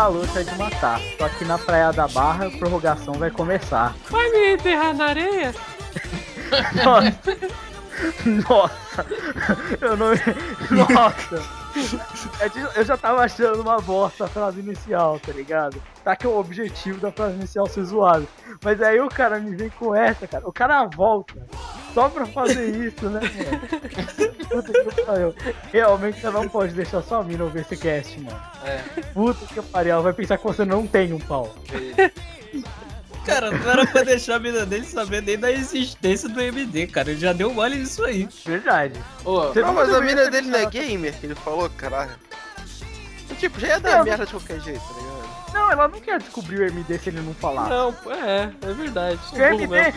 [0.00, 0.98] Calor tá de matar.
[1.18, 3.94] Tô aqui na Praia da Barra, a prorrogação vai começar.
[4.08, 5.54] Vai me enterrar na areia?
[6.82, 7.36] Nossa!
[8.48, 9.06] Nossa!
[9.78, 10.08] Eu não.
[10.94, 11.42] Nossa!
[12.74, 15.80] Eu já tava achando uma bosta a frase inicial, tá ligado?
[16.02, 18.26] Tá que é o objetivo da frase inicial ser zoado.
[18.64, 20.48] Mas aí o cara me vem com essa, cara.
[20.48, 21.46] O cara volta
[21.92, 24.39] só pra fazer isso, né, mano?
[25.72, 28.40] Realmente você não pode deixar sua mina ouvir esse cast, mano.
[28.64, 28.78] É.
[29.14, 31.54] Puta que pariu, ela vai pensar que você não tem um pau.
[33.24, 37.10] Cara, não era pra deixar a mina dele saber nem da existência do MD, cara.
[37.10, 38.26] Ele já deu mole nisso aí.
[38.46, 38.98] Verdade.
[39.24, 42.12] Ô, não, mas a mina dele não é gamer, que ele falou, caralho.
[43.38, 45.20] Tipo, já ia dar não, merda de qualquer jeito, tá ligado?
[45.52, 47.68] Não, ela não quer descobrir o MD se ele não falar.
[47.68, 49.20] Não, é, é verdade.
[49.32, 49.94] O MD,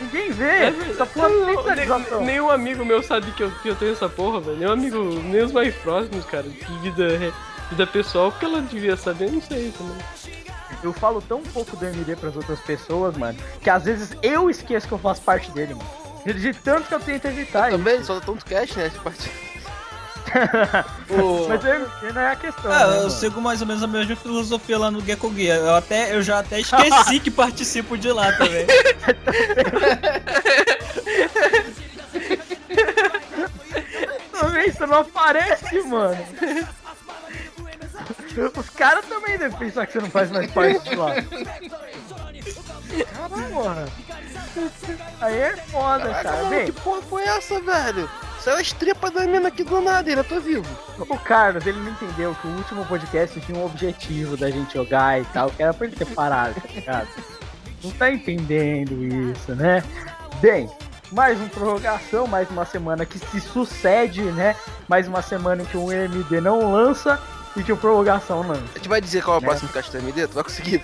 [0.00, 0.44] Ninguém vê.
[0.44, 3.92] É, essa porra não tem nem, Nenhum amigo meu sabe que eu, que eu tenho
[3.92, 4.56] essa porra, velho.
[4.56, 7.32] Nenhum amigo, nem os mais próximos, cara, de vida,
[7.70, 9.96] vida pessoal, porque ela devia saber, não sei também.
[10.82, 14.86] Eu falo tão pouco do MD pras outras pessoas, mano, que às vezes eu esqueço
[14.86, 16.08] que eu faço parte dele, mano.
[16.24, 17.72] De tanto que eu tento evitar.
[17.72, 18.86] Eu também, só tanto cash, né?
[18.86, 19.47] Essa parte.
[21.10, 21.48] o...
[21.48, 22.70] Mas eu, não é a questão.
[22.70, 25.54] Ah, né, eu sigo mais ou menos a mesma filosofia lá no Gecko Guia.
[25.54, 28.66] Eu, até, eu já até esqueci que participo de lá também.
[34.32, 36.18] Também isso não aparece, mano.
[38.56, 41.14] Os caras também devem pensar que você não faz mais parte de lá.
[43.12, 43.92] Caralho, mano.
[45.20, 46.44] Aí é foda, Caraca, cara.
[46.44, 48.08] Mano, que porra foi essa, velho?
[48.48, 50.64] Saiu a estripa da mina aqui do nada, ainda tô vivo.
[50.98, 55.20] O Carlos, ele não entendeu que o último podcast tinha um objetivo da gente jogar
[55.20, 57.08] e tal, que era pra ele ter parado, tá ligado?
[57.84, 59.84] Não tá entendendo isso, né?
[60.40, 60.66] Bem,
[61.12, 64.56] mais uma prorrogação, mais uma semana que se sucede, né?
[64.88, 67.20] Mais uma semana em que o MD não lança
[67.54, 68.64] e que o prorrogação lança.
[68.74, 69.48] A gente vai dizer qual é o né?
[69.48, 70.26] próximo caixa do MD?
[70.26, 70.82] Tu vai conseguir,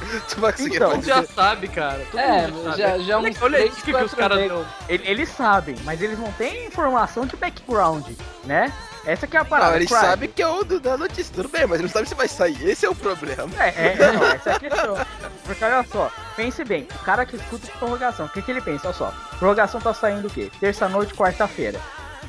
[0.28, 2.04] Tu vai conseguir então, já sabe, cara.
[2.10, 4.66] Todo é, já, já, já uns olha, olha que, que os caras dão.
[4.88, 8.06] Eles sabem, mas eles não têm informação de background,
[8.44, 8.72] né?
[9.04, 9.70] Essa que é a parada.
[9.70, 12.08] Não, eles sabem que é o do, da notícia, tudo bem, mas eles não sabem
[12.08, 12.68] se vai sair.
[12.68, 13.50] Esse é o problema.
[13.58, 14.96] É, é não, essa é a questão.
[15.44, 18.88] Porque olha só, pense bem, o cara que escuta prorrogação, o que, que ele pensa?
[18.88, 20.50] Olha só, prorrogação tá saindo o quê?
[20.60, 21.80] Terça-noite, quarta-feira.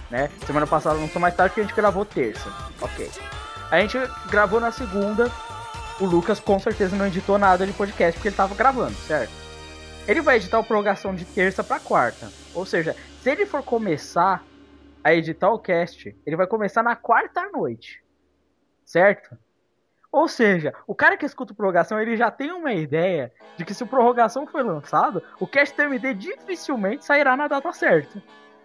[0.10, 0.30] Né?
[0.46, 2.50] Semana passada não sou mais tarde que a gente gravou terça.
[2.82, 3.10] Ok.
[3.70, 3.98] A gente
[4.30, 5.32] gravou na segunda,
[6.02, 9.32] o Lucas com certeza não editou nada de podcast porque ele tava gravando, certo?
[10.08, 12.28] Ele vai editar o prorrogação de terça para quarta.
[12.56, 14.44] Ou seja, se ele for começar
[15.04, 18.04] a editar o cast, ele vai começar na quarta noite.
[18.84, 19.38] Certo?
[20.12, 23.74] Ou seja, o cara que escuta o prorrogação, ele já tem uma ideia de que
[23.74, 28.22] se o prorrogação for lançado, o cast TMD dificilmente sairá na data certa.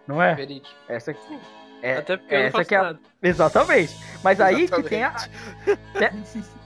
[0.07, 0.33] Não é?
[0.33, 0.75] Verídico.
[0.89, 1.39] Essa aqui.
[1.81, 2.95] É, Até porque essa eu não faço que é a...
[3.21, 3.95] Exatamente.
[4.23, 4.73] Mas Exatamente.
[4.73, 5.15] aí que tem a.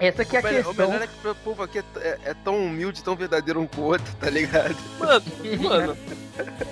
[0.00, 0.72] Essa que é a o questão.
[0.72, 3.66] O melhor é que o povo aqui é, é, é, tão humilde, tão verdadeiro um
[3.66, 4.76] com o outro, tá ligado?
[4.98, 5.24] Mano,
[5.62, 5.96] mano.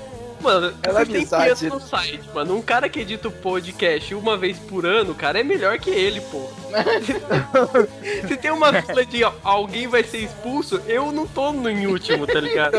[0.40, 2.56] Mano, ela tem peso no site, mano.
[2.56, 6.20] Um cara que edita o podcast uma vez por ano, cara, é melhor que ele,
[6.20, 6.48] pô.
[8.28, 12.26] Se tem uma fila de alguém vai ser expulso, eu não tô no em último,
[12.26, 12.76] tá ligado?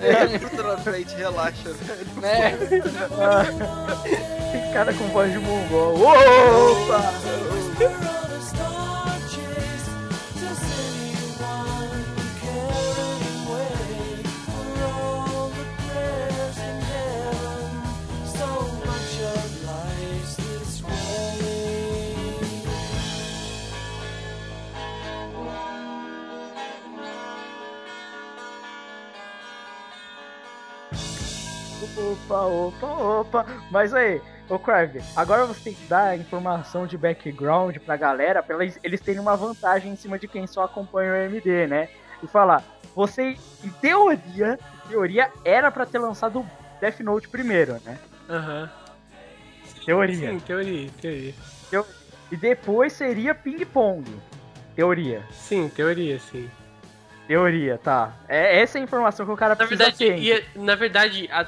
[0.00, 2.06] é, tudo na frente, relaxa, velho.
[2.20, 2.58] Né?
[4.74, 5.94] cara com voz de mongol.
[6.02, 7.14] Opa!
[31.96, 33.46] Opa, opa, opa.
[33.70, 38.62] Mas aí, ô Crave, agora você tem que dar informação de background pra galera, pra
[38.62, 41.88] eles, eles terem uma vantagem em cima de quem só acompanha o MD, né?
[42.22, 42.62] E falar,
[42.94, 46.44] você, em teoria, em teoria, era pra ter lançado
[46.80, 47.98] Death Note primeiro, né?
[48.28, 48.62] Aham.
[48.62, 48.84] Uhum.
[49.84, 50.30] Teoria.
[50.30, 51.34] Sim, teoria, teoria.
[52.30, 54.04] E depois seria ping-pong.
[54.74, 55.22] Teoria.
[55.30, 56.50] Sim, teoria, sim.
[57.28, 58.12] Teoria, tá.
[58.28, 60.46] É essa é a informação que o cara na precisa verdade, ter.
[60.54, 61.46] na verdade, a,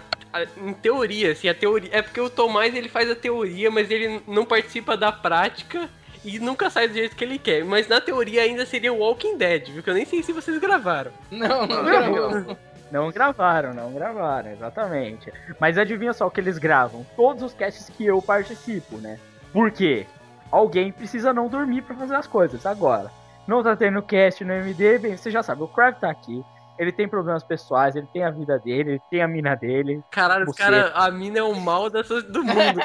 [0.57, 1.91] em teoria, assim, a teoria.
[1.93, 5.89] É porque o Tomás ele faz a teoria, mas ele não participa da prática
[6.25, 7.65] e nunca sai do jeito que ele quer.
[7.65, 9.83] Mas na teoria ainda seria Walking Dead, viu?
[9.83, 11.13] Que eu nem sei se vocês gravaram.
[11.31, 12.59] Não, não, não.
[12.89, 15.33] Não gravaram, não gravaram, exatamente.
[15.59, 17.05] Mas adivinha só o que eles gravam?
[17.17, 19.19] Todos os casts que eu participo, né?
[19.53, 20.07] Por quê?
[20.53, 23.11] Alguém precisa não dormir para fazer as coisas agora
[23.47, 26.45] não tá tendo cast no MD, bem, você já sabe, o Crave tá aqui.
[26.79, 30.03] Ele tem problemas pessoais, ele tem a vida dele, ele tem a mina dele.
[30.11, 32.81] Caralho, cara, a mina é o mal dessas, do mundo.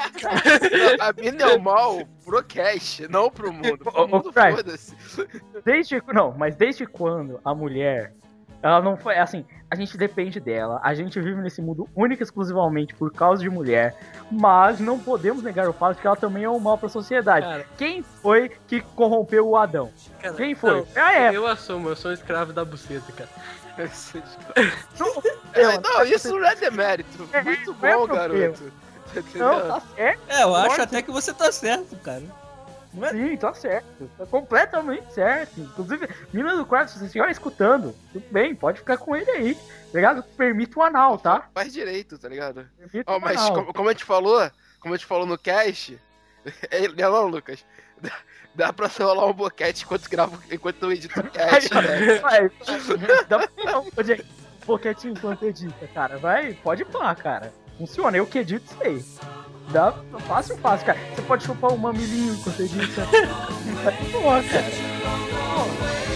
[0.99, 3.77] a mina é o mal pro cast, não pro mundo.
[3.79, 4.95] Pro mundo foda-se.
[5.65, 8.13] Desde, não, mas desde quando a mulher
[8.61, 9.17] ela não foi.
[9.17, 10.79] Assim, a gente depende dela.
[10.83, 13.95] A gente vive nesse mundo única e exclusivamente por causa de mulher.
[14.29, 17.45] Mas não podemos negar o fato de que ela também é um mal pra sociedade.
[17.45, 19.91] Cara, Quem foi que corrompeu o Adão?
[20.21, 20.71] Cara, Quem foi?
[20.71, 21.35] Não, é a Eva.
[21.35, 23.29] Eu assumo, eu sou um escravo da buceta, cara.
[24.99, 25.21] Não,
[25.53, 27.29] é, não, isso não é demérito.
[27.31, 28.71] É, Muito é bom, garoto.
[29.35, 30.21] Não, tá certo.
[30.27, 32.23] É, eu acho até que você tá certo, cara.
[32.93, 33.11] Não é?
[33.11, 34.09] Sim, tá certo.
[34.17, 35.59] Tá completamente certo.
[35.59, 39.55] Inclusive, Minas do Quarto, se você estiver escutando, tudo bem, pode ficar com ele aí.
[39.55, 39.61] Tá
[39.93, 40.23] ligado?
[40.23, 41.49] Permite o anal, tá?
[41.53, 42.67] Faz direito, tá ligado?
[43.07, 45.97] oh, mas como, como, a gente falou, como a gente falou no cast,
[46.69, 47.65] é, não, Lucas.
[48.53, 52.19] Dá, pra rolar um boquete enquanto gravo, enquanto eu edito o cast, né?
[52.19, 52.51] Vai,
[53.27, 53.89] dá pra rolar um
[54.65, 56.17] boquete enquanto edita, cara.
[56.17, 57.53] Vai, pode lá, cara.
[57.77, 59.03] Funciona, eu que edito sei.
[59.69, 59.93] Dá
[60.27, 60.99] fácil, fácil, cara.
[61.15, 62.57] Você pode chupar um mamilinho enquanto.
[63.83, 64.65] Tá de boa, cara.
[65.55, 66.10] Pô.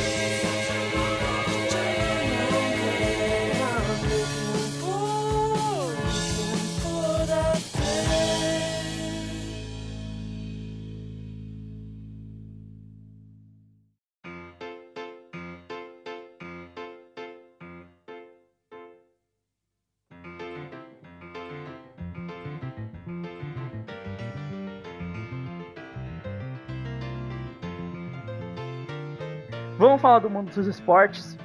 [30.06, 31.36] Falar do mundo dos esportes,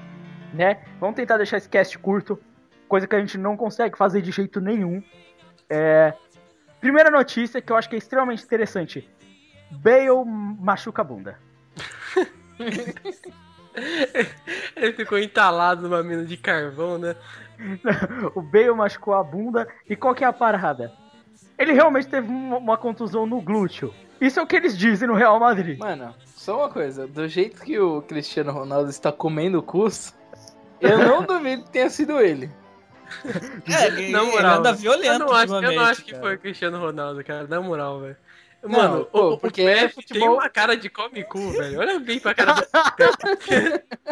[0.52, 0.82] né?
[1.00, 2.38] Vamos tentar deixar esse cast curto,
[2.86, 5.02] coisa que a gente não consegue fazer de jeito nenhum.
[5.66, 6.12] É...
[6.78, 9.08] Primeira notícia que eu acho que é extremamente interessante:
[9.70, 10.10] Bale
[10.60, 11.38] machuca a bunda.
[14.76, 17.16] Ele ficou entalado numa mina de carvão, né?
[18.36, 19.66] o Bale machucou a bunda.
[19.88, 20.92] E qual que é a parada?
[21.56, 23.94] Ele realmente teve uma contusão no glúteo.
[24.20, 25.78] Isso é o que eles dizem no Real Madrid.
[25.78, 30.14] Mano, só uma coisa, do jeito que o Cristiano Ronaldo está comendo o curso,
[30.81, 32.50] eu não duvido que tenha sido ele.
[33.69, 36.38] É, na moral, ele anda violento eu não acho, eu não acho que foi o
[36.38, 38.17] Cristiano Ronaldo, cara, na moral, velho.
[38.62, 40.20] Mano, não, pô, o, porque o é futebol...
[40.20, 41.81] tem uma cara de come cu, velho.
[41.81, 42.67] Olha bem pra cara do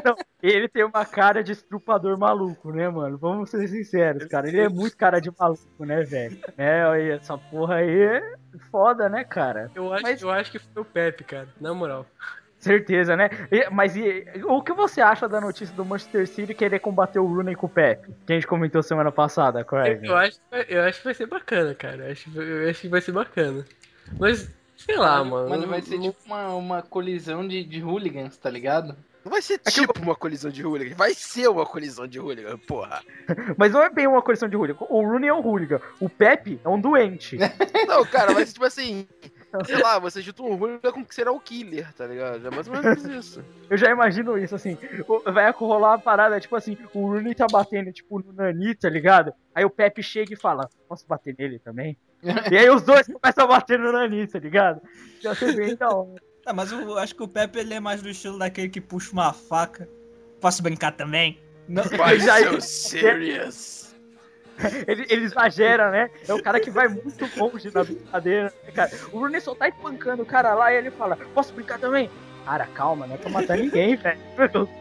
[0.05, 3.19] não, Ele tem uma cara de estrupador maluco, né, mano?
[3.19, 4.49] Vamos ser sinceros, cara.
[4.49, 6.38] Ele é muito cara de maluco, né, velho?
[6.57, 8.35] É, essa porra aí é
[8.71, 9.71] foda, né, cara?
[9.75, 10.23] Eu acho, Mas...
[10.23, 12.07] eu acho que foi o Pepe, cara, na moral.
[12.59, 13.31] Certeza, né?
[13.52, 17.26] E, mas e, o que você acha da notícia do Manchester City querer combater o
[17.26, 18.12] Rooney com o Pepe?
[18.26, 20.05] Que a gente comentou semana passada, Craig.
[20.05, 22.07] Eu, eu, acho, eu acho que vai ser bacana, cara.
[22.07, 23.64] Eu acho, eu acho que vai ser bacana.
[24.19, 25.50] Mas, sei lá, mano.
[25.50, 28.97] Mano, vai ser tipo uma, uma colisão de, de hooligans, tá ligado?
[29.25, 33.03] Não vai ser tipo uma colisão de hooligan, vai ser uma colisão de hooligan, porra.
[33.59, 34.79] Mas não é bem uma colisão de hooligan.
[34.88, 37.37] O Rooney é um hooligan, o Pepe é um doente.
[37.87, 39.07] Não, cara, mas tipo assim,
[39.65, 42.47] sei lá, você junta um hooligan com que será o killer, tá ligado?
[42.47, 43.45] É mais ou menos isso.
[43.69, 44.77] Eu já imagino isso, assim,
[45.33, 49.33] vai rolar a parada, tipo assim, o Rooney tá batendo, tipo, no Nani, tá ligado?
[49.55, 51.97] Aí o Pepe chega e fala, posso bater nele também?
[52.50, 54.81] e aí os dois começam a bater no Nani, tá ligado?
[55.21, 56.21] Já sei bem da hora.
[56.47, 59.12] Ah, mas eu acho que o Pepe ele é mais do estilo daquele que puxa
[59.12, 59.87] uma faca.
[60.41, 61.38] Posso brincar também?
[61.69, 62.53] Não, Why já...
[62.53, 63.78] so serious?
[64.87, 66.11] ele, ele exagera, né?
[66.27, 68.91] É o cara que vai muito longe na brincadeira, né, cara?
[69.12, 72.11] O Rooney só tá espancando o cara lá e ele fala, posso brincar também?
[72.45, 74.19] Cara, calma, não é pra matar ninguém, velho.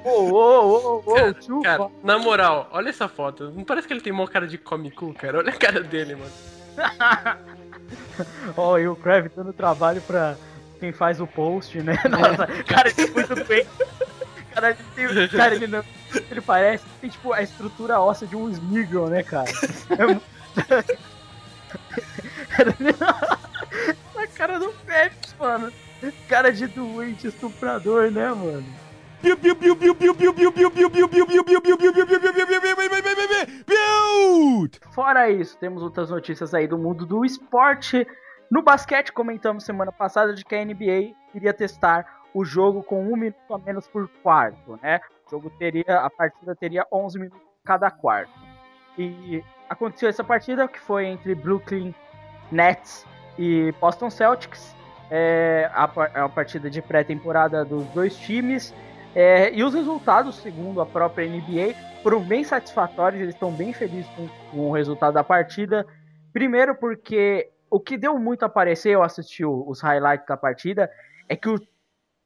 [0.06, 1.62] Ô, ô, ô, ô, tio.
[1.62, 3.52] Cara, na moral, olha essa foto.
[3.52, 5.40] Não parece que ele tem uma cara de comic cara?
[5.40, 6.32] Olha a cara dele, mano.
[8.56, 10.36] Ó, oh, e o Krav dando trabalho pra
[10.80, 11.98] quem faz o post, né?
[12.10, 13.66] Nossa, cara, ele é muito bem.
[14.58, 15.84] Cara, ele, tem, cara, ele, não,
[16.32, 19.52] ele parece tem tipo a estrutura óssea de um Smeagol, né, cara?
[24.18, 25.72] É a cara do Pepsi, mano.
[26.28, 28.66] Cara de doente, estuprador, né, mano?
[34.96, 38.08] Fora isso, temos outras notícias aí do mundo do esporte.
[38.50, 43.16] No basquete, comentamos semana passada de que a NBA iria testar o jogo com um
[43.16, 45.00] minuto a menos por quarto, né?
[45.28, 48.32] O jogo teria, a partida teria 11 minutos cada quarto.
[48.98, 51.94] E aconteceu essa partida que foi entre Brooklyn
[52.52, 53.06] Nets
[53.38, 54.76] e Boston Celtics.
[55.10, 58.74] É a, a partida de pré-temporada dos dois times.
[59.16, 63.22] É, e os resultados, segundo a própria NBA, foram bem satisfatórios.
[63.22, 65.86] Eles estão bem felizes com, com, o resultado da partida.
[66.34, 70.90] Primeiro, porque o que deu muito a aparecer, eu assisti os highlights da partida,
[71.28, 71.60] é que o,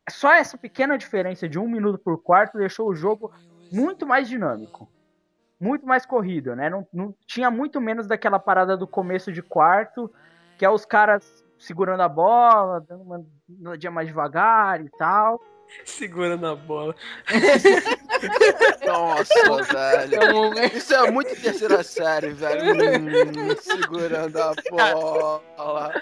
[0.10, 3.32] só essa pequena diferença de um minuto por quarto deixou o jogo
[3.72, 4.90] muito mais dinâmico
[5.62, 6.72] muito mais corrido, né?
[6.72, 10.12] Não, não, tinha muito menos daquela parada do começo de quarto,
[10.58, 15.40] que é os caras segurando a bola, dando uma, dia mais devagar e tal.
[15.86, 16.96] Segurando a bola.
[18.86, 20.66] Nossa, velho.
[20.76, 22.74] Isso é muito terceira série, velho.
[22.74, 25.94] Hum, segurando a bola.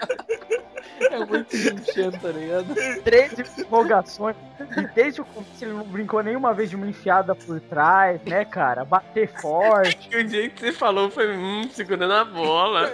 [1.00, 2.74] É muito enchendo, tá ligado?
[3.02, 4.36] Três prorrogações.
[4.76, 8.44] E desde o começo ele não brincou nenhuma vez de uma enfiada por trás, né,
[8.44, 8.84] cara?
[8.84, 10.10] Bater forte.
[10.14, 12.92] o dia que você falou foi, hum, segurando a bola.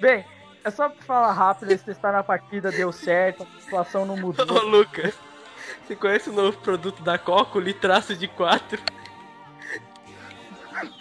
[0.00, 0.24] Bem,
[0.64, 4.46] é só pra falar rápido, eles testaram a partida, deu certo, a situação não mudou.
[4.46, 5.14] Ô, Lucas,
[5.86, 8.80] você conhece o novo produto da Coco, o litraço de 4?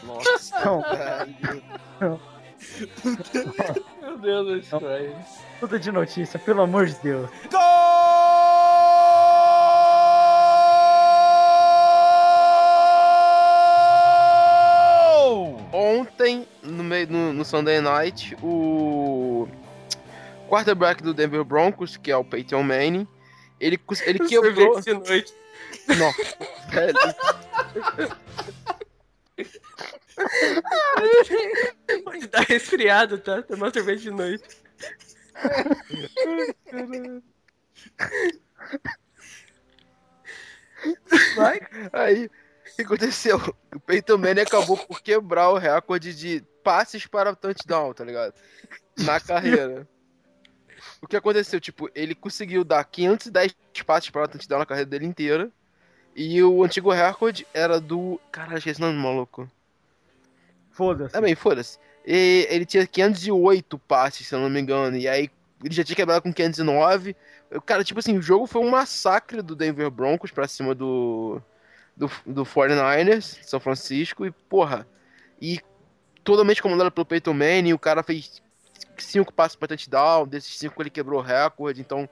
[0.03, 0.83] Nossa, não.
[1.99, 2.19] não.
[4.01, 5.15] Meu Deus, estranho.
[5.59, 7.29] Tudo de notícia, pelo amor de Deus.
[7.51, 8.28] Gol!
[17.49, 19.47] Sunday Night, o
[20.47, 23.07] quarterback do Denver Broncos, que é o Peyton Manning,
[23.59, 24.79] ele, ele quebrou...
[24.79, 25.33] de noite.
[25.97, 26.37] Nossa,
[26.69, 26.93] velho.
[32.05, 33.41] Pode dar resfriado, tá?
[33.41, 34.43] Tomar cerveja de noite.
[41.35, 41.61] Vai.
[41.91, 43.37] Aí, o que aconteceu?
[43.73, 48.33] O Peyton Manning acabou por quebrar o recorde de passes para touchdown, tá ligado?
[48.97, 49.87] Na carreira.
[51.01, 51.59] O que aconteceu?
[51.59, 55.51] Tipo, ele conseguiu dar 510 passes para touchdown na carreira dele inteira.
[56.15, 58.19] E o antigo recorde era do.
[58.31, 59.49] Caralho, esqueci o nome maluco.
[60.71, 61.13] Foda-se.
[61.13, 61.77] Também, foda-se.
[62.05, 64.97] E ele tinha 508 passes, se eu não me engano.
[64.97, 65.29] E aí
[65.63, 67.15] ele já tinha quebrado com 509.
[67.65, 71.41] Cara, tipo assim, o jogo foi um massacre do Denver Broncos pra cima do.
[71.95, 74.25] Do, do 49ers, São Francisco.
[74.25, 74.87] E, porra.
[75.41, 75.59] E
[76.23, 77.73] totalmente comandado pelo Peyton Manning.
[77.73, 78.41] O cara fez
[78.97, 80.27] cinco passos para touchdown.
[80.27, 81.81] Desses cinco ele quebrou o recorde.
[81.81, 82.07] Então.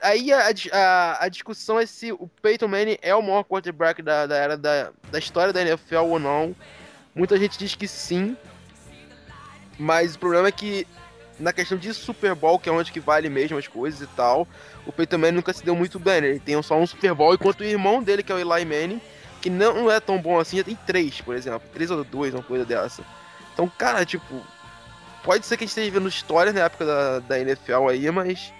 [0.00, 4.26] Aí a, a, a, discussão é se o Peyton Manning é o maior quarterback da,
[4.26, 6.54] da era da, da história da NFL ou não.
[7.14, 8.36] Muita gente diz que sim,
[9.78, 10.86] mas o problema é que
[11.38, 14.46] na questão de Super Bowl, que é onde que vale mesmo as coisas e tal,
[14.86, 16.28] o Peyton Manning nunca se deu muito bem, né?
[16.28, 19.00] Ele tem só um Super Bowl, enquanto o irmão dele, que é o Eli Manning,
[19.44, 21.68] que não é tão bom assim, já tem três, por exemplo.
[21.70, 23.04] Três ou dois, uma coisa dessa.
[23.52, 24.40] Então, cara, tipo,
[25.22, 28.54] pode ser que a gente esteja vendo histórias na época da, da NFL aí, mas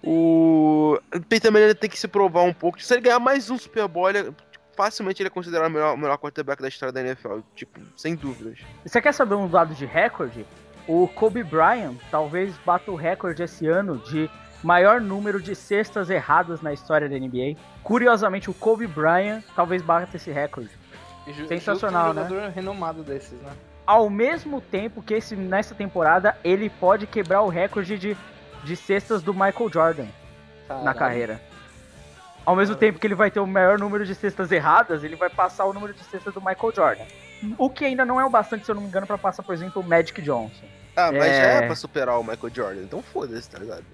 [0.00, 2.80] o Peyton Manning tem que se provar um pouco.
[2.80, 4.32] Se ele ganhar mais um Super Bowl, ele
[4.76, 8.60] facilmente ele é considerado o melhor, melhor quarterback da história da NFL, tipo, sem dúvidas.
[8.86, 10.46] Você quer saber um dado de recorde?
[10.86, 14.30] O Kobe Bryant talvez bata o recorde esse ano de
[14.62, 17.56] maior número de cestas erradas na história da NBA.
[17.82, 20.70] Curiosamente, o Kobe Bryant talvez bata esse recorde.
[21.46, 22.52] Sensacional, um né?
[22.54, 23.50] renomado desses, né?
[23.86, 28.16] Ao mesmo tempo que esse, nessa temporada ele pode quebrar o recorde de,
[28.64, 30.06] de cestas do Michael Jordan
[30.66, 30.84] Caralho.
[30.84, 31.40] na carreira.
[32.44, 35.28] Ao mesmo tempo que ele vai ter o maior número de cestas erradas, ele vai
[35.28, 37.04] passar o número de cestas do Michael Jordan.
[37.58, 39.54] O que ainda não é o bastante, se eu não me engano, para passar, por
[39.54, 40.66] exemplo, o Magic Johnson.
[40.96, 41.40] Ah, mas é...
[41.40, 43.84] já é pra superar o Michael Jordan, então foda-se, tá ligado?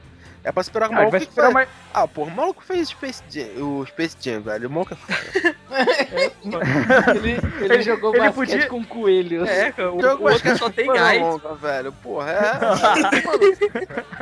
[0.47, 1.53] É pra superar o ah, maluco faz...
[1.53, 1.69] mais...
[1.93, 4.69] Ah, porra, o maluco fez Space Jam, o Space Jam, velho.
[4.69, 5.57] O maluco é foda.
[7.17, 8.69] ele, ele, ele, jogou ele basquete podia...
[8.69, 9.49] com coelhos.
[9.49, 11.21] É, o, o outro só tem gás.
[11.61, 11.91] velho.
[11.95, 12.37] Porra, é...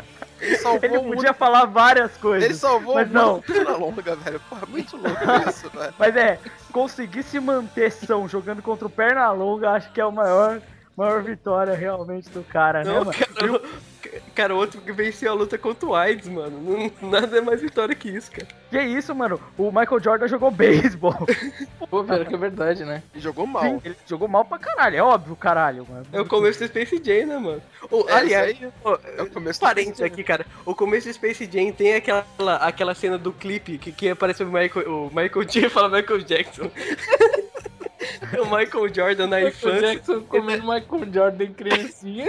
[0.45, 1.35] Ele, ele podia mundo...
[1.35, 2.45] falar várias coisas.
[2.45, 3.41] Ele salvou mas não.
[3.41, 4.41] perna longa, velho.
[4.41, 5.95] Porra, muito louco isso, velho.
[5.99, 6.39] Mas é,
[6.71, 10.61] conseguir se manter são jogando contra o perna longa, acho que é o maior,
[10.95, 13.61] maior vitória realmente do cara, né, não, né, mano?
[13.61, 13.94] Cara,
[14.35, 16.61] cara, outro que venceu a luta contra o AIDS, mano.
[16.61, 18.47] Não, nada é mais vitória que isso, cara.
[18.71, 19.41] Que isso, mano?
[19.57, 21.15] O Michael Jordan jogou beisebol.
[21.91, 23.03] Pô, velho, que é verdade, né?
[23.13, 23.63] Ele jogou mal.
[23.63, 26.07] Sim, ele jogou mal pra caralho, é óbvio, caralho, mano.
[26.13, 27.63] É o começo do Space Jam, né, mano?
[27.91, 30.45] O, É, aliás, ó, é o começo parênteses aqui, cara.
[30.65, 32.25] O começo do Space Jam tem aquela,
[32.61, 36.71] aquela cena do clipe que, que aparece o Michael, o Michael J fala Michael Jackson.
[38.39, 39.81] o Michael Jordan na Michael infância.
[39.81, 42.27] Jackson comendo Michael Jordan criancinha.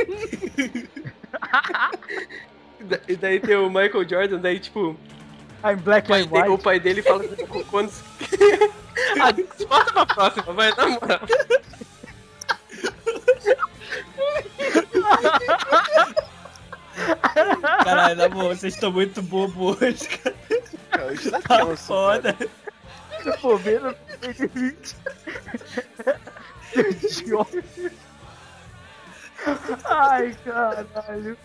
[2.80, 4.98] E da- E daí tem o Michael Jordan, daí tipo,
[5.64, 6.64] I'm black o pai, and dele, o white.
[6.64, 8.04] pai dele fala com quantos.
[9.22, 9.32] ah,
[9.68, 11.20] bota pra próxima, vai, na moral.
[17.84, 20.36] Caralho, na boa, vocês estão muito bobo hoje, cara.
[20.92, 22.36] Cara, isso tá tenso, Foda.
[23.26, 24.96] No 2020.
[26.76, 27.64] Idiota.
[29.86, 31.38] Ai, caralho.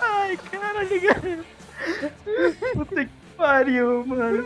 [0.00, 1.44] Ai, caralho, galera.
[2.74, 4.44] Puta que pariu, mano.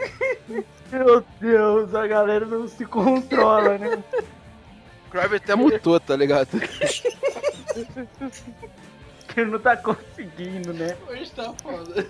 [0.90, 4.02] Meu Deus, a galera não se controla, né?
[5.06, 6.48] O Crave até mutou, tá ligado?
[9.28, 10.96] Que não tá conseguindo, né?
[11.08, 12.06] Hoje tá foda.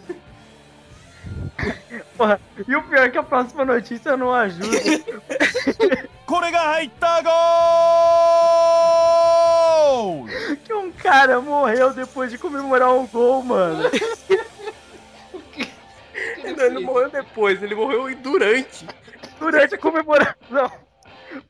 [2.17, 4.67] Porra, e o pior é que a próxima notícia não ajuda.
[9.93, 10.27] gol!
[10.65, 13.91] Que um cara morreu depois de comemorar um gol, mano.
[16.57, 18.87] Não, ele morreu depois, ele morreu durante.
[19.39, 20.71] Durante a comemoração.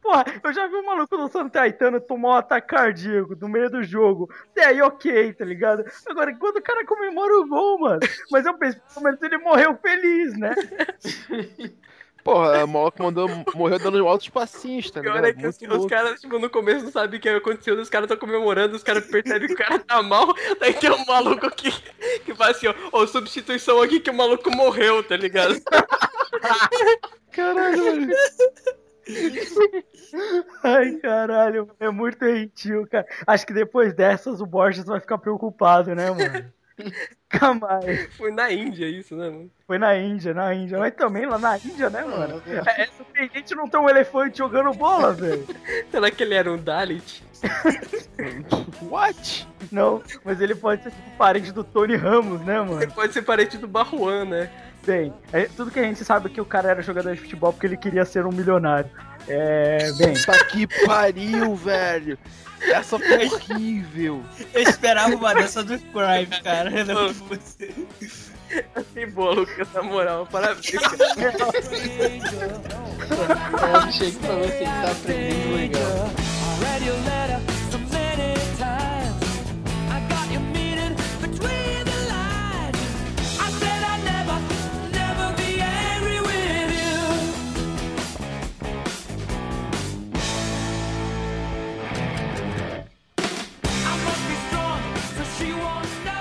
[0.00, 3.70] Porra, eu já vi um maluco do Santa Caetano tomar um ataque cardíaco no meio
[3.70, 4.30] do jogo.
[4.50, 5.84] Até aí, ok, tá ligado?
[6.06, 8.00] Agora, quando o cara comemora o gol, mano.
[8.30, 10.54] Mas eu penso, pelo menos ele morreu feliz, né?
[12.24, 15.26] Porra, o maluco mandou, morreu dando altos passinhos, tá Pior ligado?
[15.26, 17.88] é que os, Muito os caras, tipo, no começo não sabem o que aconteceu, os
[17.88, 20.28] caras estão comemorando, os caras percebem que o cara tá mal,
[20.60, 21.72] daí tem um maluco que,
[22.24, 25.60] que faz assim, ó, ó, substituição aqui que o maluco morreu, tá ligado?
[27.32, 28.12] Caralho, mano.
[30.62, 33.06] Ai, caralho, é muito doentio, cara.
[33.26, 36.52] Acho que depois dessas o Borges vai ficar preocupado, né, mano?
[37.28, 38.06] Calma aí.
[38.08, 39.50] Foi na Índia isso, né, mano?
[39.66, 40.78] Foi na Índia, na Índia.
[40.78, 42.42] Mas também lá na Índia, né, mano?
[42.46, 45.46] É, tem gente não tem um elefante jogando bola, velho.
[45.90, 47.22] Será que ele era um Dalit?
[48.82, 49.48] What?
[49.70, 52.82] Não, mas ele pode ser tipo parente do Tony Ramos, né, mano?
[52.82, 54.50] Ele pode ser parente do Barruan, né?
[54.84, 57.52] Bem, é, tudo que a gente sabe é que o cara era jogador de futebol
[57.52, 58.90] porque ele queria ser um milionário.
[59.28, 62.18] É, bem, Tá que pariu, velho.
[62.60, 64.22] Essa foi horrível.
[64.52, 66.70] Eu esperava uma dessa do Crime, cara.
[66.84, 67.74] Não é você.
[68.92, 70.70] Que boa, Lucas, na moral, parabéns,
[71.16, 71.32] cara.
[73.62, 76.10] Eu achei que pra você que tá aprendendo legal.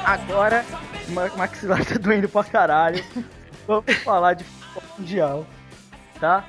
[0.06, 0.66] Agora
[1.08, 3.04] o ma- maxilar tá doendo pra caralho.
[3.68, 5.46] Vamos falar de futebol mundial,
[6.20, 6.46] tá?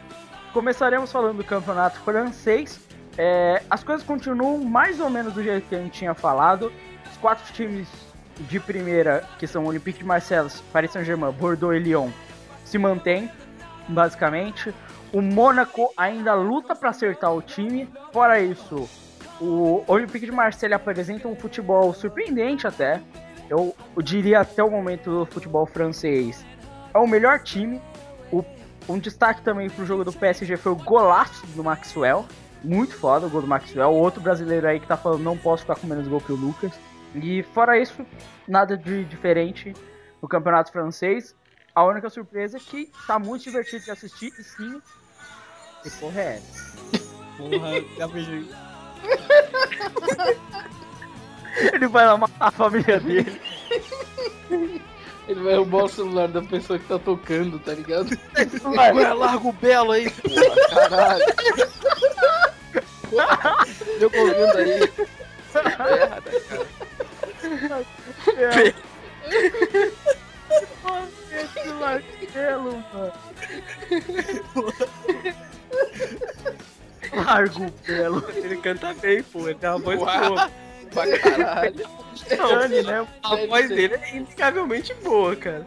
[0.52, 2.80] Começaremos falando do campeonato francês.
[3.18, 6.72] É, as coisas continuam mais ou menos do jeito que a gente tinha falado.
[7.10, 7.88] Os quatro times
[8.40, 12.10] de primeira, que são Olympique de Marseille, Paris Saint-Germain, Bordeaux e Lyon,
[12.64, 13.30] se mantêm,
[13.88, 14.74] basicamente.
[15.12, 17.88] O Mônaco ainda luta para acertar o time.
[18.12, 18.88] Fora isso,
[19.38, 23.00] o Olympique de Marseille apresenta um futebol surpreendente até.
[23.52, 26.42] Eu, eu diria até o momento do futebol francês.
[26.94, 27.82] É o melhor time.
[28.32, 28.42] O,
[28.88, 32.24] um destaque também pro jogo do PSG foi o golaço do Maxwell.
[32.64, 33.92] Muito foda o gol do Maxwell.
[33.92, 36.72] Outro brasileiro aí que tá falando não posso ficar com menos gol que o Lucas.
[37.14, 38.06] E fora isso,
[38.48, 39.74] nada de diferente
[40.22, 41.36] no campeonato francês.
[41.74, 44.80] A única surpresa é que tá muito divertido de assistir e sim.
[45.82, 46.78] Que porra é essa?
[47.36, 48.44] Porra, Gabriel.
[51.72, 53.40] Ele vai lá matar a família dele.
[55.28, 58.10] Ele vai roubar o celular da pessoa que tá tocando, tá ligado?
[58.64, 60.88] Ué, larga o belo aí, porra.
[60.88, 61.24] Caralho.
[63.08, 63.66] Porra,
[64.00, 64.92] eu ouvindo aí.
[65.54, 66.62] Merda, cara.
[71.32, 73.12] Esse martelo, mano.
[77.12, 78.30] Largo o pelo.
[78.30, 80.50] Ele canta bem, pô, ele tem uma voz boa.
[80.92, 81.88] Pra caralho.
[82.28, 83.06] Dane, né?
[83.22, 85.66] A voz dele é inexplicavelmente boa, cara.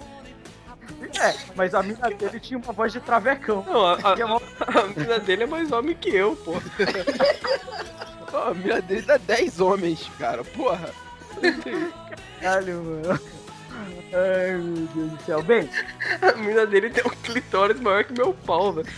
[1.22, 3.64] É, mas a mina dele tinha uma voz de travecão.
[3.68, 6.54] Não, a, a, é a mina dele é mais homem que eu, pô.
[8.38, 10.44] A mina dele dá 10 homens, cara.
[10.44, 10.90] Porra.
[12.42, 13.20] Caralho, mano.
[14.14, 15.42] Ai, meu Deus do céu.
[15.42, 15.70] Bem,
[16.22, 18.88] A mina dele tem um clitóris maior que meu pau, velho.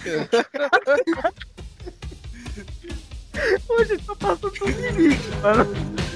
[3.70, 6.07] hoje tá passando do limite, mano.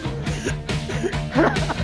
[1.41, 1.80] Ha ha ha!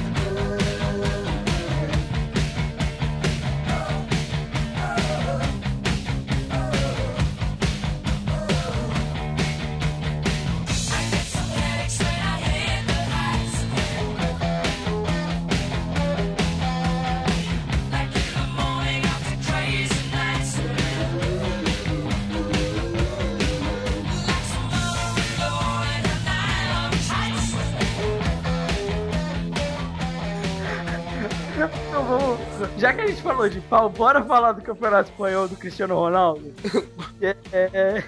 [33.37, 36.53] Já que a gente falou de pau, bora falar do campeonato espanhol do Cristiano Ronaldo.
[37.19, 38.03] É, é,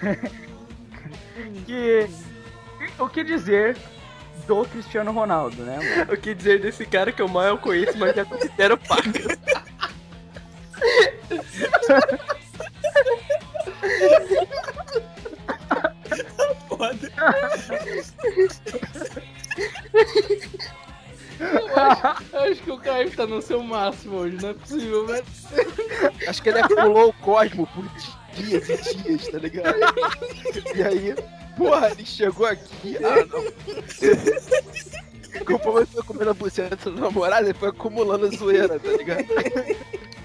[1.66, 2.08] que.
[3.00, 3.76] O que dizer
[4.46, 6.14] do Cristiano Ronaldo, né, mano?
[6.14, 9.39] O que dizer desse cara que eu mal conheço, mas já considero paca.
[23.20, 25.26] Tá no seu máximo hoje, não é possível, velho.
[26.28, 27.84] Acho que ele pulou o cosmo por
[28.36, 29.76] dias e dias, tá ligado?
[30.74, 31.16] E aí,
[31.58, 32.98] porra, ele chegou aqui.
[32.98, 33.44] Ah, não.
[35.46, 39.26] Conforme ele foi comendo a buceta do namorado, ele foi acumulando a zoeira, tá ligado?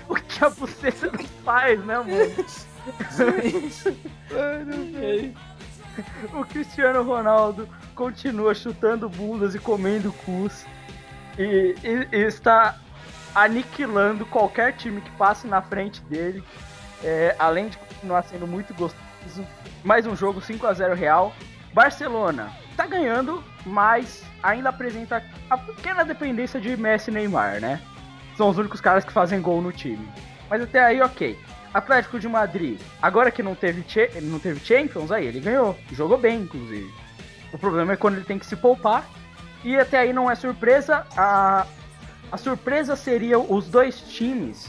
[0.08, 2.34] O que a buceta não faz, né, mano?
[6.32, 10.64] O Cristiano Ronaldo continua chutando bundas e comendo cus.
[11.38, 12.78] E, e- e está
[13.34, 16.42] aniquilando qualquer time que passe na frente dele.
[17.02, 19.46] É, além de continuar sendo muito gostoso.
[19.82, 21.34] Mais um jogo 5 a 0 Real.
[21.72, 27.80] Barcelona tá ganhando, mas ainda apresenta a pequena dependência de Messi e Neymar, né?
[28.36, 30.08] São os únicos caras que fazem gol no time.
[30.48, 31.38] Mas até aí, ok.
[31.72, 33.84] Atlético de Madrid, agora que não teve,
[34.22, 35.76] não teve Champions, aí ele ganhou.
[35.90, 36.92] Jogou bem, inclusive.
[37.52, 39.04] O problema é quando ele tem que se poupar.
[39.64, 41.06] E até aí não é surpresa.
[41.16, 41.66] A,
[42.34, 44.68] a surpresa seria os dois times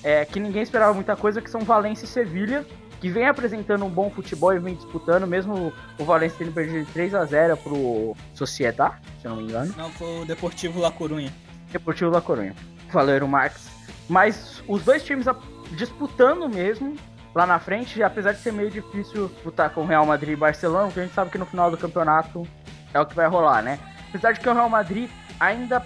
[0.00, 2.64] é, que ninguém esperava muita coisa, que são Valência e Sevilha,
[3.00, 6.92] que vem apresentando um bom futebol e vem disputando, mesmo o Valência tendo perdido de
[6.92, 9.74] 3 a 0 pro Sociedad, se eu não me engano.
[9.76, 11.32] Não, foi o Deportivo La Corunha.
[11.72, 12.54] Deportivo La Coruña.
[12.92, 13.68] Valeu, Marx.
[14.08, 15.26] Mas os dois times
[15.72, 16.94] disputando mesmo
[17.34, 20.86] lá na frente, apesar de ser meio difícil disputar com o Real Madrid e Barcelona,
[20.86, 22.46] porque a gente sabe que no final do campeonato
[22.94, 23.80] é o que vai rolar, né?
[24.08, 25.84] Apesar de que o Real Madrid ainda,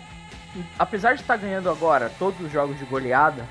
[0.78, 3.44] apesar de estar ganhando agora todos os jogos de goleada,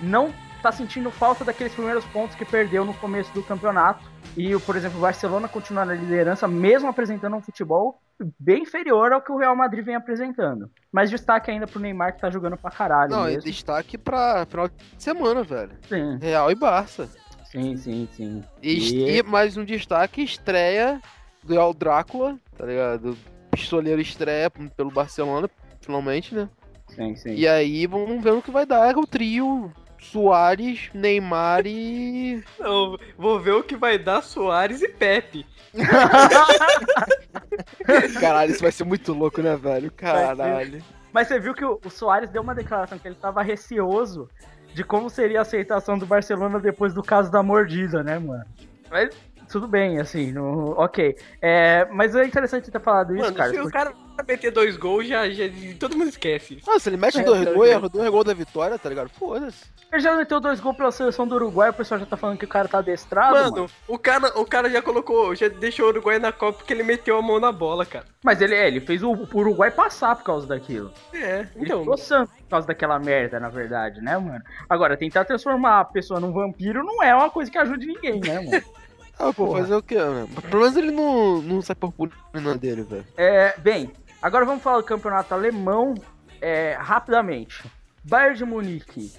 [0.00, 4.04] não tá sentindo falta daqueles primeiros pontos que perdeu no começo do campeonato.
[4.36, 7.98] E, o, por exemplo, o Barcelona continua na liderança, mesmo apresentando um futebol
[8.38, 10.70] bem inferior ao que o Real Madrid vem apresentando.
[10.92, 13.42] Mas destaque ainda pro Neymar que tá jogando pra caralho Não, mesmo.
[13.42, 15.72] destaque pra final de semana, velho.
[15.88, 17.08] Sim, Real e Barça.
[17.44, 18.44] sim, sim, sim.
[18.62, 21.00] E, e mais um destaque, estreia
[21.42, 23.16] do El Drácula, tá ligado?
[23.50, 25.48] Pistoleiro estreia pelo Barcelona,
[25.80, 26.48] finalmente, né?
[26.88, 27.34] Sim, sim.
[27.34, 32.42] E aí vamos ver o que vai dar o trio Soares, Neymar e.
[32.58, 35.44] Não, vou ver o que vai dar Soares e Pepe.
[38.20, 39.90] Caralho, isso vai ser muito louco, né, velho?
[39.92, 40.82] Caralho.
[41.12, 44.28] Mas você viu que o, Soares deu uma declaração que ele tava receoso
[44.74, 48.44] de como seria a aceitação do Barcelona depois do caso da mordida, né, mano?
[48.90, 49.10] Mas
[49.48, 51.16] tudo bem, assim, no, ok.
[51.40, 53.50] É, mas é interessante ter falado isso, Mano, cara.
[53.50, 55.44] se o porque- cara meter dois gols, já, já
[55.78, 56.60] todo mundo esquece.
[56.68, 57.78] Ah, se ele mete É, dois tá gols, ligado.
[57.80, 59.08] erra dois gols da vitória, tá ligado?
[59.10, 59.64] Foda-se.
[59.92, 62.44] Ele já meteu dois gols pela seleção do Uruguai, o pessoal já tá falando que
[62.44, 63.50] o cara tá adestrado, mano.
[63.52, 66.82] Mano, o cara, o cara já colocou, já deixou o Uruguai na Copa porque ele
[66.82, 68.04] meteu a mão na bola, cara.
[68.24, 70.92] Mas ele, é, ele fez o, o Uruguai passar por causa daquilo.
[71.14, 71.80] É, Ele então.
[71.80, 74.42] ficou santo por causa daquela merda, na verdade, né, mano?
[74.68, 78.40] Agora, tentar transformar a pessoa num vampiro não é uma coisa que ajude ninguém, né,
[78.40, 78.62] mano?
[79.18, 79.60] Ah, pô, Porra.
[79.62, 80.26] fazer o quê, né?
[80.50, 83.02] Pelo menos ele não, não sai por purina dele, velho.
[83.16, 83.90] É, bem,
[84.26, 85.94] agora vamos falar do campeonato alemão
[86.40, 87.64] é, rapidamente.
[88.02, 89.12] Bayern de Munique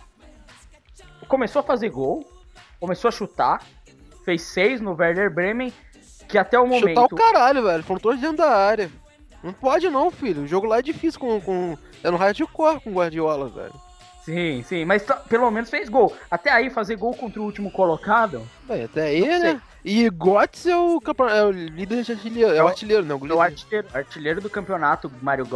[1.27, 2.25] começou a fazer gol,
[2.79, 3.61] começou a chutar,
[4.25, 5.73] fez seis no Werder Bremen,
[6.27, 6.89] que até o momento...
[6.89, 7.83] Chutar o caralho, velho.
[7.83, 8.91] Foram todos dentro da área.
[9.41, 10.43] Não pode não, filho.
[10.43, 11.39] O jogo lá é difícil com.
[11.39, 11.77] com...
[12.03, 13.73] É no hardcore com o Guardiola, velho.
[14.23, 16.13] Sim, sim, mas tá- pelo menos fez gol.
[16.29, 19.61] Até aí, fazer gol contra o último colocado, Bem, até aí, Não sei.
[19.83, 19.91] Né?
[19.91, 22.53] E Götze é o, campeon- é o líder de artilheiro.
[22.53, 23.15] É o artilheiro, não.
[23.15, 23.39] É o líder.
[23.41, 25.47] artilheiro, artilheiro do campeonato, Mario.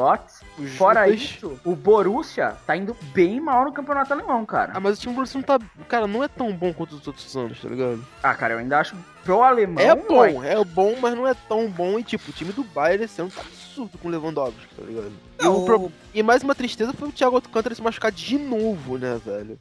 [0.58, 4.72] O Fora isso, o Borussia tá indo bem mal no campeonato alemão, cara.
[4.76, 5.60] Ah, mas o time do Borussia não tá.
[5.88, 8.06] Cara, não é tão bom quanto os outros anos, tá ligado?
[8.24, 9.84] Ah, cara, eu ainda acho pro alemão.
[9.84, 10.54] é bom, ué.
[10.54, 12.00] é bom, mas não é tão bom.
[12.00, 15.12] E tipo, o time do Bayern esse ano tá absurdo com o Lewandowski, tá ligado?
[15.40, 18.38] E, Não, o pro- e mais uma tristeza foi o Thiago Alcântara se machucar de
[18.38, 19.60] novo, né, velho?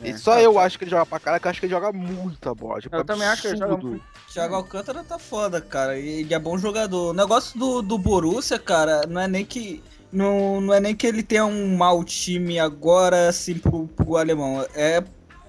[0.00, 0.10] É.
[0.10, 1.92] E só eu acho que ele joga pra cara, que eu acho que ele joga
[1.92, 2.80] muita bola.
[2.80, 4.04] Tipo, Eu também acho que ele joga muito.
[4.32, 5.98] Thiago Alcântara tá foda, cara.
[5.98, 7.10] Ele é bom jogador.
[7.10, 9.82] O negócio do, do Borussia, cara, não é nem que.
[10.10, 14.64] Não, não é nem que ele tenha um mau time agora, assim, pro, pro alemão.
[14.74, 15.02] É.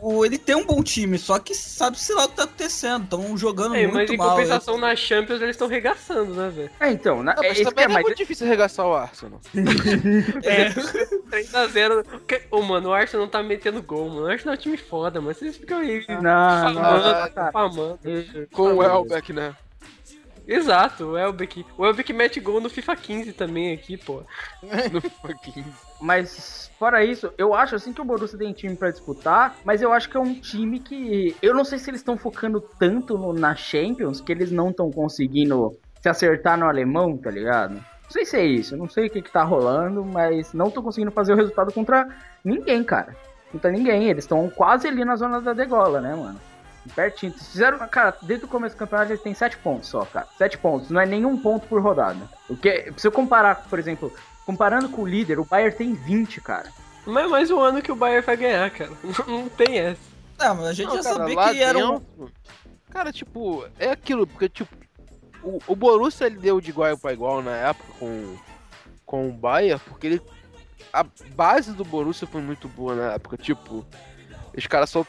[0.03, 3.03] O, ele tem um bom time, só que sabe-se lá o que tá acontecendo.
[3.03, 4.31] Estão jogando É, muito mas em mal.
[4.31, 6.69] compensação na Champions eles estão regaçando, né, velho?
[6.79, 8.05] É, então, na, é, mas que também é não é mais.
[8.05, 9.39] muito difícil arregaçar o Arsenal.
[10.43, 10.69] É,
[11.31, 12.03] 3x0.
[12.27, 14.23] Que- Ô, mano, o Arsenal não tá metendo gol, mano.
[14.27, 16.05] O Arsenal é um time foda, mas vocês ficam aí.
[16.09, 17.51] Não, não, famando, não, cara.
[17.51, 17.99] famando.
[18.51, 19.55] Com o Elbeck, né?
[20.47, 21.65] Exato, o Elbeck.
[21.77, 24.23] O Elbeck mete gol no FIFA 15 também aqui, pô.
[24.91, 25.63] No fucking.
[26.01, 29.93] Mas, fora isso, eu acho assim que o Borussia tem time pra disputar, mas eu
[29.93, 31.35] acho que é um time que.
[31.41, 34.91] Eu não sei se eles estão focando tanto no- na Champions que eles não estão
[34.91, 37.75] conseguindo se acertar no alemão, tá ligado?
[37.75, 40.83] Não sei se é isso, não sei o que, que tá rolando, mas não tô
[40.83, 42.05] conseguindo fazer o resultado contra
[42.43, 43.15] ninguém, cara.
[43.51, 44.09] Contra ninguém.
[44.09, 46.39] Eles estão quase ali na zona da degola, né, mano?
[46.89, 47.33] Pertinho.
[47.33, 50.27] Fizeram, cara, desde o começo do campeonato eles têm 7 pontos só, cara.
[50.37, 52.29] 7 pontos, não é nenhum ponto por rodada.
[52.49, 54.13] O que, se eu comparar, por exemplo,
[54.45, 56.69] comparando com o líder, o Bayern tem 20, cara.
[57.05, 58.91] Mas é mais um ano que o Bayern vai ganhar, cara.
[59.27, 60.01] Não tem essa.
[60.39, 62.01] Ah, mas a gente Não, já cara, sabia que era um.
[62.89, 64.75] Cara, tipo, é aquilo, porque, tipo,
[65.41, 68.35] o, o Borussia ele deu de igual pra igual na época com,
[69.05, 70.21] com o Bayern, porque ele.
[70.91, 71.03] A
[71.35, 73.83] base do Borussia foi muito boa na época, tipo,
[74.55, 75.03] os caras só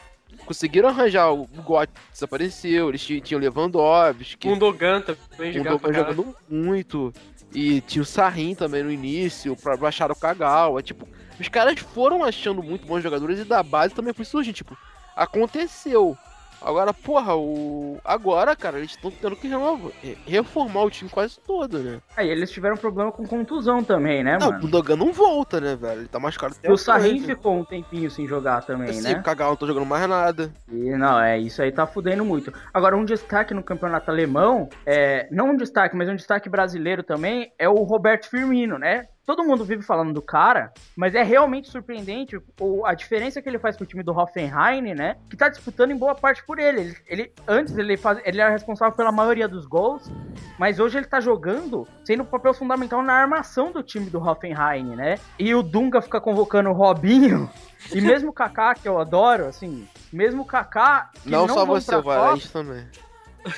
[0.45, 6.13] conseguiram arranjar o Gott desapareceu, eles ti- tinham Lewandowski, O Dogan também jogava pra Dogan
[6.13, 7.13] jogando muito.
[7.53, 10.81] E tinha o Sarrin também no início, pra baixar o Kagawa.
[10.83, 11.07] Tipo,
[11.39, 14.55] os caras foram achando muito bons jogadores e da base também foi surgindo.
[14.55, 14.77] Tipo,
[15.15, 16.17] aconteceu.
[16.61, 17.97] Agora, porra, o.
[18.03, 21.99] Agora, cara, eles estão tendo que renova- re- reformar o time quase todo, né?
[22.17, 24.65] Aí eles tiveram problema com contusão também, né, não, mano?
[24.65, 26.01] o Dogan não volta, né, velho?
[26.01, 27.25] Ele tá machucado até o Sarrin hoje.
[27.25, 29.21] ficou um tempinho sem jogar também, Assim, né?
[29.21, 30.51] Kagawa não tá jogando mais nada.
[30.71, 32.51] E não, é, isso aí tá fudendo muito.
[32.73, 37.51] Agora, um destaque no campeonato alemão, é, não um destaque, mas um destaque brasileiro também,
[37.59, 39.07] é o Roberto Firmino, né?
[39.25, 43.57] Todo mundo vive falando do cara, mas é realmente surpreendente o, a diferença que ele
[43.57, 45.15] faz pro time do Hoffenheim, né?
[45.29, 46.81] Que tá disputando em boa parte por ele.
[46.81, 50.11] Ele, ele- antes ele, faz, ele era responsável pela maioria dos gols,
[50.59, 54.95] mas hoje ele tá jogando sendo um papel fundamental na armação do time do Hoffenheim,
[54.95, 55.17] né?
[55.39, 57.49] E o Dunga fica convocando o Robinho.
[57.93, 61.95] E mesmo o Kaká, que eu adoro, assim, mesmo o Kaká, não, não, só você,
[61.95, 62.83] o Valente também.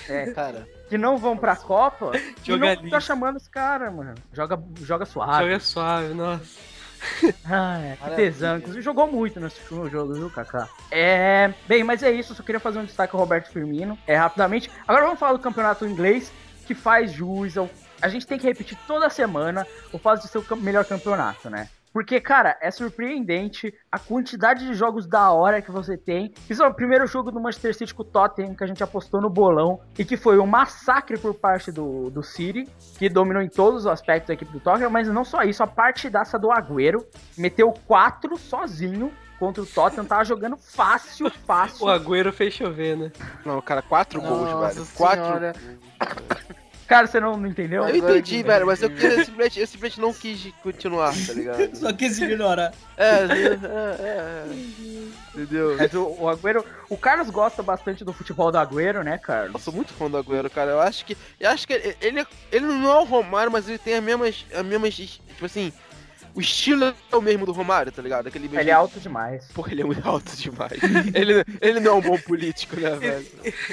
[0.10, 0.68] É, Cara.
[0.90, 4.16] Que não vão pra Copa, e Joga não tá chamando os caras, mano.
[4.34, 5.44] Joga, joga suave.
[5.44, 6.78] Joga suave, nossa.
[7.46, 8.58] Ai, que tesão.
[8.58, 10.68] Inclusive jogou muito nesse último jogo, viu, Kaká?
[10.92, 11.54] É.
[11.68, 12.34] Bem, mas é isso.
[12.34, 13.98] Só queria fazer um destaque ao Roberto Firmino.
[14.08, 14.70] É, rapidamente.
[14.88, 16.32] Agora vamos falar do campeonato inglês,
[16.66, 17.70] que faz jus ao.
[18.02, 21.70] A gente tem que repetir toda semana o fato de ser o melhor campeonato, né?
[21.98, 26.32] Porque, cara, é surpreendente a quantidade de jogos da hora que você tem.
[26.48, 29.20] Isso é o primeiro jogo do Manchester City com o Tottenham que a gente apostou
[29.20, 33.50] no bolão e que foi um massacre por parte do, do City, que dominou em
[33.50, 37.04] todos os aspectos da equipe do Tottenham, mas não só isso, a partidaça do Agüero
[37.36, 41.88] meteu quatro sozinho contra o Tottenham, tava jogando fácil, fácil.
[41.88, 43.12] O Agüero fez chover, né?
[43.44, 44.88] Não, cara, quatro gols, Nossa velho.
[44.96, 45.24] Quatro.
[46.88, 47.86] Cara, você não, não entendeu?
[47.86, 51.76] Eu entendi, velho, mas eu, eu, simplesmente, eu simplesmente não quis continuar, tá ligado?
[51.76, 52.74] Só quis ignorar.
[52.96, 54.46] É, é, é, é.
[55.36, 55.76] Entendeu?
[55.78, 59.54] Mas o, o Agüero, o Carlos gosta bastante do futebol do Agüero, né, Carlos?
[59.56, 60.72] Eu sou muito fã do Agüero, cara.
[60.72, 61.18] Eu acho que.
[61.38, 64.46] Eu acho que ele, ele, ele não é o Romário, mas ele tem as mesmas.
[64.54, 64.96] As mesmas.
[64.96, 65.74] Tipo assim.
[66.38, 68.28] O estilo é o mesmo do Romário, tá ligado?
[68.28, 68.60] Aquele mesmo.
[68.60, 69.46] Ele é alto demais.
[69.56, 70.80] Porra, ele é muito alto demais.
[71.16, 73.26] ele, ele não é um bom político, né, velho?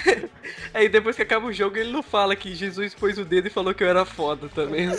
[0.72, 3.50] Aí depois que acaba o jogo, ele não fala que Jesus pôs o dedo e
[3.50, 4.88] falou que eu era foda também.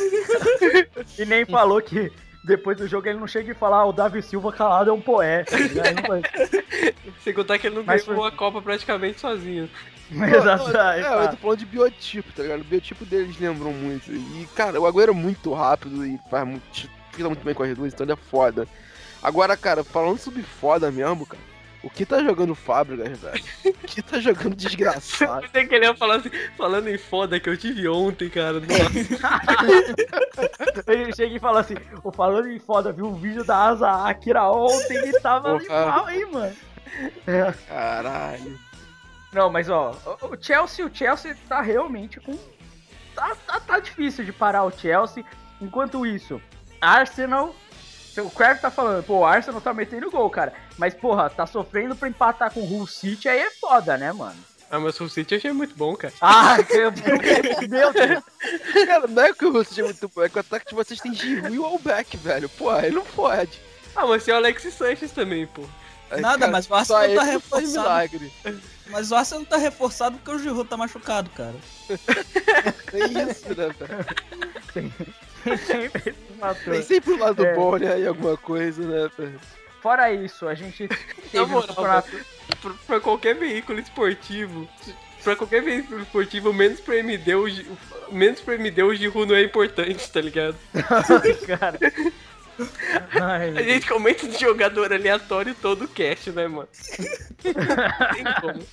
[1.17, 2.11] E nem falou que
[2.43, 5.01] depois do jogo ele não chega e fala, ah, o Davi Silva calado é um
[5.01, 5.57] poeta.
[5.57, 5.93] né?
[5.95, 9.67] Não foi- Sem contar que ele não Mas ganhou foi- a Copa praticamente sozinho.
[10.11, 10.77] Exato.
[10.77, 12.61] É, eu tô falando de biotipo, tá ligado?
[12.61, 14.11] O biotipo deles lembram muito.
[14.11, 16.89] E, cara, o Agüero é muito rápido e faz muito.
[17.15, 18.67] Fica muito bem com as duas, então ele é foda.
[19.23, 21.43] Agora, cara, falando sobre foda mesmo, cara.
[21.85, 23.43] O que tá jogando Fábricas, velho?
[23.63, 25.41] O que tá jogando desgraçado?
[25.53, 28.57] Pensei que ele ia falar assim, falando em foda que eu tive ontem, cara.
[28.59, 28.91] Nossa.
[30.91, 34.49] Ele chega e fala assim, o falando em foda, viu um vídeo da Asa Akira
[34.49, 36.55] ontem e tava legal, hein, mano.
[37.27, 38.59] É, Caralho.
[39.31, 42.35] Não, mas ó, o o Chelsea, o Chelsea tá realmente com.
[43.13, 45.23] Tá, tá, tá difícil de parar o Chelsea.
[45.61, 46.41] Enquanto isso,
[46.81, 47.55] Arsenal.
[48.17, 50.53] O Crave tá falando, pô, o Arsenal tá metendo gol, cara.
[50.77, 54.37] Mas, porra, tá sofrendo pra empatar com o Hull City, aí é foda, né, mano?
[54.71, 56.13] Ah, mas o City eu achei muito bom, cara.
[56.21, 56.91] Ah, meu
[57.69, 58.23] meu Deus.
[58.87, 60.99] Cara, não é que o Russo é muito bom, é que o ataque de vocês
[60.99, 62.49] tem Giroud e o Albeck, velho.
[62.49, 63.61] Pô, aí não pode.
[63.95, 65.63] Ah, mas tem o Alex Sanches também, pô.
[66.09, 67.67] Aí, Nada, mas o Arsenal tá reforçado.
[67.67, 68.33] milagre.
[68.87, 71.55] Mas o Arsenal tá reforçado porque o Giroud tá machucado, cara.
[72.93, 74.05] É isso, né, velho?
[74.73, 76.73] Tem sempre esse fator.
[76.73, 77.53] Tem sempre o lado É.
[77.55, 77.99] bom, né?
[78.01, 79.39] E alguma coisa, né, velho?
[79.81, 80.87] Fora isso, a gente
[81.31, 82.09] teve um moral, campeonato.
[82.61, 84.67] pra, pra qualquer veículo esportivo,
[85.23, 87.45] pra qualquer veículo esportivo, menos pra MD, o,
[88.11, 90.55] menos pra MD o Giroud não é importante, tá ligado?
[91.47, 91.79] cara.
[93.21, 96.69] Ai, A gente comenta de jogador aleatório todo o cast, né, mano?
[97.43, 98.63] Não tem como.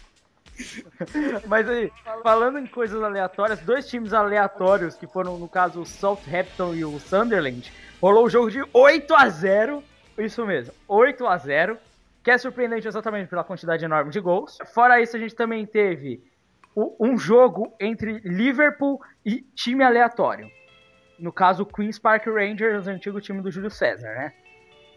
[1.47, 6.75] Mas aí, falando em coisas aleatórias, dois times aleatórios, que foram, no caso, o Southampton
[6.75, 9.83] e o Sunderland, rolou o jogo de 8 a 0
[10.19, 11.79] Isso mesmo, 8 a 0
[12.23, 14.57] que é surpreendente exatamente pela quantidade enorme de gols.
[14.73, 16.23] Fora isso, a gente também teve
[16.75, 20.51] um jogo entre Liverpool e time aleatório.
[21.19, 24.33] No caso, Queen's Park Rangers, antigo time do Júlio César, né?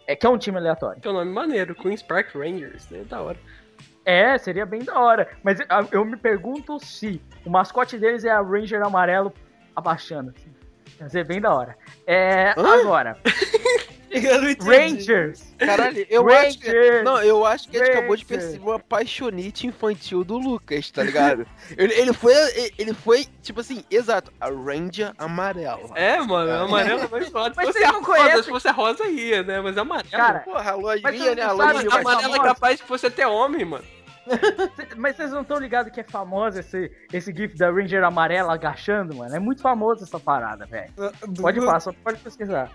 [0.06, 1.00] É que é um time aleatório.
[1.00, 3.04] Que é um nome maneiro, Queen's Park Rangers, né?
[3.04, 3.38] Da hora.
[4.06, 5.28] É, seria bem da hora.
[5.42, 9.34] Mas ah, eu me pergunto se o mascote deles é a Ranger amarelo
[9.74, 10.32] abaixando.
[10.36, 10.54] Assim.
[11.00, 11.76] Ia ser bem da hora.
[12.06, 13.18] É, agora,
[14.24, 14.70] Eu não entendi.
[14.70, 15.54] Rangers.
[15.58, 16.66] Caralho, eu acho que.
[16.66, 17.04] Rangers.
[17.04, 18.44] Não, eu acho que a gente acabou de Rangers.
[18.44, 21.46] perceber uma paixonite infantil do Lucas, tá ligado?
[21.76, 22.34] ele, ele foi.
[22.78, 25.90] Ele foi, tipo assim, exato, a Ranger amarela.
[25.94, 27.50] É, mano, a amarela é mais foda.
[27.50, 28.42] Se Mas fosse a não rosa, conhecem?
[28.42, 29.60] se fosse a rosa ia, né?
[29.60, 30.10] Mas a amarela.
[30.10, 31.42] Cara, Porra, a lojinha, você né?
[31.42, 33.84] A lojinha amarela é capaz de você ter homem, mano.
[34.96, 39.14] mas vocês não estão ligados que é famoso esse, esse gif da Ranger amarela agachando,
[39.14, 39.34] mano?
[39.34, 40.92] É muito famoso essa parada, velho.
[41.40, 42.70] Pode passar, pode pesquisar.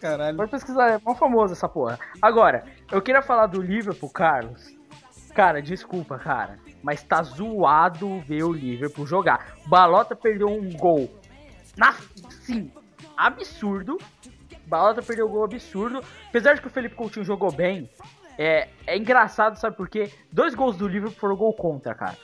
[0.00, 0.36] Caralho.
[0.36, 1.98] Pode pesquisar, é mó famoso essa porra.
[2.20, 4.76] Agora, eu queria falar do Liverpool, Carlos.
[5.34, 6.58] Cara, desculpa, cara.
[6.82, 9.56] Mas tá zoado ver o Liverpool jogar.
[9.66, 11.08] Balota perdeu um gol.
[11.76, 11.94] Na,
[12.42, 12.72] sim,
[13.16, 13.98] absurdo.
[14.66, 16.02] Balota perdeu um gol absurdo.
[16.28, 17.88] Apesar de que o Felipe Coutinho jogou bem,
[18.36, 20.10] é, é engraçado, sabe por quê?
[20.32, 22.16] Dois gols do Liverpool foram gol contra, cara.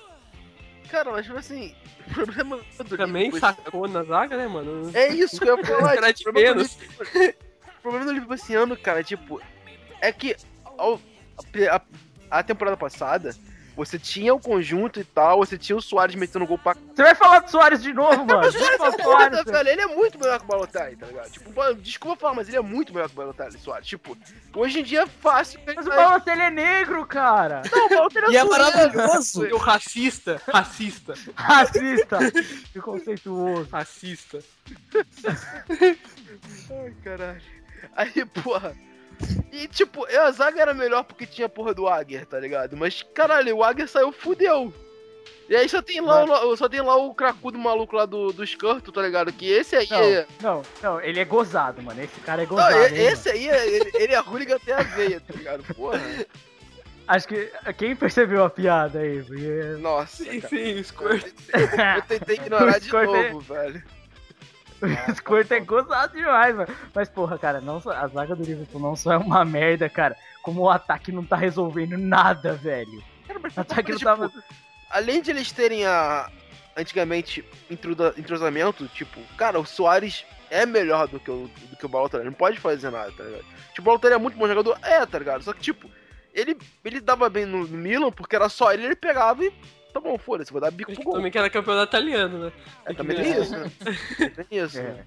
[0.91, 1.75] Cara, mas tipo assim,
[2.09, 4.91] o problema do Também Liverpool- sacou na zaga, né, mano?
[4.95, 5.97] É isso que eu ia falar.
[5.97, 6.77] Era tipo, de menos.
[6.79, 7.35] Liverpool-
[7.85, 9.41] problema do Liverpool esse ano, cara, tipo,
[10.01, 10.35] é que
[10.79, 11.01] ao-
[11.71, 11.81] a,
[12.39, 13.35] a temporada passada,
[13.77, 17.13] você tinha o conjunto e tal, você tinha o Soares metendo gol pra Você vai
[17.15, 18.43] falar do Soares de novo, mano?
[18.43, 21.31] Do Foda, Soares, velho, ele é muito melhor que o Balotelli, tá ligado?
[21.31, 23.87] Tipo, desculpa falar, mas ele é muito melhor que o Balotelli, Soares.
[23.89, 24.17] Tipo,
[24.55, 25.59] hoje em dia é fácil.
[25.67, 27.63] Mas o Balotelli é negro, cara.
[27.71, 29.45] Não, o Balotelli E é maravilhoso.
[29.53, 32.19] O racista, racista, Racista.
[32.73, 33.69] Preconceituoso.
[33.73, 34.39] racista.
[36.71, 37.43] Ai, caralho.
[37.97, 38.75] Aí, porra.
[39.53, 42.77] E, tipo, a zaga era melhor porque tinha a porra do Águia, tá ligado?
[42.77, 44.73] Mas, caralho, o Águia saiu, fudeu.
[45.49, 48.43] E aí só tem lá, o, só tem lá o cracudo maluco lá do, do
[48.43, 49.31] Escanto, tá ligado?
[49.31, 50.27] Que esse aí é...
[50.43, 50.63] Não, não,
[50.95, 52.03] não, ele é gozado, mano.
[52.03, 52.73] Esse cara é Não, gozado.
[52.79, 55.63] e- hein, esse aí, é, ele, ele é hooligan até a veia, tá ligado?
[55.75, 55.99] Porra.
[55.99, 56.25] mano?
[57.07, 59.23] Acho que quem percebeu a piada aí?
[59.23, 59.77] Porque...
[59.81, 60.49] Nossa, Sim, cara.
[60.49, 61.27] sim, Squirt.
[61.97, 63.83] Eu tentei ignorar de Escorte- novo, velho.
[65.09, 66.75] Esse corte é gozado demais, mano.
[66.95, 70.17] Mas, porra, cara, não só, a zaga do Liverpool não só é uma merda, cara.
[70.43, 73.03] Como o ataque não tá resolvendo nada, velho.
[73.27, 74.33] Cara, mas, O ataque não tipo, tava.
[74.91, 76.31] além de eles terem a
[76.77, 82.25] antigamente entrosamento, tipo, cara, o Soares é melhor do que o do que o Balotelli,
[82.25, 83.45] não pode fazer nada, tá ligado?
[83.73, 85.43] Tipo, o Balotelli é muito bom jogador, é, tá ligado?
[85.43, 85.91] Só que tipo,
[86.33, 89.53] ele ele dava bem no, no Milan porque era só ele, ele pegava e
[89.95, 91.15] tá bom, foda-se, vou dar bico pro gol.
[91.15, 92.53] Também que era campeonato italiano, né?
[92.85, 93.71] É, também tem isso, né?
[94.49, 94.79] Tem isso.
[94.79, 94.83] É.
[94.83, 95.05] né?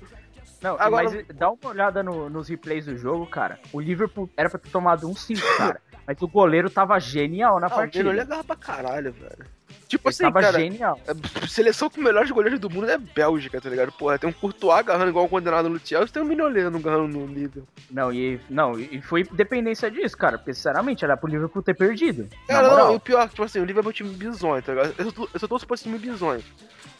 [0.61, 3.59] Não, Agora- mas dá uma olhada no- nos replays do jogo, cara.
[3.71, 5.79] O Liverpool era pra ter tomado um 5, cara.
[6.07, 8.03] Mas o goleiro tava genial na Ah, o partida.
[8.05, 9.45] Mino é legal pra caralho, velho.
[9.87, 10.99] Tipo Ele assim, tava cara, genial.
[11.07, 13.91] a seleção com melhores goleiros do mundo é Bélgica, tá ligado?
[13.93, 17.25] Porra, tem um Courtois agarrando igual o condenado no Chelsea, tem um Minoleno agarrando no
[17.27, 17.63] nível.
[17.89, 20.37] Não, e, não, e foi dependência disso, cara.
[20.37, 22.27] Porque, sinceramente, era pro Liverpool ter perdido.
[22.47, 24.93] Cara, não, e o pior, tipo assim, o Liverpool é um time bizonho, tá ligado?
[24.97, 26.43] Eu só, tô- eu só torço pra esse time bizonho.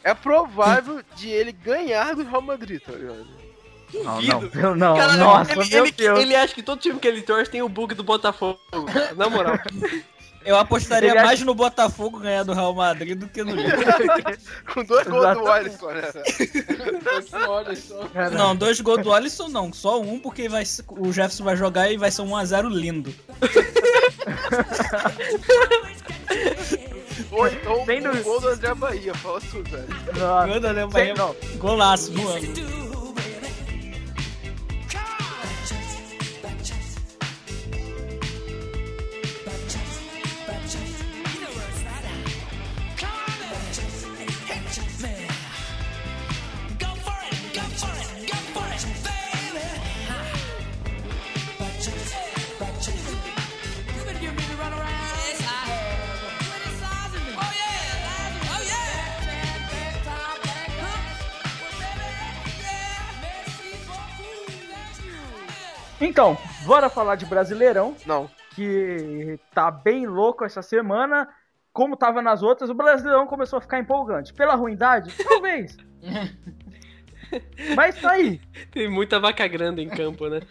[0.03, 3.27] É provável de ele ganhar do Real Madrid, tá ligado?
[3.93, 4.33] Não, Duvido.
[4.33, 6.19] não, meu- não, Caralho, nossa, ele, meu ele, Deus.
[6.19, 8.59] ele acha que todo time que ele torce tem o bug do Botafogo.
[9.15, 9.57] Na moral.
[10.47, 13.95] Eu apostaria Ele acha- mais no Botafogo ganhar do Real Madrid do que no Liverpool.
[14.73, 15.47] Com dois gols do.
[15.47, 16.01] Alisson, né?
[17.47, 18.05] Olha só.
[18.13, 21.91] Cara, Não, dois gols do Alisson não, só um porque vai, o Jefferson vai jogar
[21.91, 23.13] e vai ser um 1x0 lindo.
[27.31, 27.83] Ou então
[28.13, 29.87] o gol do André Bahia, fala tudo, velho.
[30.47, 31.13] Gol do André sem- Bahia.
[31.15, 32.86] não, Golaço, voando.
[66.07, 68.29] Então, bora falar de Brasileirão, Não.
[68.55, 71.27] que tá bem louco essa semana.
[71.73, 74.33] Como tava nas outras, o Brasileirão começou a ficar empolgante.
[74.33, 75.13] Pela ruindade?
[75.27, 75.77] Talvez.
[77.75, 78.39] Mas tá aí.
[78.71, 80.39] Tem muita vaca grande em campo, né?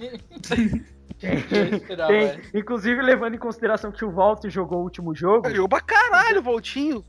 [1.19, 2.43] Tem, velho.
[2.53, 5.49] inclusive levando em consideração que o Walter jogou o último jogo.
[5.49, 7.03] Jogou pra caralho o Voltinho,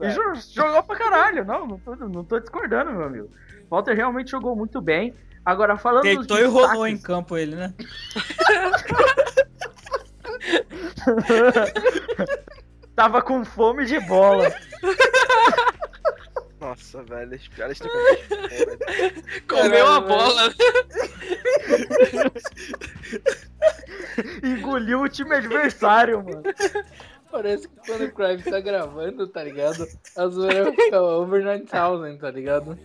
[0.54, 1.44] jogou pra caralho.
[1.44, 3.30] Não, não tô, não tô discordando, meu amigo.
[3.70, 5.14] O Walter realmente jogou muito bem.
[5.48, 7.74] Agora, falando Deitou e rolou em campo ele, né?
[12.94, 14.54] Tava com fome de bola.
[16.60, 18.78] Nossa, velho, as piadas estão velho.
[19.48, 20.54] Comeu a bola.
[24.44, 26.44] Engoliu o time adversário, mano.
[27.32, 29.88] Parece que quando o Crime tá gravando, tá ligado?
[30.18, 32.78] A zoeira fica over 9000, tá ligado?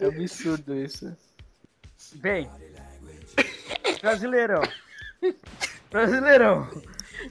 [0.00, 1.14] É absurdo isso.
[2.16, 2.48] Bem.
[4.00, 4.62] Brasileirão.
[5.90, 6.68] Brasileirão.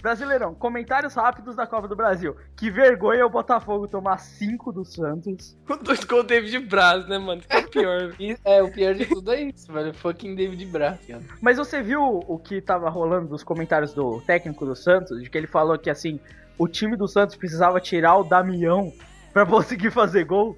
[0.02, 0.54] Brasileirão.
[0.54, 2.36] Comentários rápidos da Copa do Brasil.
[2.56, 5.58] Que vergonha o Botafogo tomar 5 do Santos.
[5.66, 7.42] Com dois gols do David Braz, né, mano?
[7.42, 8.16] Que é o pior.
[8.44, 9.94] É, o pior de tudo é isso, velho.
[9.94, 11.22] Fucking David Braz, cara.
[11.42, 15.22] Mas você viu o que tava rolando dos comentários do técnico do Santos?
[15.22, 16.20] De que ele falou que assim,
[16.58, 18.92] o time do Santos precisava tirar o Damião
[19.34, 20.58] pra conseguir fazer gol.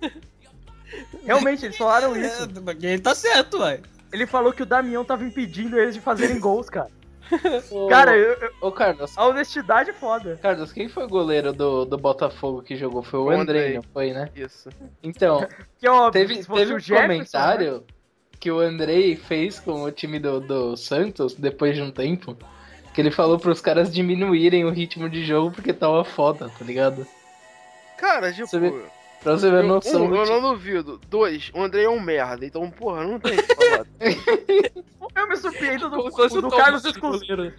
[1.23, 2.43] Realmente, eles falaram isso.
[2.43, 3.79] É, ele tá certo, ué.
[4.11, 6.89] Ele falou que o Damião tava impedindo eles de fazerem gols, cara.
[7.69, 10.39] Ô, Cara, eu- eu- Ô, Carlos, a honestidade é foda.
[10.41, 13.03] Carlos, quem foi o goleiro do, do Botafogo que jogou?
[13.03, 14.29] Foi o Andrei, foi, né?
[14.35, 14.69] Isso.
[15.03, 15.47] Então,
[15.77, 17.01] Que é óbvio, teve, teve o um Jefferson, né?
[17.07, 17.83] comentário
[18.39, 22.35] que o Andrei fez com o time do, do Santos depois de um tempo.
[22.95, 27.05] Que ele falou pros caras diminuírem o ritmo de jogo porque tava foda, tá ligado?
[27.97, 28.47] Cara, tipo.
[28.47, 28.59] Você
[29.21, 30.99] Pra você ver a noção um, do eu não duvido.
[31.09, 32.45] Dois, o André é um merda.
[32.45, 33.35] Então, porra, não tem.
[35.15, 37.55] Eu me surpreendo do, do o Carlos escolher.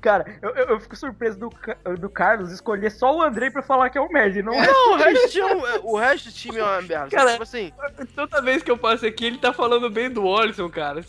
[0.00, 1.50] Cara, eu, eu, eu fico surpreso do,
[1.98, 4.38] do Carlos escolher só o Andrei pra falar que é um merda.
[4.38, 4.66] e Não é.
[4.66, 7.08] Não, o resto, do time- o resto do time é uma merda.
[7.10, 7.72] Cara, tipo assim,
[8.14, 11.04] Toda vez que eu passo aqui, ele tá falando bem do Alisson, cara.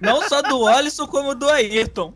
[0.00, 2.12] Não só do Alisson, como do Ayrton.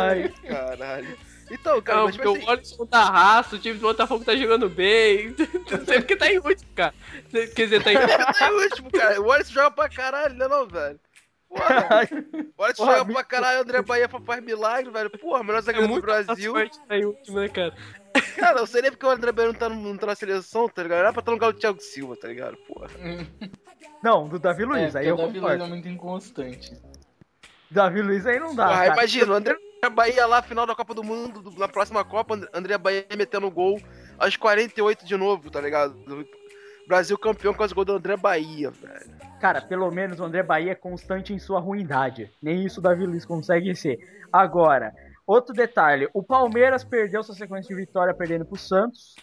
[0.00, 1.16] Ai, caralho.
[1.52, 4.24] Então, cara, Não, mas, porque tipo o assim, Alisson tá raço, o time do Botafogo
[4.24, 5.34] tá jogando bem.
[5.70, 6.94] Não sei porque tá em último, cara.
[7.30, 7.96] Quer dizer, tá em
[8.32, 9.20] tá em último, cara.
[9.20, 11.00] O Alisson joga pra caralho, não é não, velho?
[11.48, 12.08] Porra,
[12.56, 15.10] o joga me- pra caralho, o André Bahia faz milagre, velho.
[15.10, 16.54] Porra, melhor É zagueiro do muito Brasil.
[16.88, 17.74] tá em último, né, cara?
[18.36, 20.66] Cara, eu sei nem porque o André Bahia não tá, no- não tá na seleção,
[20.70, 21.00] tá ligado?
[21.00, 22.56] Era pra estar no lugar do Thiago Silva, tá ligado?
[22.66, 22.88] Porra.
[24.02, 26.72] Não, do Davi É, Luiz, porque aí eu o Davi Luiz é muito inconstante.
[27.70, 28.68] Davi Luiz aí não dá.
[28.68, 28.86] Cara.
[28.94, 29.56] imagina, o André
[29.90, 33.50] Bahia lá, final da Copa do Mundo, do- na próxima Copa, And- André Bahia metendo
[33.50, 33.80] gol
[34.18, 35.96] aos 48 de novo, tá ligado?
[36.86, 39.10] Brasil campeão com os gols do André Bahia, velho.
[39.40, 42.30] Cara, pelo menos o André Bahia é constante em sua ruindade.
[42.40, 43.98] Nem isso o Davi Luiz consegue ser.
[44.32, 44.92] Agora,
[45.26, 49.16] outro detalhe: o Palmeiras perdeu sua sequência de vitória perdendo pro Santos.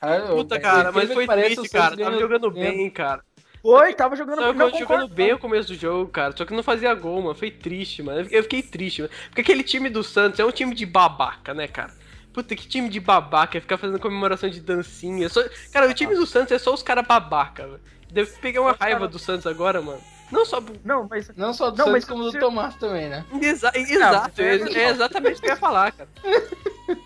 [0.00, 1.96] Ah, Puta, eu- cara, mas foi triste, cara.
[1.96, 3.22] Tava jogando bem, cara.
[3.62, 5.08] Foi, tava jogando Tava não, jogando concordo.
[5.14, 6.34] bem o começo do jogo, cara.
[6.36, 7.34] Só que não fazia gol, mano.
[7.34, 8.26] Foi triste, mano.
[8.30, 9.12] Eu fiquei triste, mano.
[9.28, 11.92] Porque aquele time do Santos é um time de babaca, né, cara?
[12.32, 13.58] Puta, que time de babaca.
[13.58, 15.28] é Ficar fazendo comemoração de dancinha.
[15.28, 15.42] Só...
[15.72, 17.80] Cara, o time do Santos é só os caras babaca, velho.
[18.10, 20.00] Deve pegar uma raiva do Santos agora, mano.
[20.32, 20.62] Não só.
[20.84, 23.24] Não, mas Não só do Não, Santos, mas como do Tomás também, né?
[23.42, 26.08] Exa- exato, é é, é exatamente o que eu ia falar, cara.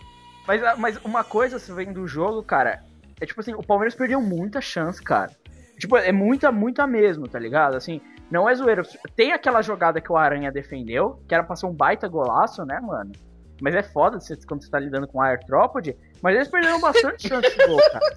[0.46, 2.84] Mas, ah, mas uma coisa, se vem do jogo, cara,
[3.18, 5.30] é tipo assim, o Palmeiras perdeu muita chance, cara.
[5.78, 7.76] Tipo, é muita, muita mesmo, tá ligado?
[7.76, 8.00] Assim,
[8.30, 8.82] não é zoeira.
[9.14, 12.80] Tem aquela jogada que o Aranha defendeu, que era pra ser um baita golaço, né,
[12.80, 13.12] mano?
[13.60, 15.96] Mas é foda quando você tá lidando com a Airtrópode.
[16.22, 18.16] Mas eles perderam bastante chance de gol, cara.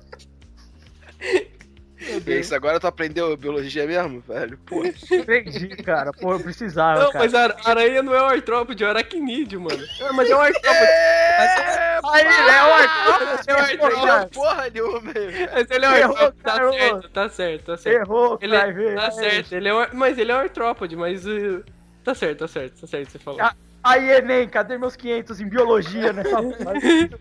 [2.00, 4.58] E é isso, agora tu aprendeu biologia mesmo, velho?
[4.60, 4.92] Porra.
[5.26, 6.12] Perdi, cara.
[6.14, 7.24] Pô, eu precisava, Não, cara.
[7.26, 9.84] mas a aranha não é o artrópode, é o aracnídeo, mano.
[10.00, 10.84] É, mas é um artrópode.
[10.86, 14.06] É, Aí, é o Airtrópode, É o errou, artrópode.
[14.06, 14.28] cara.
[14.28, 15.50] porra nenhuma, velho.
[15.54, 18.02] Mas ele é um artrópode, tá cara, certo, tá certo, tá certo.
[18.02, 21.26] Errou, Ele é, tá é certo, ele é um, mas ele é um artrópode, mas
[21.26, 21.64] uh,
[22.04, 23.40] tá certo, tá certo, tá certo, você falou.
[23.84, 27.12] Aí, Enem, cadê meus 500 em biologia nessa fase?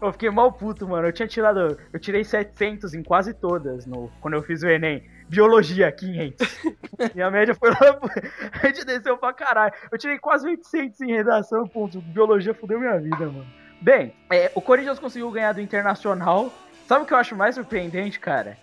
[0.00, 1.08] Eu fiquei mal puto, mano.
[1.08, 1.78] Eu tinha tirado.
[1.92, 5.02] Eu tirei 700 em quase todas no, quando eu fiz o Enem.
[5.28, 6.58] Biologia, 500.
[7.14, 7.78] Minha média foi lá.
[8.62, 9.72] A gente desceu pra caralho.
[9.90, 12.00] Eu tirei quase 800 em redação, ponto.
[12.00, 13.46] Biologia fudeu minha vida, mano.
[13.80, 16.52] Bem, é, o Corinthians conseguiu ganhar do Internacional.
[16.86, 18.56] Sabe o que eu acho mais surpreendente, cara?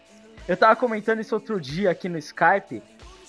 [0.47, 2.81] Eu tava comentando isso outro dia aqui no Skype.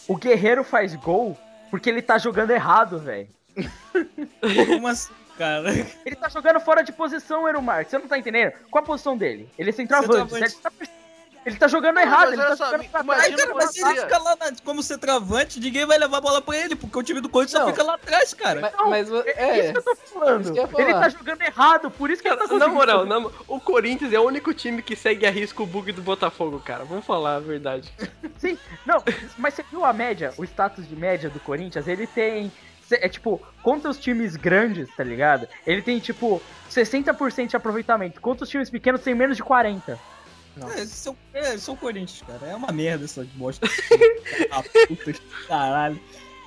[0.08, 1.36] O Guerreiro faz gol
[1.70, 3.28] porque ele tá jogando errado, velho.
[4.66, 5.70] Como assim, cara?
[6.04, 7.90] Ele tá jogando fora de posição, Eero Marques.
[7.90, 8.52] Você não tá entendendo?
[8.70, 9.48] Qual a posição dele?
[9.58, 10.34] Ele é centroavante.
[10.34, 10.72] Ele, tá,
[11.46, 13.36] ele tá jogando Não, errado, mas ele tá só, jogando pra trás.
[13.36, 16.42] cara, mas se ele você- fica lá na- como centroavante, ninguém vai levar a bola
[16.42, 18.60] pra ele, porque o time do Corinthians só fica lá atrás, cara.
[18.60, 20.58] Mas, Não, mas É é, isso que eu tô falando.
[20.80, 22.74] Ele tá jogando errado, por isso que ele tá Cara, conseguindo.
[22.74, 25.92] na moral, na o Corinthians é o único time que segue a risco o bug
[25.92, 26.84] do Botafogo, cara.
[26.84, 27.92] Vamos falar a verdade.
[28.38, 29.00] Sim, não,
[29.38, 31.86] mas você viu a média, o status de média do Corinthians?
[31.86, 32.50] Ele tem.
[32.90, 35.48] É tipo, contra os times grandes, tá ligado?
[35.66, 38.20] Ele tem tipo 60% de aproveitamento.
[38.20, 39.98] Contra os times pequenos tem menos de 40%.
[40.58, 42.50] É, eles são, é, são Corinthians, cara.
[42.50, 43.66] É uma merda essa bosta.
[44.50, 45.14] ah, puta,
[45.46, 46.00] caralho.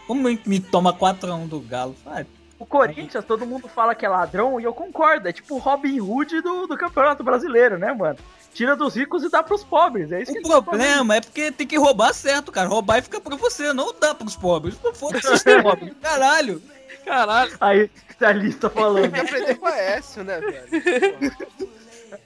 [0.07, 1.95] Como me- me toma 4x1 do Galo?
[2.05, 2.25] Ah,
[2.57, 5.27] O Corinthians, todo mundo fala que é ladrão e eu concordo.
[5.27, 8.17] É tipo o Robin Hood do, do Campeonato Brasileiro, né, mano?
[8.53, 10.11] Tira dos ricos e dá pros pobres.
[10.11, 12.67] É isso que o tá problema é porque tem que roubar certo, cara.
[12.67, 14.77] Roubar e fica pra você, não dá pros pobres.
[14.83, 15.93] Não foda-se os pobres.
[16.01, 16.61] Caralho.
[17.05, 17.57] Caralho.
[17.59, 19.11] Aí, especialista falando.
[19.11, 21.69] Tem que aprender com a Aécio, né, velho?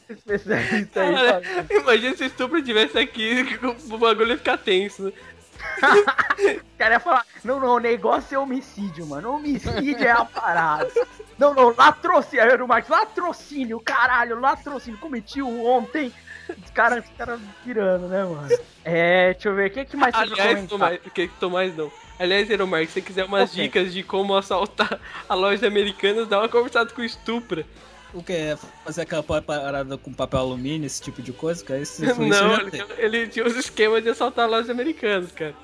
[0.10, 3.46] especialista aí Cara, imagina se o estupro tivesse aqui,
[3.90, 5.12] o bagulho ia ficar tenso.
[6.74, 9.36] O cara ia falar, não, não, o negócio é homicídio, mano.
[9.36, 10.90] Homicídio é a parada.
[11.38, 16.12] Não, não, latrocínio, aí o Marcos, latrocínio, caralho, latrocínio, cometi um ontem.
[16.50, 18.50] Os caras cara pirando, né, mano?
[18.84, 20.68] É, deixa eu ver, o que, que mais pra Aliás?
[20.68, 21.90] Tomás, que Tomás não.
[22.20, 23.64] Aliás, Eromar, se você quiser umas Ok.
[23.64, 27.66] dicas de como assaltar a loja americana, dá uma conversada com o Estupra.
[28.14, 28.56] O que é
[28.86, 31.80] fazer aquela parada com papel alumínio, esse tipo de coisa, cara?
[31.80, 35.56] Esse, isso Não, ele, ele tinha os esquemas de assaltar lojas americanas, cara.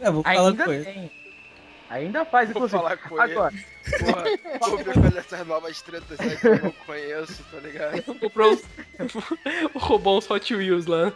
[0.00, 0.84] É, vou falar Ainda com ele.
[0.84, 1.10] tem.
[1.90, 2.82] Ainda faz, Vou inclusive.
[2.82, 3.32] falar com ele.
[3.32, 3.52] Agora,
[3.98, 4.24] Porra,
[4.70, 8.02] vou ver qual dessas novas tretas aí que eu não conheço, tá ligado?
[8.20, 8.62] Comprou uns...
[9.74, 11.12] roubou uns Hot Wheels lá.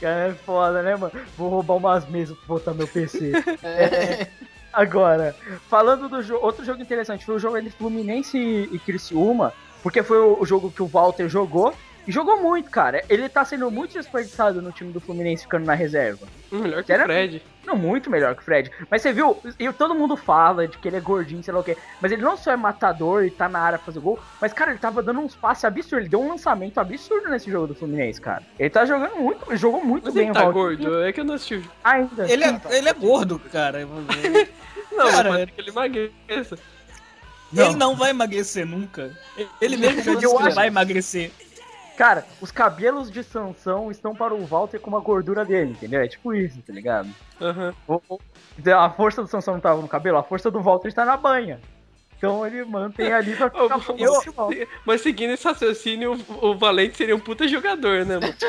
[0.00, 1.12] cara, é foda, né, mano?
[1.36, 3.32] Vou roubar umas mesas pra botar meu PC.
[3.62, 4.28] É,
[4.72, 5.34] Agora,
[5.68, 9.52] falando do jogo, outro jogo interessante foi o jogo entre Fluminense e, Criciúma,
[9.82, 11.74] porque foi o, o jogo que o Walter jogou.
[12.06, 13.04] E jogou muito, cara.
[13.08, 16.26] Ele tá sendo muito desperdiçado no time do Fluminense ficando na reserva.
[16.50, 17.04] Melhor que o Sério?
[17.04, 17.42] Fred.
[17.70, 18.68] Não, muito melhor que o Fred.
[18.90, 21.64] Mas você viu, e todo mundo fala de que ele é gordinho, sei lá o
[21.64, 21.76] quê.
[22.00, 24.72] Mas ele não só é matador e tá na área pra fazer gol, mas, cara,
[24.72, 26.00] ele tava dando uns passes absurdos.
[26.00, 28.42] Ele deu um lançamento absurdo nesse jogo do Fluminense, cara.
[28.58, 31.24] Ele tá jogando muito, ele jogou muito Mas bem ele tá gordo, é que eu
[31.24, 31.62] não assisti.
[31.84, 32.28] Ainda.
[32.28, 33.78] Ele é, ele é gordo, cara.
[34.90, 36.58] Não, Cara, mas ser que ele emagreça.
[37.56, 39.16] Ele não vai emagrecer nunca.
[39.60, 41.30] Ele mesmo falou Eu que vai emagrecer.
[42.00, 46.00] Cara, os cabelos de Sansão estão para o Walter com a gordura dele, entendeu?
[46.00, 47.10] É tipo isso, tá ligado?
[47.86, 48.00] O-
[48.74, 51.60] A força do Sansão não tava no cabelo, a força do Walter está na banha.
[52.16, 54.66] Então ele mantém ali pra ficar bom Eu-.
[54.86, 58.32] Mas seguindo esse raciocínio, o, o Valente seria um puta jogador, né, mano?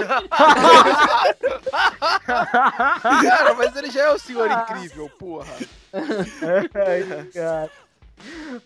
[2.26, 5.54] Cara, mas ele já é o senhor incrível, porra.
[5.94, 7.70] Ai, cara.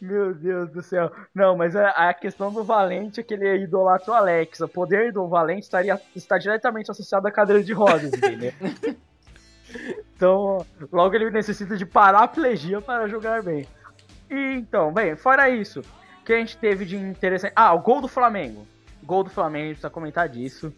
[0.01, 1.11] Meu Deus do céu.
[1.33, 4.59] Não, mas a, a questão do Valente é que ele idolatra o Alex.
[4.61, 8.51] O poder do Valente estaria, está diretamente associado à cadeira de rodas, entendeu?
[10.15, 13.67] Então, logo ele necessita de paraplegia para jogar bem.
[14.29, 17.53] E, então, bem, fora isso, o que a gente teve de interessante.
[17.55, 18.65] Ah, o gol do Flamengo.
[19.03, 20.73] Gol do Flamengo, a gente precisa comentar disso.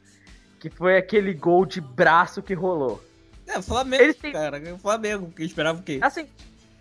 [0.59, 2.99] Que foi aquele gol de braço que rolou.
[3.45, 4.59] É, Flamengo, Eles têm- cara.
[4.79, 5.99] Flamengo, que esperava o quê?
[6.01, 6.27] Assim,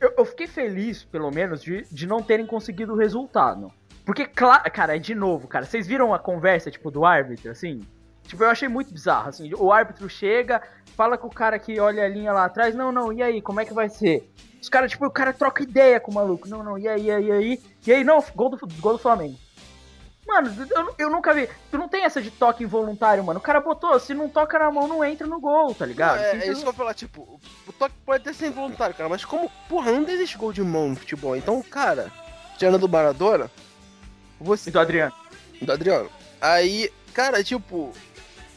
[0.00, 3.72] eu, eu fiquei feliz, pelo menos, de, de não terem conseguido o resultado.
[4.04, 5.64] Porque, claro, cara, é de novo, cara.
[5.64, 7.80] Vocês viram a conversa, tipo, do árbitro, assim?
[8.22, 9.50] Tipo, eu achei muito bizarro, assim.
[9.54, 10.62] O árbitro chega,
[10.96, 12.74] fala com o cara que olha a linha lá atrás.
[12.74, 14.30] Não, não, e aí, como é que vai ser?
[14.60, 16.48] Os caras, tipo, o cara troca ideia com o maluco.
[16.48, 17.62] Não, não, e aí, e aí, e aí?
[17.86, 19.36] E aí, não, gol do, gol do Flamengo.
[20.26, 21.48] Mano, eu, eu nunca vi.
[21.70, 23.38] Tu não tem essa de toque involuntário, mano.
[23.38, 26.18] O cara botou, se não toca na mão, não entra no gol, tá ligado?
[26.18, 28.94] é, Simples- é isso que eu vou falar, tipo, o toque pode até ser involuntário,
[28.94, 31.36] cara, mas como, porra, não existe gol de mão no futebol.
[31.36, 32.10] Então, cara,
[32.58, 33.50] tirando do Maradona,
[34.40, 34.68] você.
[34.70, 35.12] E do Adriano.
[35.62, 36.10] do Adriano.
[36.40, 37.92] Aí, cara, tipo,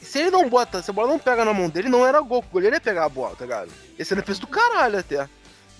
[0.01, 2.39] se ele não bota, se a bola não pega na mão dele, não era gol.
[2.39, 3.71] O goleiro ia pegar a bola, tá ligado?
[3.97, 5.29] Esse ele fez do caralho até.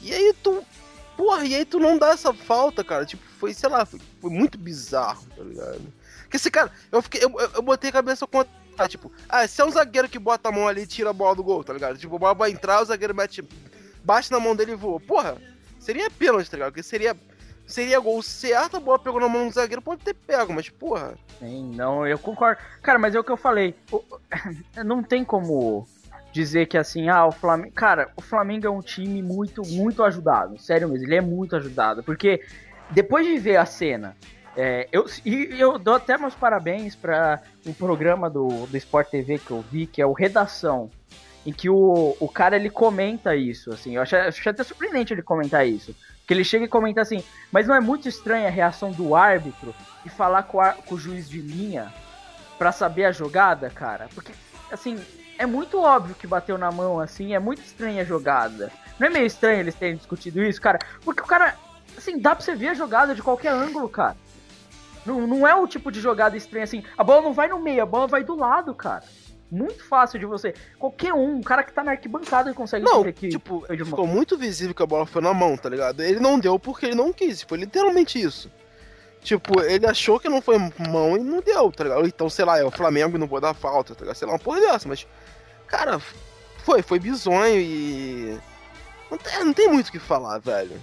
[0.01, 0.63] E aí tu.
[1.17, 3.05] Porra, e aí tu não dá essa falta, cara.
[3.05, 5.81] Tipo, foi, sei lá, foi, foi muito bizarro, tá ligado?
[6.23, 7.23] Porque esse cara, eu fiquei.
[7.23, 8.51] Eu, eu, eu botei a cabeça contra.
[8.77, 11.13] Ah, tipo, ah, se é um zagueiro que bota a mão ali e tira a
[11.13, 11.97] bola do gol, tá ligado?
[11.97, 13.43] Tipo, a bola vai entrar, o zagueiro mete.
[14.03, 14.99] Bate na mão dele e voa.
[14.99, 15.37] Porra,
[15.79, 16.71] seria pênalti, tá ligado?
[16.71, 17.15] Porque seria.
[17.65, 21.17] seria gol certo, a bola pegou na mão do zagueiro, pode ter pego, mas porra.
[21.39, 22.61] Sim, não, eu concordo.
[22.81, 23.73] Cara, mas é o que eu falei.
[24.85, 25.87] Não tem como
[26.31, 27.73] dizer que assim, ah, o Flamengo.
[27.73, 30.57] Cara, o Flamengo é um time muito, muito ajudado.
[30.59, 32.03] Sério mesmo, ele é muito ajudado.
[32.03, 32.43] Porque
[32.91, 34.15] depois de ver a cena.
[34.55, 39.39] é, eu, e eu dou até meus parabéns para um programa do, do Sport TV
[39.39, 40.89] que eu vi, que é o Redação,
[41.45, 45.21] em que o, o cara ele comenta isso, assim, eu achei, achei até surpreendente ele
[45.21, 45.95] comentar isso,
[46.27, 49.73] que ele chega e comenta assim, mas não é muito estranha a reação do árbitro
[50.05, 51.93] e falar com, ar- com o juiz de linha
[52.57, 54.09] pra saber a jogada, cara?
[54.13, 54.33] Porque,
[54.69, 54.99] assim,
[55.37, 58.69] é muito óbvio que bateu na mão, assim, é muito estranha a jogada.
[58.99, 60.77] Não é meio estranho eles terem discutido isso, cara?
[61.05, 61.55] Porque o cara,
[61.97, 64.17] assim, dá pra você ver a jogada de qualquer ângulo, cara.
[65.05, 67.81] Não, não é o tipo de jogada estranha assim, a bola não vai no meio,
[67.81, 69.03] a bola vai do lado, cara.
[69.51, 70.53] Muito fácil de você.
[70.77, 74.37] Qualquer um, um cara que tá na arquibancada consegue Não, ver que tipo, ficou muito
[74.37, 76.01] visível que a bola foi na mão, tá ligado?
[76.01, 78.51] Ele não deu porque ele não quis, foi literalmente isso.
[79.21, 82.05] Tipo, ele achou que não foi mão e não deu, tá ligado?
[82.05, 84.15] Então, sei lá, é o Flamengo não vou dar falta, tá ligado?
[84.15, 85.05] Sei lá, uma porra dessa, mas.
[85.67, 85.99] Cara,
[86.63, 88.39] foi, foi bizonho e.
[89.11, 90.79] Não tem, não tem muito o que falar, velho.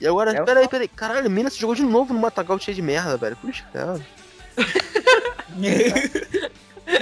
[0.00, 0.88] E agora, É peraí, peraí.
[0.88, 3.36] Caralho, a mina se jogou de novo no Matagal cheio de merda, velho.
[3.36, 4.00] Puxa, cara.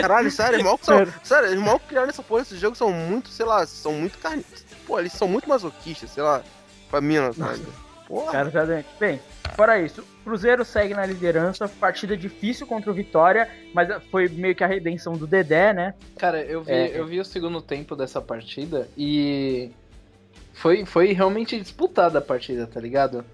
[0.00, 1.06] Caralho, sério, mal que são.
[1.22, 4.18] Sério, os mal que criaram essa porra desses jogos são muito, sei lá, são muito
[4.18, 4.44] carne.
[4.86, 6.42] Pô, eles são muito masoquistas, sei lá.
[6.90, 7.66] Pra mina, velho.
[8.08, 8.32] Porra.
[8.32, 8.86] Cara, tá doente.
[9.00, 9.20] Bem,
[9.56, 14.54] fora isso, o Cruzeiro segue na liderança, partida difícil contra o Vitória, mas foi meio
[14.54, 15.94] que a redenção do Dedé, né?
[16.16, 16.98] Cara, eu vi, É.
[17.00, 19.70] eu vi o segundo tempo dessa partida e
[20.56, 23.24] foi, foi realmente disputada a partida, tá ligado?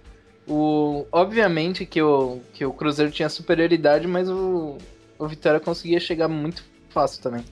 [0.46, 4.76] O, obviamente que o, que o Cruzeiro tinha superioridade, mas o,
[5.18, 7.44] o Vitória conseguia chegar muito fácil também.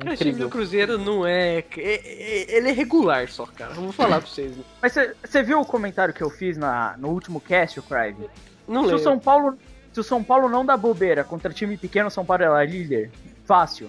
[0.00, 0.48] Cara, o time do.
[0.48, 1.58] Cruzeiro não é...
[1.58, 3.74] é- é- Ele é regular só, cara.
[3.74, 4.56] Vou falar pra vocês.
[4.56, 4.64] né?
[4.82, 4.94] Mas
[5.24, 8.28] você viu o comentário que eu fiz na, no último cast, o Crive?
[8.66, 8.98] Não Se o.
[8.98, 9.56] São Paulo.
[9.92, 13.10] Se o São Paulo não dá bobeira contra time pequeno, o São Paulo é líder.
[13.44, 13.88] Fácil.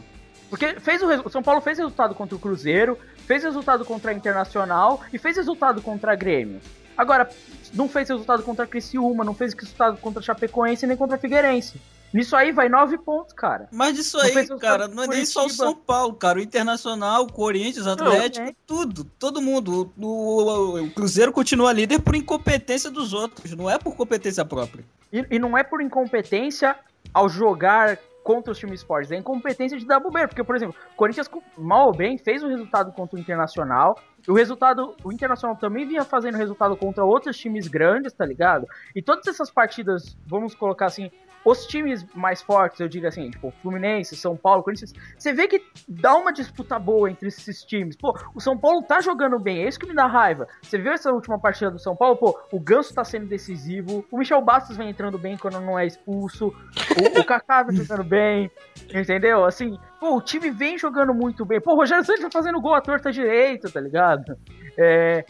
[0.50, 4.14] Porque fez o, o São Paulo fez resultado contra o Cruzeiro, fez resultado contra a
[4.14, 6.60] Internacional e fez resultado contra a Grêmio.
[6.98, 7.30] Agora,
[7.74, 11.20] não fez resultado contra a Criciúma, não fez resultado contra a Chapecoense nem contra a
[11.20, 11.82] Figueirense.
[12.14, 13.68] Nisso aí vai nove pontos, cara.
[13.74, 15.50] Mas disso Não aí, cara, não é nem só o.
[15.50, 16.40] São Paulo, cara.
[16.40, 19.04] O Internacional, o Corinthians, o Atlético, tudo.
[19.20, 19.92] Todo mundo.
[20.00, 24.86] O, o- o Cruzeiro continua líder por incompetência dos outros, não é por competência própria.
[25.12, 26.78] E, e não é por incompetência
[27.14, 30.28] ao jogar contra os times fortes, é incompetência de dar bobeira.
[30.28, 34.00] Porque, por exemplo, o Corinthians, mal ou bem, fez o resultado contra o Internacional.
[34.28, 38.66] E o resultado, o Internacional também vinha fazendo resultado contra outros times grandes, tá ligado?
[38.96, 41.12] E todas essas partidas, vamos colocar assim,
[41.46, 45.64] os times mais fortes, eu digo assim, tipo, Fluminense, São Paulo, Corinthians, você vê que
[45.88, 47.96] dá uma disputa boa entre esses times.
[47.96, 50.48] Pô, o São Paulo tá jogando bem, é isso que me dá raiva.
[50.62, 52.18] Você viu essa última partida do São Paulo?
[52.18, 55.86] Pô, o Ganso tá sendo decisivo, o Michel Bastos vem entrando bem quando não é
[55.86, 58.50] expulso, o, o Kaká vem jogando bem,
[58.94, 59.46] entendeu?
[59.46, 61.62] Assim, pô, o time vem jogando muito bem.
[61.62, 64.36] Pô, o Rogério Santos tá fazendo gol à torta direita, tá ligado?
[64.78, 65.24] É,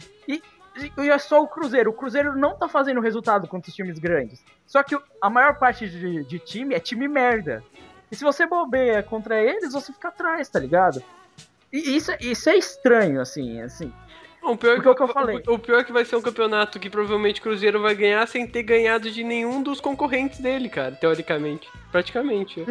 [0.98, 1.90] e, é só o Cruzeiro.
[1.90, 4.42] O Cruzeiro não tá fazendo resultado contra os times grandes.
[4.66, 7.62] Só que a maior parte de, de time é time merda.
[8.10, 11.02] E se você bobeia contra eles, você fica atrás, tá ligado?
[11.72, 13.92] E isso, é- isso é estranho, assim, assim.
[14.42, 15.42] O pior Porque é o que eu falei.
[15.48, 18.24] O, o pior é que vai ser um campeonato que provavelmente o Cruzeiro vai ganhar
[18.28, 21.68] sem ter ganhado de nenhum dos concorrentes dele, cara, teoricamente.
[21.90, 22.64] Praticamente.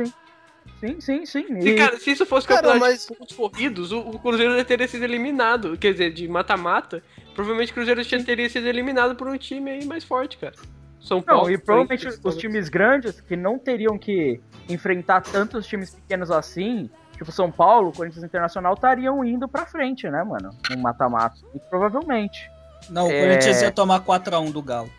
[0.80, 1.62] Sim, sim, sim.
[1.62, 4.56] Se, E- cara, se isso fosse Cara, campeonato mas- de pontos corridos, o, o Cruzeiro
[4.56, 5.78] já teria sido eliminado.
[5.78, 7.04] Quer dizer, de mata-mata,
[7.36, 10.54] provavelmente o Cruzeiro já teria sido eliminado por um time aí mais forte, cara.
[11.00, 11.44] São Paulo.
[11.44, 16.90] Não, e provavelmente os times grandes que não teriam que enfrentar tantos times pequenos assim,
[17.12, 20.56] tipo São Paulo, Corinthians Internacional, estariam indo pra frente, né, mano?
[20.72, 21.36] No mata-mata.
[21.54, 22.50] E provavelmente.
[22.90, 23.28] Não, o É.
[23.28, 24.90] Corinthians ia tomar 4x1 do Galo.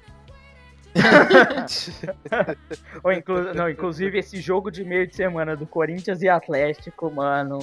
[3.02, 7.58] Ou inclu- não, inclusive esse jogo de meio de semana do Corinthians e Atlético, mano.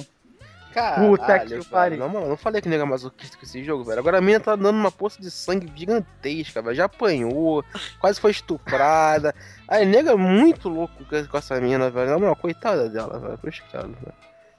[0.74, 1.98] Caralho, Puta que pariu.
[1.98, 4.00] Não, mano, eu não falei que nega é masoquista com esse jogo, velho.
[4.00, 6.74] Agora a mina tá dando uma poça de sangue gigantesca, velho.
[6.74, 7.64] Já apanhou,
[8.00, 9.32] quase foi estuprada.
[9.68, 12.10] Aí, nega é muito louco com essa mina, velho.
[12.10, 13.38] Na moral, coitada dela, velho.
[13.38, 14.14] Coitada, velho.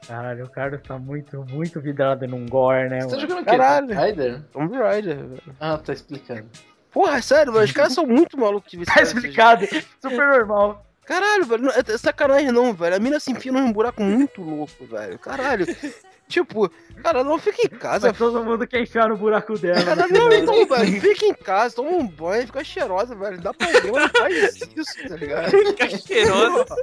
[0.07, 3.51] Caralho, o Carlos tá muito, muito vidrado num gore, né, Você tá jogando o quê?
[3.51, 3.87] Caralho.
[3.87, 4.41] Tomb Raider?
[4.53, 5.55] Tomb Raider, velho.
[5.59, 6.45] Ah, tá explicando.
[6.91, 7.65] Porra, sério, velho.
[7.65, 9.65] Os caras são muito malucos de ver Tá explicado.
[10.01, 10.84] Super normal.
[11.05, 11.63] Caralho, velho.
[11.63, 12.95] Não, é, é sacanagem não, velho.
[12.95, 15.19] A mina se enfia num buraco muito louco, velho.
[15.19, 15.65] Caralho.
[16.27, 16.69] tipo,
[17.03, 19.83] cara, não fica em casa, Mas todo mundo quer enfiar no buraco dela.
[19.83, 20.33] Cara, no não, final.
[20.33, 23.39] então, velho, fica em casa, toma um banho, fica cheirosa, velho.
[23.39, 25.51] Dá problema, não faz isso, tá ligado?
[25.51, 26.75] Fica cheirosa.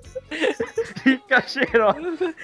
[1.03, 2.35] Fica cheirosa.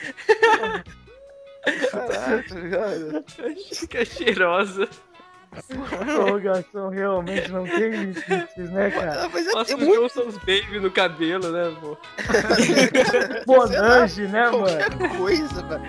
[1.91, 3.25] Caralho, tá ligado?
[3.73, 4.89] Fica cheirosa.
[6.05, 9.29] Prorrogação realmente não tem limites, né, cara?
[9.33, 11.97] Mas é, Nossa, é os muito Johnson's Baby no cabelo, né, pô?
[13.47, 14.67] Bonange, né, mano?
[14.67, 15.83] qualquer coisa, velho.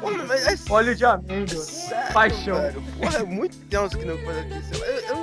[0.00, 1.58] Porra, mas é Óleo de amêndoa.
[1.60, 2.60] sério, Paixão.
[2.60, 2.82] velho.
[3.00, 4.62] Porra, é muito tenso que não faz aqui.
[4.72, 5.21] Eu, eu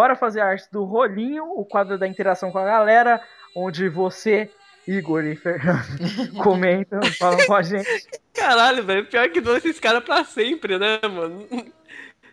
[0.00, 3.20] bora fazer a arte do rolinho, o quadro da interação com a galera,
[3.54, 4.48] onde você,
[4.88, 5.84] Igor e Fernando
[6.42, 8.08] comentam, falam com a gente.
[8.34, 9.04] Caralho, velho.
[9.06, 11.46] Pior que dou esses caras pra sempre, né, mano?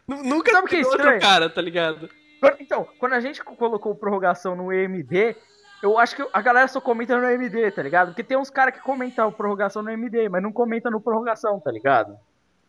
[0.07, 2.09] Nu- Nunca Sabe o que é outro cara, tá ligado?
[2.57, 5.35] Então, quando a gente colocou prorrogação no EMD,
[5.83, 8.07] eu acho que a galera só comenta no EMD, tá ligado?
[8.09, 11.69] Porque tem uns caras que comentam prorrogação no EMD, mas não comentam no prorrogação, tá
[11.69, 12.17] ligado?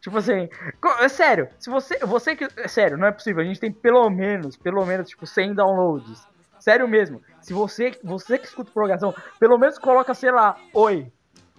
[0.00, 0.48] Tipo assim,
[1.00, 4.08] é sério, se você, você que, é sério, não é possível, a gente tem pelo
[4.08, 6.26] menos, pelo menos, tipo, 100 downloads.
[6.60, 11.10] Sério mesmo, se você, você que escuta prorrogação, pelo menos coloca, sei lá, oi,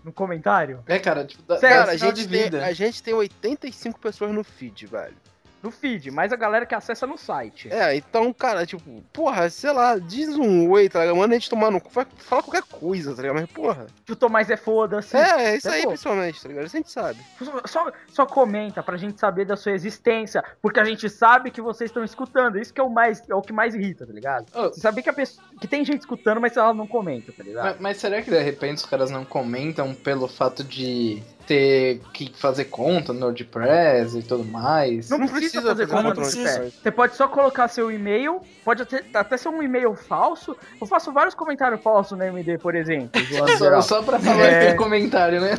[0.04, 4.00] no comentário, É, cara, tipo, dá, Sério, Cara, a gente, tem, a gente tem 85
[4.00, 5.16] pessoas no feed, velho.
[5.62, 7.70] No feed, mas a galera que acessa no site.
[7.72, 11.18] É, então, cara, tipo, porra, sei lá, diz um oi, tá ligado?
[11.18, 12.08] Manda a gente tomar no cu, fala
[12.44, 13.36] qualquer coisa, tá ligado?
[13.38, 13.88] Mas, porra.
[14.06, 15.16] Que o Tomás é foda-se.
[15.18, 15.90] É, é isso É, aí, pô.
[15.90, 16.66] principalmente, tá ligado?
[16.66, 17.20] Isso a gente sabe.
[17.42, 21.62] Só- Só, só comenta pra gente saber da sua existência, porque a gente sabe que
[21.62, 22.58] vocês estão escutando.
[22.60, 24.46] Isso que é o mais é o que mais irrita, tá ligado?
[24.56, 27.44] Ô, Você sabia que a pessoa que tem gente escutando, mas ela não comenta, tá
[27.44, 27.66] ligado?
[27.66, 32.32] mas, mas será que de repente os caras não comentam pelo fato de ter que
[32.38, 35.10] fazer conta no WordPress e tudo mais?
[35.10, 36.74] Não, não precisa, precisa fazer fazer conta no WordPress.
[36.84, 40.56] Você pode só colocar seu e-mail, pode até, até ser um e-mail falso.
[40.80, 43.20] Eu faço vários comentários falsos no MD, por exemplo.
[43.58, 44.58] Só, só pra falar É.
[44.60, 45.58] aquele comentário, né?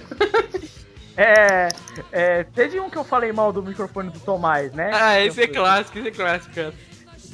[1.17, 1.69] É,
[2.13, 4.91] é, teve um que eu falei mal do microfone do Tomás, né?
[4.95, 6.73] Ah, esse é clássico, esse é clássico, cara.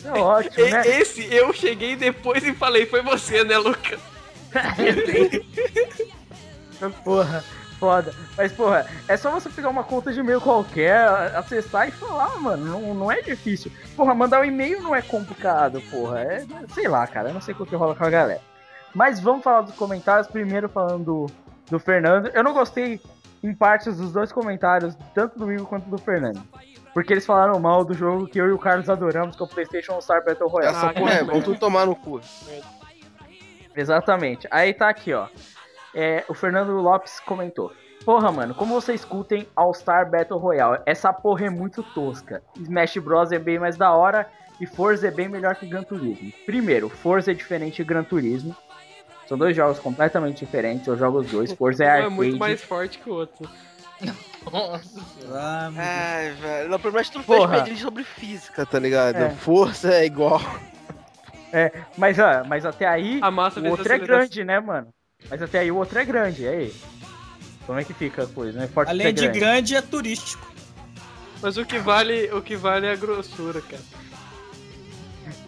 [0.03, 0.83] É ótimo, E- né?
[0.99, 4.01] Esse eu cheguei depois e falei, foi você, né, Lucas?
[7.05, 7.45] Porra,
[7.79, 8.13] foda.
[8.37, 11.07] Mas, porra, é só você pegar uma conta de e-mail qualquer,
[11.37, 12.65] acessar e falar, mano.
[12.65, 13.71] Não, não é difícil.
[13.97, 16.21] Porra, mandar um e-mail não é complicado, porra.
[16.23, 17.29] É, sei lá, cara.
[17.31, 18.41] Eu não sei o que rola com a galera.
[18.95, 20.27] Mas vamos falar dos comentários.
[20.27, 21.27] Primeiro falando do,
[21.71, 22.29] do Fernando.
[22.35, 23.01] Eu não gostei,
[23.43, 26.43] em partes, dos dois comentários, tanto do Igor quanto do Fernando.
[26.95, 29.49] Porque eles falaram mal do jogo que eu e o Carlos adoramos, que é o
[29.49, 30.75] PlayStation All Star Battle Royale.
[30.75, 32.21] Essa Ah, porra é, vão tudo tomar no cu.
[33.77, 34.49] Exatamente.
[34.51, 35.27] Aí tá aqui, ó.
[35.99, 37.73] É, o Fernando Lopes comentou.
[38.05, 40.83] Porra, mano, como vocês escutem All Star Battle Royale?
[40.85, 42.43] Essa porra é muito tosca.
[42.55, 44.29] Smash Bros é bem mais da hora
[44.61, 46.31] e Forza é bem melhor que Gran Turismo.
[46.45, 48.55] Primeiro, Forza é diferente de Gran Turismo.
[49.27, 50.87] São dois jogos completamente diferentes.
[50.87, 51.51] Eu jogo os dois.
[51.55, 52.15] Forza é Um é arcade.
[52.15, 53.49] muito mais forte que o outro.
[54.53, 55.35] Ah, Deus.
[55.35, 56.69] Ai, velho.
[56.69, 57.65] Não, mas tu Porra.
[57.65, 59.17] fez sobre física, tá ligado?
[59.17, 59.31] É.
[59.31, 60.41] Força é igual.
[61.97, 64.89] Mas, ah, mas até aí, A massa o outro é grande, né, mano?
[65.31, 66.43] Mas até aí o outro é grande.
[66.43, 66.75] E aí?
[67.67, 68.69] Como é que fica a coisa, né?
[68.69, 69.41] Forte Além ser de grande.
[69.41, 70.47] grande, é turístico.
[71.43, 73.83] Mas o que vale, o que vale é a grossura, cara.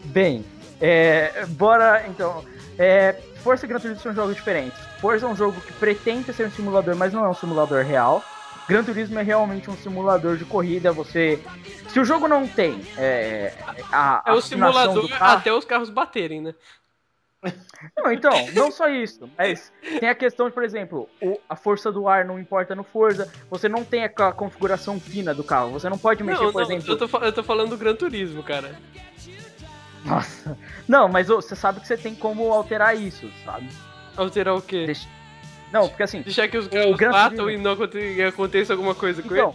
[0.04, 0.44] Bem,
[0.80, 2.44] é, bora então.
[2.78, 4.78] É, Forza e Gran Turismo são jogos diferentes.
[5.00, 8.22] Forza é um jogo que pretende ser um simulador, mas não é um simulador real.
[8.68, 10.92] Gran Turismo é realmente um simulador de corrida.
[10.92, 11.42] Você,
[11.88, 13.54] se o jogo não tem é,
[13.90, 16.54] a, É o simulador do carro, até os carros baterem, né?
[17.97, 21.93] Não, então, não só isso, mas tem a questão de, por exemplo, o- a força
[21.93, 23.32] do ar não importa no Forza.
[23.51, 25.70] Você não tem aquela configuração fina do carro.
[25.70, 26.93] Você não pode mexer, Não, por não, exemplo.
[26.93, 28.74] eu, tô, eu tô falando do Gran Turismo, cara.
[30.05, 30.57] Nossa.
[30.86, 33.68] Não, mas você sabe que você tem como alterar isso, sabe?
[34.16, 34.86] Alterar o quê?
[34.86, 35.09] Deixa-
[35.72, 36.22] Não, porque assim.
[36.22, 39.55] Deixar que os carros Gran batam Turismo- e não aconte- aconteça alguma coisa com Então,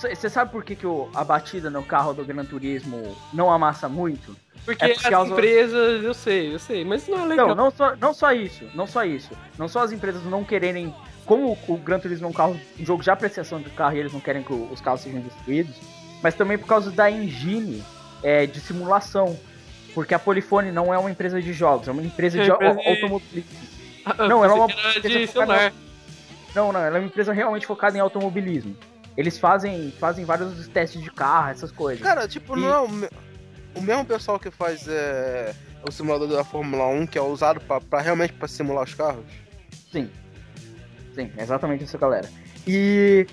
[0.00, 0.18] eles?
[0.18, 3.88] você sabe por que, que o- a batida no carro do Gran Turismo não amassa
[3.88, 4.36] muito?
[4.64, 7.48] Porque é por as causa- empresas, eu sei, eu sei, mas não é legal.
[7.48, 9.30] Não, não só, não só isso, não só isso.
[9.58, 10.94] Não só as empresas não quererem.
[11.26, 14.00] Como o, o Gran Turismo é um, carro, um jogo de apreciação do carro e
[14.00, 15.74] eles não querem que os carros sejam destruídos,
[16.22, 17.82] mas também por causa da engine
[18.22, 19.38] é, de simulação.
[19.94, 22.74] Porque a Polifone não é uma empresa de jogos, é uma empresa É de empresa
[22.80, 23.50] de- automobilismo.
[24.04, 25.72] Ah, Não, ela é uma empresa focada.
[26.54, 28.76] Não, não, ela é uma empresa realmente focada em automobilismo.
[29.16, 32.02] Eles fazem, fazem vários testes de carro, essas coisas.
[32.02, 33.08] Cara, tipo, E- não é
[33.74, 35.54] o, me- o mesmo pessoal que faz é,
[35.88, 39.24] o simulador da Fórmula 1, que é usado pra realmente pra simular os carros?
[39.92, 40.10] Sim.
[41.14, 42.28] Sim, é exatamente isso, galera.
[42.66, 43.26] E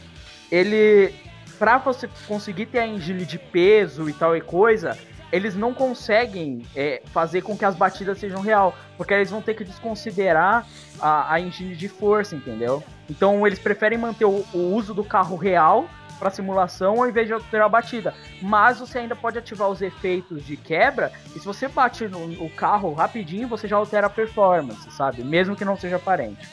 [0.52, 1.14] ele,
[1.58, 4.98] pra você conseguir ter a engine de peso e tal e coisa,
[5.32, 9.54] eles não conseguem é, fazer com que as batidas sejam real, porque eles vão ter
[9.56, 10.68] que desconsiderar
[11.00, 12.84] a, a engine de força, entendeu?
[13.10, 15.90] Então eles preferem manter o, o uso do carro real
[16.22, 18.14] para simulação ao invés de alterar a batida.
[18.40, 22.48] Mas você ainda pode ativar os efeitos de quebra, e se você bate no, no
[22.52, 25.24] carro rapidinho, você já altera a performance, sabe?
[25.24, 26.48] Mesmo que não seja aparente.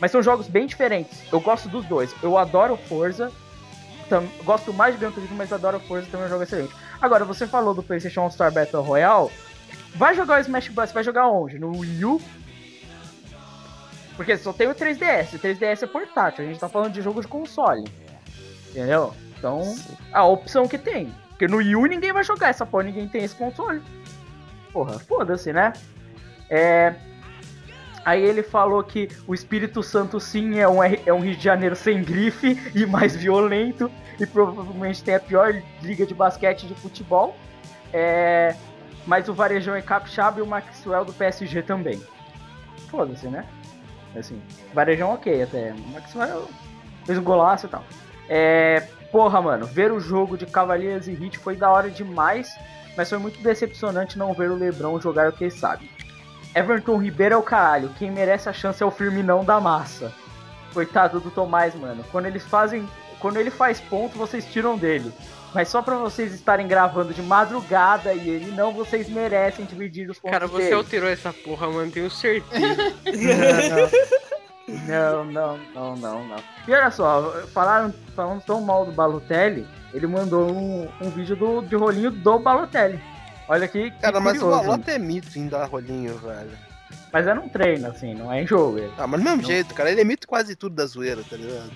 [0.00, 1.22] Mas são jogos bem diferentes.
[1.30, 2.14] Eu gosto dos dois.
[2.22, 3.30] Eu adoro Forza.
[4.08, 6.72] tam- gosto mais de Gran Turismo, mas adoro Forza também é um jogo excelente.
[7.02, 9.28] Agora, você falou do PlayStation All Star Battle Royale.
[9.96, 10.92] Vai jogar o Smash Bros.
[10.92, 11.58] Vai jogar onde?
[11.58, 12.20] No Wii U?
[14.16, 15.34] Porque só tem o 3DS.
[15.34, 16.44] O 3DS é portátil.
[16.44, 17.84] A gente tá falando de jogo de console.
[18.70, 19.14] Entendeu?
[19.38, 19.74] Então,
[20.12, 21.14] a opção que tem.
[21.30, 22.84] Porque no Wii U ninguém vai jogar essa porra.
[22.84, 23.82] Ninguém tem esse console.
[24.72, 25.72] Porra, foda-se, né?
[26.48, 26.94] É,
[28.04, 31.76] Aí ele falou que o Espírito Santo sim é um, é um Rio de Janeiro
[31.76, 37.36] sem grife e mais violento e provavelmente tem a pior liga de basquete de futebol.
[37.92, 38.56] É,
[39.06, 42.02] mas o Varejão é capixaba e o Maxwell do PSG também.
[42.90, 43.44] Foda-se, né?
[44.16, 44.40] Assim,
[44.72, 45.72] Varejão ok até.
[45.72, 46.48] O Maxwell
[47.04, 47.84] fez um golaço e tal.
[48.32, 52.48] É, porra, mano, ver o jogo de Cavaliers e Heat foi da hora demais,
[52.96, 55.90] mas foi muito decepcionante não ver o LeBron jogar o que ele sabe.
[56.54, 57.90] Everton Ribeiro é o caralho.
[57.98, 60.12] Quem merece a chance é o Firminão da massa.
[60.72, 62.04] Coitado do Tomás, mano.
[62.12, 62.88] Quando eles fazem.
[63.18, 65.12] Quando ele faz ponto, vocês tiram dele.
[65.52, 70.18] Mas só pra vocês estarem gravando de madrugada e ele não, vocês merecem dividir os
[70.18, 70.74] pontos Cara, você dele.
[70.76, 72.76] alterou essa porra, mano, tenho certeza.
[73.10, 73.90] Não, não,
[74.86, 75.24] não,
[75.96, 76.36] não, não.
[76.66, 81.62] E olha só, falaram, falando tão mal do Balotelli, ele mandou um, um vídeo do,
[81.62, 83.00] de rolinho do Balotelli.
[83.48, 83.90] Olha aqui.
[84.00, 84.62] Cara, mas o curioso.
[84.62, 86.50] Balota é mito em dar rolinho, velho.
[87.12, 88.78] Mas é num treino, assim, não é em jogo.
[88.78, 91.36] Ele, Ah, mas do mesmo jeito, cara, ele é mito quase tudo da zoeira, tá
[91.36, 91.70] ligado?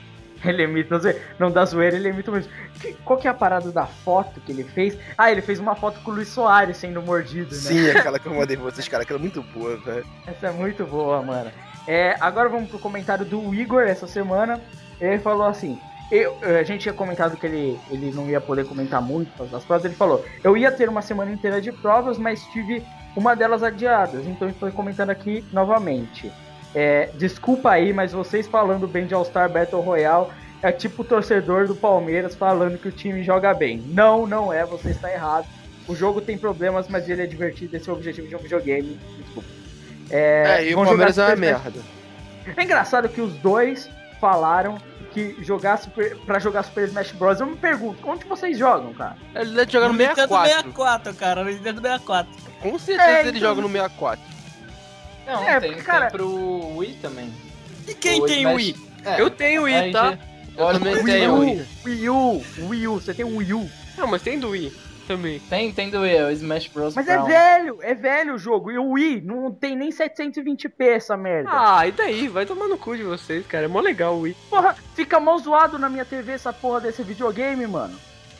[0.45, 2.53] ele imita, não, sei, não dá zoeira, ele imita mesmo.
[2.79, 4.97] Que- qual que é a parada da foto que ele fez?
[5.17, 7.61] Ah, ele fez uma foto com o Luiz Soares sendo mordido, né?
[7.61, 10.07] Sim, aquela que eu mandei pra vocês, cara, aquela é muito boa, velho.
[10.27, 11.51] Essa é muito boa, mano.
[11.87, 14.61] É, agora vamos pro comentário do Igor essa semana.
[15.01, 15.79] Ele falou assim:
[16.11, 19.85] eu, a gente tinha comentado que ele, ele não ia poder comentar muito das provas.
[19.85, 22.85] Ele falou: Eu ia ter uma semana inteira de provas, mas tive
[23.17, 24.27] uma delas adiadas.
[24.27, 26.31] Então estou comentando aqui novamente.
[26.75, 30.29] É, desculpa aí, mas vocês falando bem de All-Star Battle Royale
[30.61, 33.79] é tipo o torcedor do Palmeiras falando que o time joga bem.
[33.89, 35.47] Não, não é, você está errado.
[35.87, 37.77] O jogo tem problemas, mas ele é divertido.
[37.77, 38.99] Esse é o objetivo de um videogame.
[39.19, 39.64] Desculpa.
[40.11, 41.81] É, e o vão Palmeiras é uma merda.
[42.57, 43.89] é engraçado que os dois
[44.21, 44.79] falaram
[45.13, 47.39] que jogar super, pra jogar Super Smash Bros.
[47.41, 49.17] Eu me pergunto, onde vocês jogam, cara?
[49.35, 50.49] Ele deve jogar no Nintendo 64.
[50.49, 52.33] 64, cara, no Nintendo 64.
[52.61, 54.25] Com certeza É, ele então- joga no 64.
[55.27, 57.33] Não, É, tem, porque, cara- tem pro Wii também.
[57.87, 58.77] E quem O tem Smash- Wii?
[59.05, 60.19] É, Eu tenho Wii, tá?
[60.57, 61.35] Eu também Wii tenho.
[61.39, 61.67] Wii.
[61.85, 63.71] Wii U, Wii U, você tem um Wii U.
[63.97, 64.73] Não, mas tem do Wii
[65.07, 65.39] também.
[65.49, 66.95] Tem, tem do Wii, é o Smash Bros.
[66.95, 67.27] Mas é Brown.
[67.27, 68.71] velho, é velho o jogo.
[68.71, 71.51] E o Wii não tem nem 720p essa merda.
[71.53, 72.29] Ah, e daí?
[72.29, 73.65] Vai tomar no cu de vocês, cara.
[73.65, 74.37] É mó legal o Wii.
[74.51, 77.97] Porra, fica mal zoado na minha TV essa porra desse videogame, mano.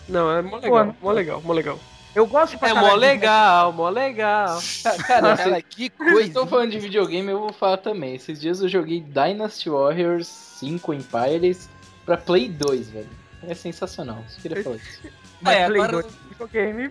[0.09, 1.79] Não, é mó legal, mó legal, mó legal.
[2.15, 4.59] Eu gosto pra É mó legal, mó legal.
[4.85, 6.21] Ca- Cara, Cara, que coisa.
[6.23, 8.15] estão falando de videogame, eu vou falar também.
[8.15, 11.69] Esses dias eu joguei Dynasty Warriors 5 Empires
[12.07, 13.09] pra Play 2, velho.
[13.49, 15.01] É sensacional, só queria falar isso.
[15.41, 16.91] Mas É, Play agora- 2 é um videogame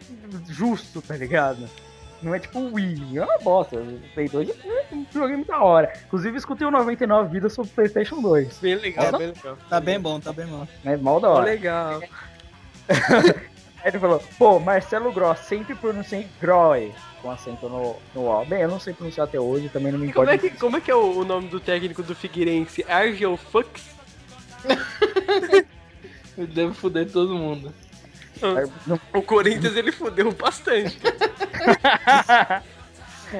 [0.50, 1.70] justo, tá ligado?
[2.22, 3.78] Não é tipo Wii, é uma bosta.
[4.14, 4.54] Play 2 é
[4.96, 5.92] um videogame da hora.
[6.06, 8.60] Inclusive, escutei o 99 vidas sobre o PlayStation 2.
[8.60, 9.58] Bem legal, É, bem legal.
[9.70, 10.66] Tá bem bom, tá bem bom.
[10.84, 11.46] Mas mal da hora.
[11.46, 12.02] legal.
[13.84, 18.46] Aí ele falou, pô, Marcelo Gross, sempre pronunciei Groy, com acento no, no O.
[18.46, 20.48] Bem, eu não sei pronunciar até hoje, também não me E como importa.
[20.48, 22.86] é que, como é, que é o, o nome do técnico do Figueirense?
[22.88, 23.90] Argel Fux?
[26.38, 27.74] Eu devo foder todo mundo.
[29.14, 30.98] O Corinthians ele fudeu bastante.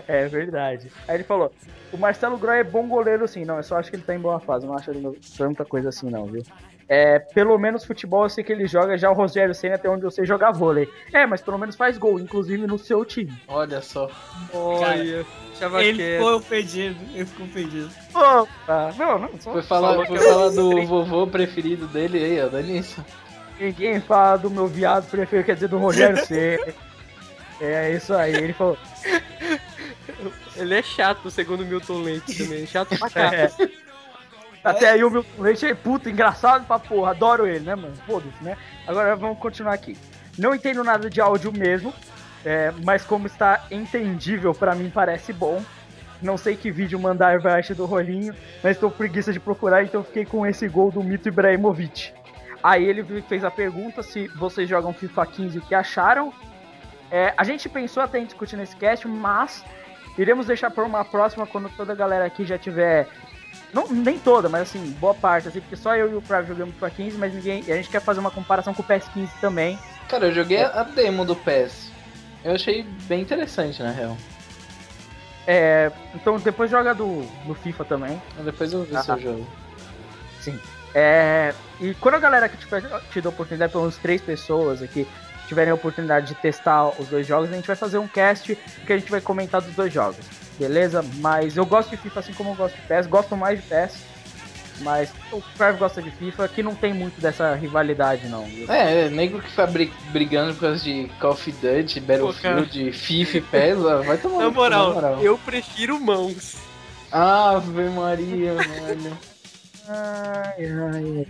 [0.08, 0.92] é verdade.
[1.08, 1.52] Aí ele falou,
[1.92, 4.20] o Marcelo Groy é bom goleiro sim, não, eu só acho que ele tá em
[4.20, 6.44] boa fase, não acho ele tanta coisa assim não, viu?
[6.88, 10.04] É, pelo menos futebol eu sei que ele joga, já o Rogério Senna até onde
[10.06, 10.90] eu sei jogar vôlei.
[11.12, 13.34] É, mas pelo menos faz gol, inclusive no seu time.
[13.48, 14.10] Olha só.
[14.54, 15.26] Olha,
[15.58, 17.90] chava Ele ficou ofendido, ele ficou ofendido.
[18.66, 22.48] Tá, não, não, só Foi falar, Falou foi falar do vovô preferido dele aí, ó,
[22.50, 23.04] dá nisso.
[23.60, 26.74] ninguém fala do meu viado preferido, quer dizer, do Rogério Senna.
[27.62, 28.34] É isso aí.
[28.36, 28.78] Ele falou.
[30.56, 32.66] Ele é chato, segundo o Milton Leite também.
[32.68, 33.34] Chato pra cá.
[33.34, 33.50] É.
[34.64, 37.12] Até aí o meu leite é puto, engraçado pra porra.
[37.12, 37.96] Adoro ele, né, mano?
[38.08, 38.58] Foda-se, né?
[38.88, 39.98] Agora vamos continuar aqui.
[40.38, 41.94] Não entendo nada de áudio mesmo,
[42.46, 45.62] é, mas como está entendível, pra mim parece bom.
[46.22, 48.34] Não sei que vídeo mandar abaixo do rolinho,
[48.64, 52.14] mas com preguiça de procurar, então fiquei com esse gol do Mito Ibrahimovic.
[52.64, 56.34] Aí ele fez a pergunta se vocês jogam FIFA 15 o que acharam.
[57.12, 59.66] É, a gente pensou até em discutir nesse cast, mas
[60.18, 63.10] iremos deixar para uma próxima quando toda a galera aqui já tiver.
[63.74, 66.74] Não, nem toda, mas assim, boa parte, assim, porque só eu e o Prav jogamos
[66.76, 67.64] FIFA 15, mas ninguém.
[67.68, 69.80] E a gente quer fazer uma comparação com o PS 15 também.
[70.08, 71.92] Cara, eu joguei a demo do PES.
[72.44, 74.16] Eu achei bem interessante, na real.
[75.48, 78.22] É, então depois joga do, do FIFA também.
[78.44, 79.02] Depois eu vi Ah.
[79.04, 79.48] seu jogo.
[80.40, 80.60] Sim.
[80.96, 85.08] É, e quando a galera que tiver tido a oportunidade, pelo menos três pessoas aqui,
[85.48, 88.56] tiverem a oportunidade de testar os dois jogos, a gente vai fazer um cast
[88.86, 90.18] que a gente vai comentar dos dois jogos.
[90.68, 91.04] Beleza?
[91.16, 94.14] Mas eu gosto de FIFA assim como eu gosto de PES, gosto mais de PES.
[94.80, 98.44] Mas o Crave gosta de FIFA, que não tem muito dessa rivalidade, não.
[98.46, 98.70] viu?
[98.72, 103.42] É, nego que fica bri- brigando por causa de Call of Duty, Battlefield, FIFA e
[103.42, 106.56] PES, ó, vai tomar Na no cu, moral, eu prefiro mãos.
[107.12, 109.18] Ave Maria, mano.
[109.88, 111.28] Ai, ai,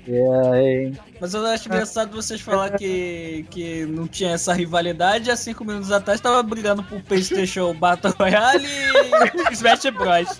[0.53, 0.93] ai.
[1.19, 5.65] Mas eu acho engraçado vocês falar que, que não tinha essa rivalidade e há cinco
[5.65, 10.39] minutos atrás tava brigando por Playstation Battle Royale e Smash Bros.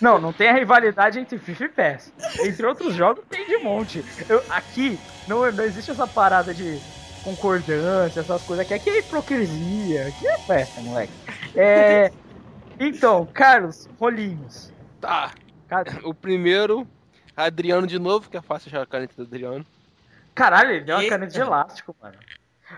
[0.00, 2.12] Não, não tem a rivalidade entre FIFA e PES.
[2.40, 4.04] Entre outros jogos tem de monte.
[4.28, 4.98] Eu- aqui
[5.28, 6.80] não, não existe essa parada de
[7.22, 8.74] concordância, essas coisas aqui.
[8.74, 11.12] Aqui é hipocrisia, aqui é festa, moleque.
[11.54, 12.10] É,
[12.80, 14.72] então, Carlos, rolinhos.
[15.00, 15.30] Tá.
[15.68, 16.84] Cara- O primeiro,
[17.36, 19.64] Adriano de novo, que é fácil achar a caneta do Adriano.
[20.34, 21.14] Caralho, ele deu uma Eita.
[21.14, 22.18] caneta de elástico, mano.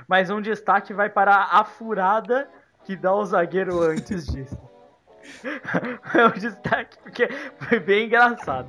[0.08, 2.48] Mas um destaque vai para a furada
[2.84, 4.58] que dá o zagueiro antes disso.
[6.14, 7.26] É um destaque porque
[7.58, 8.68] foi bem engraçado.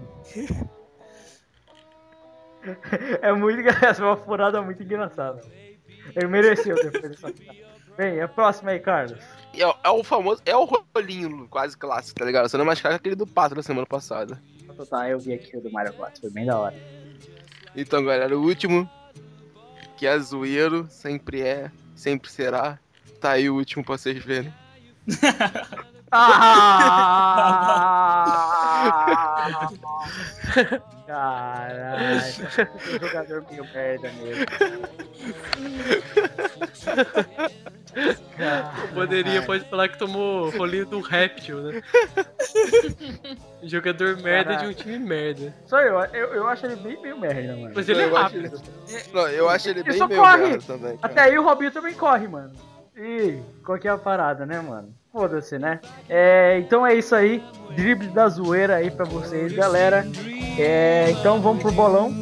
[3.21, 5.41] É muito engraçado, foi uma furada muito engraçada.
[6.15, 7.65] Ele mereceu depois dessa furada.
[7.97, 9.19] Bem, a próxima aí, Carlos.
[9.53, 12.49] É, é o famoso, é o rolinho quase clássico, tá ligado?
[12.49, 14.41] Só não é mais caro que aquele do Pato da semana passada.
[14.83, 16.75] Tá, eu vi aqui o do Mario Kart, foi bem da hora.
[17.75, 18.89] Então, galera, o último,
[19.97, 22.79] que é zoeiro, sempre é, sempre será.
[23.19, 24.53] Tá aí o último pra vocês verem.
[26.11, 27.95] Ah!
[31.05, 32.21] Caralho,
[32.99, 34.45] jogador meio merda mesmo.
[38.93, 41.81] Poderia, pode falar que tomou rolinho do réptil, né?
[43.63, 45.53] Jogador merda de um time merda.
[45.65, 47.71] Só eu, eu, eu acho ele bem meio merda, mano.
[47.75, 48.61] Mas ele é eu, acho rápido.
[48.87, 50.97] ele, não, eu acho ele bem meio merda também.
[50.97, 51.13] cara.
[51.13, 52.51] Até aí o Robinho também corre, mano.
[52.97, 54.93] Ih, qual que é a parada, né, mano?
[55.15, 55.79] Foda-se, né?
[56.09, 57.41] É, então é isso aí.
[57.73, 60.05] Drible da zoeira aí pra vocês, galera.
[60.59, 62.13] É, então vamos pro bolão.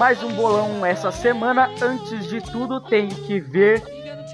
[0.00, 1.68] Mais um bolão essa semana.
[1.82, 3.82] Antes de tudo, tem que ver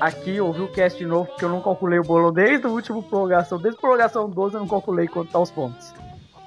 [0.00, 3.02] aqui, ouvir o cast de novo, porque eu não calculei o bolão desde o último
[3.02, 3.58] prorrogação.
[3.58, 5.92] Desde a prorrogação 12 eu não calculei quanto tá os pontos.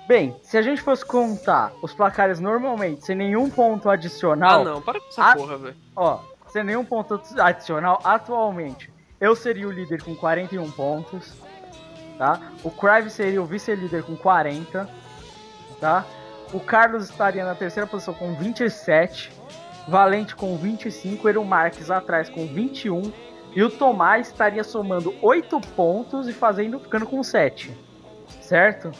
[0.08, 4.82] Bem, se a gente fosse contar os placares normalmente, sem nenhum ponto Ah, adicional, não,
[4.82, 5.36] para com essa Ah.
[5.36, 5.76] porra, velho.
[5.98, 8.90] ó, sem nenhum ponto adicional, atualmente
[9.20, 11.34] eu seria o líder com 41 pontos,
[12.18, 12.40] tá?
[12.64, 14.90] O Crive seria o vice-líder com 40,
[15.82, 16.06] tá?
[16.52, 19.32] O Carlos estaria na terceira posição com 27,
[19.88, 23.12] Valente com 25, Eru Marques atrás com 21
[23.56, 27.76] e o Tomás estaria somando 8 pontos e fazendo ficando com 7.
[28.42, 28.92] Certo?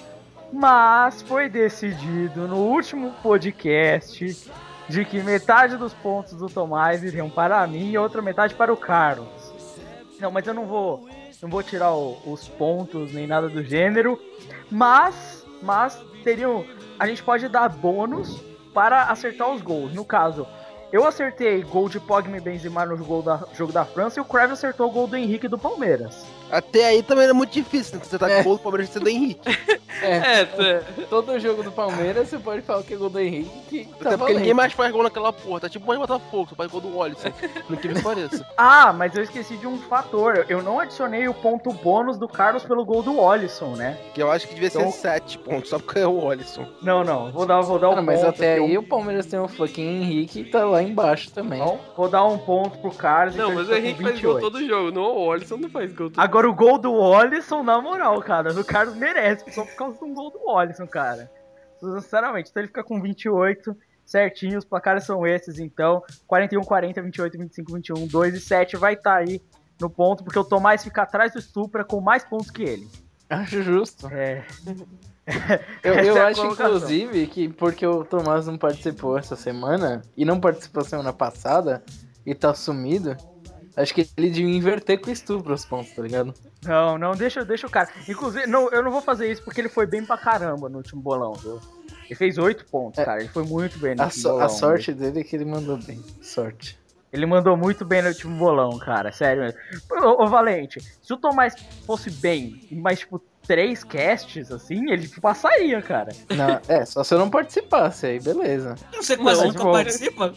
[0.52, 4.50] Mas foi decidido no último podcast
[4.88, 8.78] de que metade dos pontos do Tomás iriam para mim e outra metade para o
[8.78, 9.28] Carlos.
[10.20, 11.08] Não, mas eu não vou,
[11.42, 14.20] não vou tirar o- os pontos nem nada do gênero,
[14.72, 16.66] mas, mas teriam,
[16.98, 18.42] a gente pode dar bônus
[18.74, 19.94] para acertar os gols.
[19.94, 20.48] No caso,
[20.92, 24.26] Eu acertei gol de Pogba e Benzema no gol da, jogo da França e o
[24.26, 26.26] Crave acertou o gol do Henrique do Palmeiras.
[26.52, 28.04] Até aí também era muito difícil, né?
[28.04, 28.42] Você tá com É.
[28.42, 29.40] o gol do Palmeiras sendo do Henrique.
[30.02, 33.50] É, É, todo jogo do Palmeiras você pode falar que é gol do Henrique.
[33.70, 34.38] Que tá Até porque valendo.
[34.38, 35.60] ninguém mais faz gol naquela porra.
[35.60, 37.30] Tá tipo mais Botafogo, só faz gol do Wallison.
[37.68, 38.46] No que me pareça.
[38.58, 40.46] Ah, mas eu esqueci de um fator.
[40.48, 43.98] Eu não adicionei o ponto bônus do Carlos pelo gol do Olisson, né?
[44.14, 46.66] Que eu acho que devia ser Então- 7 pontos, só porque é o Wallison.
[46.82, 47.30] Não, não.
[47.32, 49.40] Vou dar, vou dar um Cara, mas ponto até aqui, aí um- o Palmeiras tem
[49.40, 51.60] o fucking Henrique e tá lá embaixo também.
[51.62, 53.36] Então, vou dar um ponto pro Carlos.
[53.36, 54.40] Não, então mas o Henrique com faz gol 28.
[54.54, 54.92] todo jogo.
[54.92, 58.52] Não, o Alisson não faz gol todo Agora o gol do Olisson, na moral, cara,
[58.52, 61.32] o Carlos merece, só por causa de um gol do Olisson, cara.
[61.80, 63.76] Sinceramente, então ele fica com 28,
[64.06, 66.04] certinho, os placares são esses, então.
[66.28, 69.42] 41, 40, 28, 25, 21, 2 e 7 vai estar aí
[69.80, 72.88] no ponto, porque o Tomás fica atrás do Supra com mais pontos que ele.
[73.30, 74.08] Acho justo.
[74.08, 74.44] É.
[75.84, 80.40] Eu, eu é acho, inclusive, que porque o Tomás não participou essa semana e não
[80.40, 81.84] participou semana passada
[82.26, 83.16] e tá sumido,
[83.78, 86.34] acho que ele devia inverter com o estupro os pontos, tá ligado?
[86.64, 87.90] Não, não, deixa, deixa o cara.
[88.08, 91.02] Inclusive, não, eu não vou fazer isso porque ele foi bem pra caramba no último
[91.02, 91.60] bolão, viu?
[92.06, 93.06] Ele fez 8 pontos, É.
[93.06, 93.20] cara.
[93.22, 94.46] Ele foi muito bem no A, último so- bolão.
[94.46, 96.04] a sorte dele é que ele mandou bem.
[96.22, 96.78] Sorte.
[97.12, 99.12] Ele mandou muito bem no último bolão, cara.
[99.12, 99.60] Sério mesmo.
[99.92, 101.56] Ô, ô, Valente, se o Tomás
[101.86, 106.12] fosse bem, mas tipo, três casts, assim, ele passaria, cara.
[106.36, 108.76] Não, é, só se eu não participasse, aí beleza.
[108.96, 110.34] Você quase Não, nunca tipo, participa?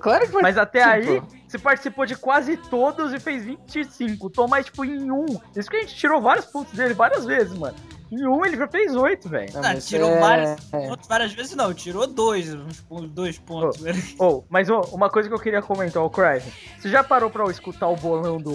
[0.00, 1.22] Claro que Mas até aí.
[1.54, 4.26] Você participou de quase todos e fez 25.
[4.26, 5.24] O Tomás, tipo, em um.
[5.54, 7.76] Isso que a gente tirou vários pontos dele várias vezes, mano.
[8.12, 9.50] Em um ele já fez oito, velho.
[9.56, 11.72] Ah, tirou é- várias, pontos várias vezes, não.
[11.72, 13.80] Tirou dois, uns pontos- dois pontos.
[13.80, 14.02] velho.
[14.18, 16.42] Oh, mas ô, uma coisa que eu queria comentar, o Craig.
[16.78, 18.52] Você já parou pra escutar o bolão do,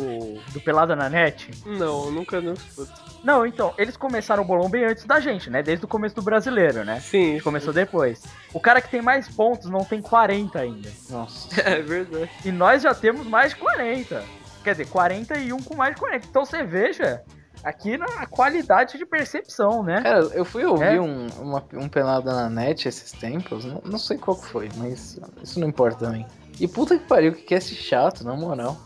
[0.54, 1.50] do Pelada na Net?
[1.66, 3.09] Não, nunca não escuto.
[3.24, 5.62] Não, então, eles começaram o bolão bem antes da gente, né?
[5.62, 7.00] Desde o começo do brasileiro, né?
[7.00, 8.24] Sim, Começou depois.
[8.54, 10.90] O cara que tem mais pontos não tem 40 ainda.
[11.10, 11.50] Nossa.
[11.62, 12.30] é verdade.
[12.46, 14.24] E nós já temos mais de 40.
[14.64, 16.28] Quer dizer, 41 com mais de 40.
[16.28, 17.22] Então você veja
[17.64, 20.02] aqui na qualidade de percepção, né?
[20.02, 21.02] Cara, eu fui ouvir É?
[21.02, 25.20] um, uma, um pelada na net esses tempos, não, não sei qual que foi, mas
[25.44, 26.26] isso não importa também.
[26.60, 28.78] E puta que pariu, que cast chato, na moral.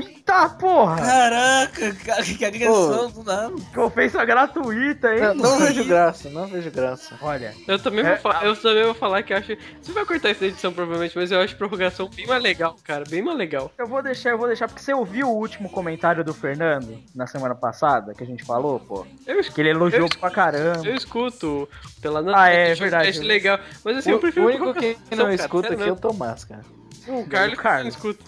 [0.00, 0.96] Eita porra!
[0.96, 3.52] Caraca, cara, que agressão do nada.
[3.70, 5.20] Que ofensa gratuita, hein?
[5.20, 7.16] Não, não vejo graça, não vejo graça.
[7.20, 9.56] Olha, Eu também, É, vou eu também vou falar que acho.
[9.82, 13.04] Você vai cortar essa edição provavelmente, mas eu acho prorrogação bem mais legal, cara.
[13.08, 13.70] Bem mais legal.
[13.76, 17.26] eu vou deixar, eu vou deixar, porque você ouviu o último comentário do Fernando na
[17.26, 19.06] semana passada, que a gente falou, pô?
[19.26, 20.86] Eu, escuto, Que ele elogiou Eu- pra caramba.
[20.86, 21.68] eu escuto
[22.00, 23.18] pela Ah, é, acho verdade.
[23.20, 23.58] legal.
[23.84, 25.96] Mas assim, O, eu prefiro o único que não escuta aqui é o.
[25.96, 26.62] Tomás, cara.
[27.08, 27.94] O Carlos, Carlos.
[27.94, 28.24] escuta.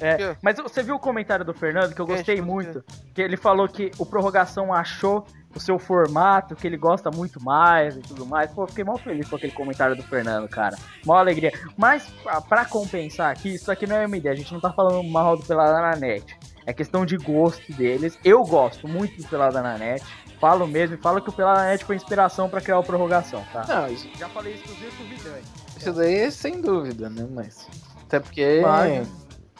[0.00, 2.84] É, mas você viu o comentário do Fernando que eu gostei muito?
[3.12, 7.96] Que ele falou que o prorrogação achou o seu formato, que ele gosta muito mais
[7.96, 8.48] e tudo mais.
[8.52, 10.76] Pô, eu fiquei mal feliz com aquele comentário do Fernando, cara.
[11.04, 11.52] Mó alegria.
[11.76, 14.32] Mas, pra- pra compensar aqui, isso aqui não é uma ideia.
[14.34, 16.36] A gente não tá falando mal do Pelada na Net.
[16.64, 18.16] É questão de gosto deles.
[18.24, 20.04] Eu gosto muito do Pelada na Net.
[20.38, 23.44] Falo mesmo e falo que o Pelada na Net foi inspiração pra criar o prorrogação,
[23.52, 23.64] tá?
[23.66, 25.42] Não, isso, Já falei isso pro Vidani.
[25.78, 27.26] Isso daí é sem dúvida, né?
[27.30, 27.66] Mas.
[28.06, 29.08] Até porque Mas-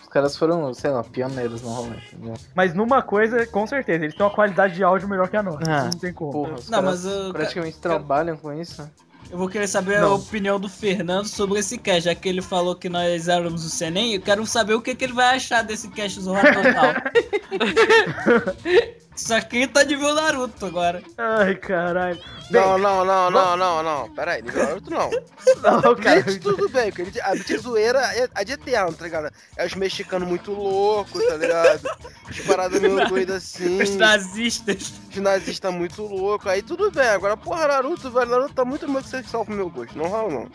[0.03, 2.35] os caras foram, sei lá, pioneiros no rolê, entendeu?
[2.55, 5.59] Mas numa coisa, com certeza, eles têm uma qualidade de áudio melhor que a nossa.
[5.69, 6.33] Ah, não tem como.
[6.33, 8.89] Porra, os Não, caras mas eu- praticamente trabalham com isso.
[9.31, 10.15] Eu vou querer saber a Não.
[10.15, 14.15] opinião do Fernando sobre esse cast, já que ele falou que nós éramos o Senem,
[14.15, 16.95] eu quero saber o que, que ele vai achar desse cast Zorra Total.
[19.19, 21.03] Isso aqui tá de ver o Naruto agora.
[21.19, 22.17] Ai, caralho.
[22.51, 24.15] Bem, Não, não, não, não, não, não.
[24.15, 25.11] Pera aí, Naruto não.
[25.61, 26.23] não, cara.
[26.23, 29.31] Blitz tudo bem, porque a Blitz zoeira é a de eterno, tá ligado?
[29.57, 31.81] É os mexicanos muito loucos, tá ligado?
[32.29, 33.83] As paradas meio doidas assim.
[33.83, 34.93] Os nazistas.
[35.11, 36.47] Os nazistas muito loucos.
[36.47, 37.09] Aí tudo bem.
[37.09, 39.99] Agora, porra, Naruto, velho, Naruto tá muito mais sexual pro meu gosto.
[39.99, 40.47] Não rola, não.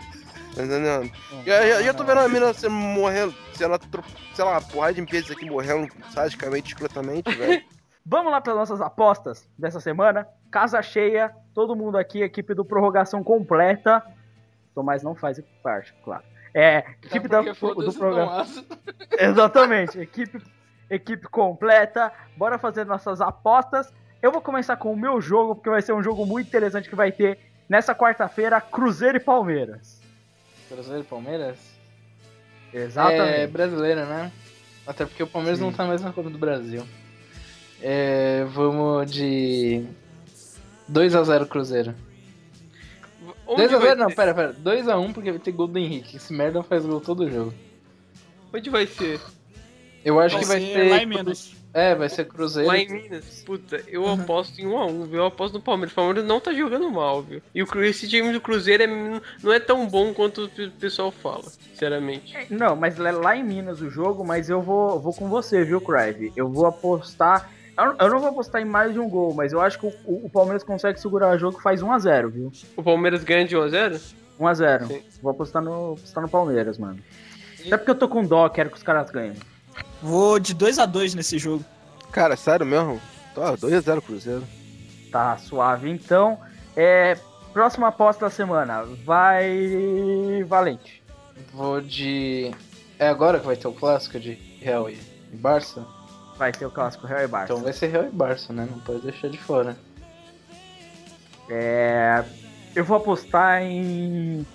[0.55, 1.11] Tá entendendo?
[1.45, 4.03] Já, já, já tô vendo a mina sendo morrendo, sendo, atro-
[4.35, 7.61] sei lá, porrada de vezes aqui morrendo sadicamente, escrotamente, velho.
[8.05, 10.27] Vamos lá para nossas apostas dessa semana.
[10.51, 14.03] Casa cheia, todo mundo aqui, equipe do prorrogação completa.
[14.75, 16.23] Tomás não faz parte, claro.
[16.53, 18.45] É, equipe da, do programa.
[19.17, 20.41] Exatamente, equipe,
[20.89, 22.11] equipe completa.
[22.35, 23.91] Bora fazer nossas apostas.
[24.21, 26.95] Eu vou começar com o meu jogo, porque vai ser um jogo muito interessante que
[26.95, 30.01] vai ter nessa quarta-feira, Cruzeiro e Palmeiras.
[30.69, 31.57] Cruzeiro e Palmeiras?
[32.73, 33.47] É Exatamente.
[33.47, 34.31] brasileira, né?
[34.85, 35.65] Até porque o Palmeiras Sim.
[35.65, 36.85] não tá mais na Copa do Brasil.
[37.85, 39.83] É, vamos de
[40.89, 41.93] 2x0 Cruzeiro.
[43.45, 44.53] Onde 2x0 vai não, pera, pera.
[44.53, 46.15] 2x1 porque vai ter gol do Henrique.
[46.15, 47.53] Esse merda faz gol todo jogo.
[48.53, 49.19] Onde vai ser?
[50.05, 50.89] Eu acho Vai que vai ser ser.
[50.89, 51.53] lá em Minas.
[51.73, 52.67] É, vai ser Cruzeiro.
[52.67, 55.19] Lá em Minas, puta, eu aposto em 1x1, viu?
[55.19, 55.91] Eu aposto no Palmeiras.
[55.91, 57.41] O Palmeiras não tá jogando mal, viu?
[57.55, 61.09] E o, esse time do Cruzeiro é- não é tão bom quanto o pe- pessoal
[61.11, 62.37] fala, sinceramente.
[62.49, 65.81] Não, mas é lá em Minas o jogo, mas eu vou, vou com você, viu,
[65.81, 66.31] Crive?
[66.35, 67.49] Eu vou apostar.
[67.77, 70.29] Eu não vou apostar em mais de um gol, mas eu acho que o, o
[70.29, 72.51] Palmeiras consegue segurar o jogo e faz 1x0, viu?
[72.77, 73.99] O Palmeiras ganha de 1x0?
[74.39, 74.87] 1x0.
[74.87, 75.01] Sim.
[75.21, 76.99] Vou apostar no, apostar no Palmeiras, mano.
[77.65, 79.33] Até porque eu tô com dó, quero que os caras ganhem.
[80.01, 81.63] Vou de 2 a 2 nesse jogo.
[82.11, 83.01] Cara, sério mesmo?
[83.33, 84.43] Tá, 2x0 Cruzeiro.
[85.11, 85.89] Tá suave.
[85.89, 86.39] Então,
[86.75, 87.17] é.
[87.53, 88.83] Próxima aposta da semana.
[89.05, 90.43] Vai.
[90.47, 91.03] Valente.
[91.53, 92.51] Vou de.
[92.97, 94.97] É agora que vai ter o clássico de Real e
[95.33, 95.85] e Barça?
[96.37, 97.53] Vai ter o clássico Real e Barça.
[97.53, 98.67] Então vai ser Real e Barça, né?
[98.69, 99.77] Não pode deixar de fora.
[101.49, 102.23] É.
[102.75, 104.45] Eu vou apostar em.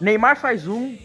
[0.00, 0.96] Neymar faz um,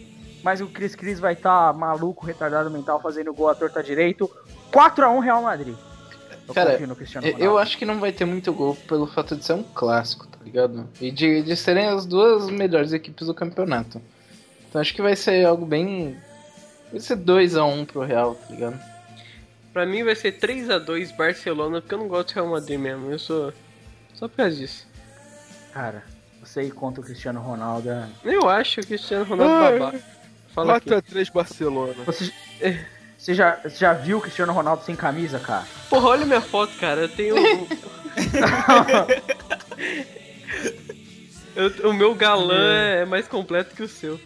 [0.42, 4.30] mas o Cris Cris vai estar maluco, retardado mental, fazendo gol à torta direito.
[4.72, 5.76] 4x1 Real Madrid.
[6.46, 6.78] Eu Cara,
[7.38, 10.38] Eu- acho que não vai ter muito gol pelo fato de ser um clássico, tá
[10.44, 10.86] ligado?
[11.00, 14.00] E de, de serem as duas melhores equipes do campeonato.
[14.68, 16.16] Então acho que vai ser algo bem.
[16.90, 18.93] Vai ser 2x1 pro Real, tá ligado?
[19.74, 23.10] Pra mim vai ser 3x2 Barcelona, porque eu não gosto do Real Madrid mesmo.
[23.10, 23.52] Eu sou.
[24.14, 24.86] Só por causa disso.
[25.72, 26.04] Cara,
[26.40, 27.90] você ir contra o Cristiano Ronaldo.
[27.90, 29.78] é- Eu acho que o Cristiano Ronaldo Ai.
[29.78, 30.00] babaca.
[30.54, 30.88] Fala aqui.
[30.88, 31.94] 4x3 Barcelona.
[32.06, 32.32] Você,
[33.18, 35.66] você já, você já viu o Cristiano Ronaldo sem camisa, cara?
[35.90, 37.00] Porra, olha minha foto, cara.
[37.02, 37.34] Eu tenho.
[41.56, 44.20] Eu- o meu galã é mais completo que o seu.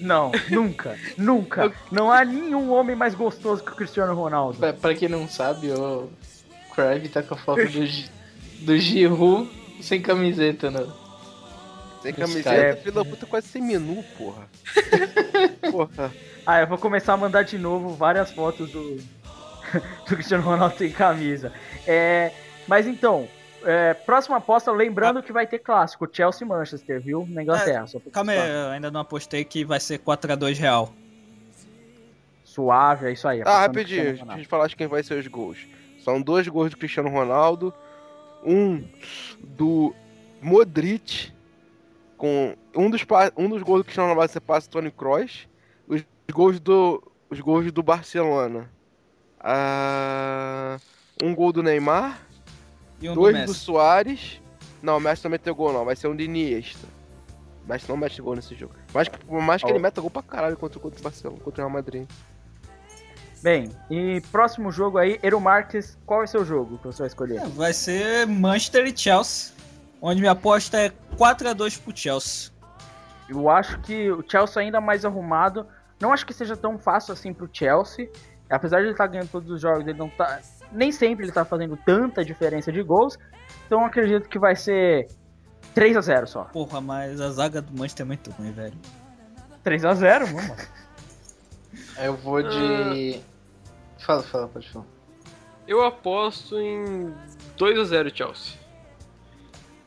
[0.00, 1.72] Não, nunca, nunca.
[1.90, 4.58] Não há nenhum homem mais gostoso que o Cristiano Ronaldo.
[4.58, 6.08] Pra, pra quem não sabe, o
[6.74, 7.86] Crave tá com a foto do,
[8.64, 9.50] do Giroud
[9.82, 10.86] sem camiseta, né?
[12.02, 14.48] Sem camiseta, é- filho da puta, quase sem menu, porra.
[15.70, 16.12] porra.
[16.46, 18.96] Ah, eu vou começar a mandar de novo várias fotos do,
[20.08, 21.52] do Cristiano Ronaldo sem camisa.
[21.86, 22.32] É,
[22.66, 23.28] mas então,
[23.64, 27.26] é, próxima aposta, lembrando que vai ter clássico, Chelsea e Manchester, viu?
[27.28, 27.86] Na Inglaterra.
[27.86, 30.92] só pra Calma aí, eu ainda não apostei que vai ser 4 a 2 Real.
[32.44, 33.42] Suave, é isso aí.
[33.44, 35.58] Ah, rapidinho, deixa eu falar de quem vai ser os gols.
[36.02, 37.72] São dois gols do Cristiano Ronaldo,
[38.44, 38.82] um
[39.38, 39.94] do
[40.40, 41.32] Modric,
[42.16, 43.04] com um dos,
[43.36, 45.48] um dos gols do Cristiano Ronaldo vai ser passe do Tony Kroos,
[45.86, 48.70] os gols do, os gols do Barcelona.
[49.38, 50.78] Ah,
[51.22, 52.20] um gol do Neymar,
[53.00, 53.54] E um dois do do.
[53.54, 54.40] Soares.
[54.82, 56.86] Não, o Messi não meteu gol não, vai ser um de Iniesta.
[57.64, 58.74] O Messi não mete gol nesse jogo.
[58.94, 59.70] Mas por mais que Ó.
[59.70, 62.08] ele meta gol pra caralho contra, contra o Barcelona, contra o Real Madrid.
[63.42, 67.06] Bem, e próximo jogo aí, Eero Marques, qual é o seu jogo que você vai
[67.08, 67.38] escolher?
[67.38, 69.54] É, Vai ser Manchester e Chelsea.
[70.02, 72.50] Onde minha aposta é 4 a 2 pro Chelsea.
[73.28, 75.66] Eu acho que o Chelsea ainda mais arrumado.
[76.00, 78.10] Não acho que seja tão fácil assim pro Chelsea.
[78.48, 80.40] Apesar de ele estar ganhando todos os jogos, ele não tá.
[80.72, 83.18] Nem sempre ele tá fazendo tanta diferença de gols.
[83.66, 85.08] Então eu acredito que vai ser
[85.74, 86.44] 3 a 0 só.
[86.44, 88.74] Porra, mas a zaga do Manchester é muito ruim, velho.
[89.62, 90.56] 3 a 0 mano.
[91.98, 93.20] Eu vou de.
[93.98, 94.86] Fala, fala, pode falar.
[95.68, 97.14] Eu aposto em
[97.58, 98.58] 2x0 Chelsea.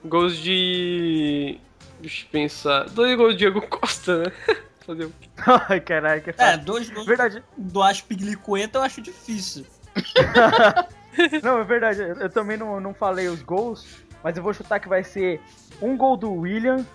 [0.06, 1.60] Gols de.
[2.00, 2.90] Deixa eu pensar.
[2.90, 4.32] Dois gols de Diego Costa, né?
[4.86, 5.30] Fazer o quê?
[5.70, 5.80] Ai,
[6.22, 7.44] que É, dois gols Verdade.
[7.58, 9.66] do Aspilicueta eu acho difícil.
[11.44, 12.02] Não, é verdade.
[12.02, 15.40] Eu, eu também não, não falei os gols, mas eu vou chutar que vai ser
[15.82, 16.86] um gol do William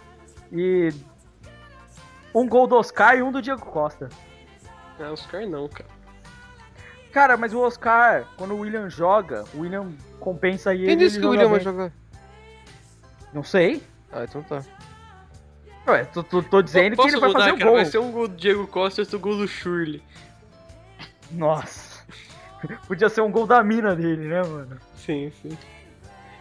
[0.52, 0.92] e
[2.34, 4.08] um gol do Oscar e um do Diego Costa.
[4.98, 5.88] Ah, Oscar não, cara.
[7.12, 10.86] Cara, mas o Oscar, quando o William joga, o William compensa ele.
[10.86, 11.92] Quem disse que o William vai jogar?
[13.32, 13.82] Não sei.
[14.12, 14.62] Ah, então tá.
[15.86, 17.70] Ué, tô, tô, tô dizendo que Posso ele vai mudar, fazer o cara?
[17.70, 17.76] gol.
[17.76, 20.02] Vai ser um gol do Diego Costa e outro gol do Shurley.
[21.30, 21.87] Nossa.
[22.86, 24.76] Podia ser um gol da mina dele, né, mano?
[24.96, 25.56] Sim, sim.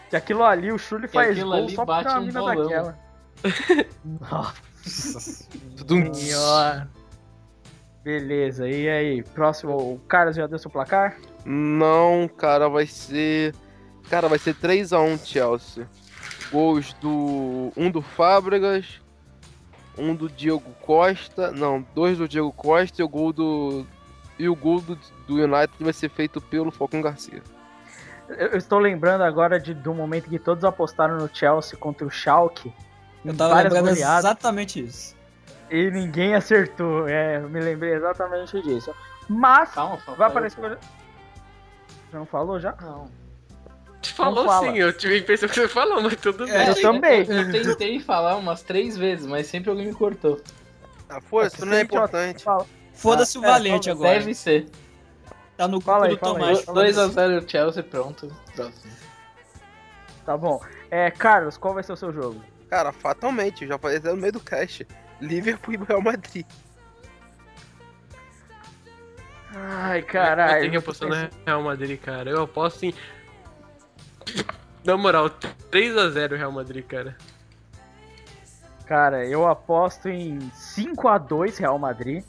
[0.10, 2.64] Que aquilo ali, o Shully faz gol ali só bate porque é um mina bolão.
[2.64, 3.00] daquela.
[4.32, 5.20] Nossa
[6.14, 6.90] senhora.
[8.04, 9.22] Beleza, e aí?
[9.22, 11.18] Próximo, o Carlos já deu seu placar?
[11.46, 13.54] Não, cara, vai ser.
[14.10, 15.88] Cara, vai ser 3x1 Chelsea.
[16.50, 17.74] Gols do.
[17.76, 19.02] Um do Fábregas,
[19.98, 21.52] um do Diego Costa.
[21.52, 23.86] Não, dois do Diego Costa e o gol do.
[24.38, 24.98] E o gol do,
[25.28, 27.42] do United vai ser feito pelo Falcão Garcia.
[28.30, 32.10] Eu, eu estou lembrando agora de, do momento que todos apostaram no Chelsea contra o
[32.10, 32.74] Schalke.
[33.26, 35.16] Eu em tava várias lembrando goleadas, exatamente isso.
[35.70, 37.08] E ninguém acertou.
[37.08, 38.94] É, eu me lembrei exatamente disso.
[39.28, 40.78] Mas, Calma, vai para a escolha...
[42.12, 42.74] Já não falou já?
[42.80, 43.10] Não.
[44.02, 44.68] Você falou fala.
[44.68, 46.68] sim, eu tive a impressão que você falou, mas tudo bem.
[46.68, 47.26] eu também.
[47.28, 50.40] Eu, tentei falar umas três vezes, mas sempre alguém me cortou.
[51.10, 52.44] Ah, foda-se, não é importante.
[52.44, 52.66] Fala.
[52.98, 54.20] Foda-se o é, Valente agora.
[54.20, 54.68] Deve ser.
[55.56, 56.34] Tá no Fala aí, do fala.
[56.34, 56.66] Tomás.
[56.66, 58.28] 2x0 Chelsea, pronto.
[58.56, 58.92] Próximo.
[60.26, 60.62] Tá bom.
[60.92, 62.44] É, Carlos, qual vai ser o seu jogo?
[62.70, 64.86] Cara, fatalmente, eu já falei até no meio do cast.
[65.22, 66.46] Liverpool e Real Madrid.
[69.56, 70.62] Ai, caralho.
[70.62, 72.30] ter que apostar no Real Madrid, cara.
[72.30, 72.94] Eu aposto em.
[74.84, 75.30] Na moral,
[75.72, 77.18] 3x0 Real Madrid, cara.
[78.86, 82.24] Cara, eu aposto em 5 a 2 Real Madrid.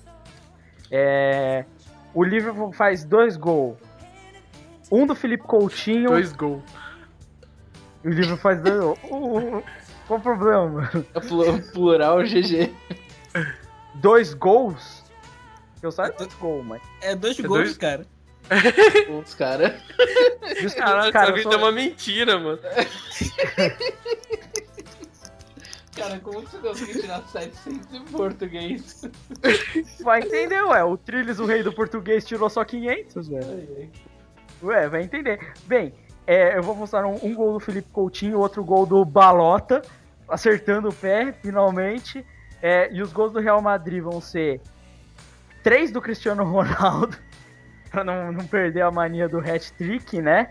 [0.91, 1.65] É,
[2.15, 3.77] o Liverpool faz dois gols.
[4.91, 6.63] Um do Felipe Coutinho Dois gols.
[8.05, 8.99] e o Liverpool faz dois gols.
[9.05, 9.63] Uh, uh,
[10.07, 10.67] qual o problema?
[10.69, 11.07] mano?
[11.15, 12.73] É plu- plural GG.
[13.97, 15.05] Dois gols?
[15.83, 16.83] Eu saiba dois gols, mas.
[17.03, 17.77] É dois É gols, dois?
[17.77, 18.07] cara.
[19.23, 19.75] Os caras.
[20.75, 22.59] Caralho, cara, eu vida sou- é uma mentira, mano.
[25.99, 29.03] Cara, como você conseguiu tirar 700 em português?
[30.01, 30.85] Vai entender, ué.
[30.85, 33.91] O Trilles, o rei do português, tirou só 500, velho.
[34.63, 35.39] Ué, vai entender.
[35.67, 35.95] Bem,
[36.27, 39.83] é, eu vou mostrar um, um gol do Felipe Coutinho, outro gol do Balota,
[40.29, 42.25] acertando o pé, finalmente.
[42.61, 44.61] É, e os gols do Real Madrid vão ser
[45.63, 47.17] três do Cristiano Ronaldo,
[47.91, 50.51] pra não, não perder a mania do hat-trick, né?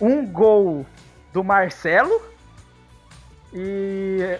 [0.00, 0.86] Um gol
[1.32, 2.22] do Marcelo.
[3.52, 4.38] E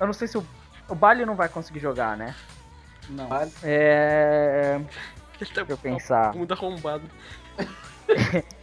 [0.00, 0.46] eu não sei se o,
[0.88, 2.34] o Bali não vai conseguir jogar, né?
[3.08, 3.28] Não.
[3.62, 4.80] É...
[5.40, 6.34] Ele tá Deixa eu pensar.
[6.34, 7.04] Mundo arrombado.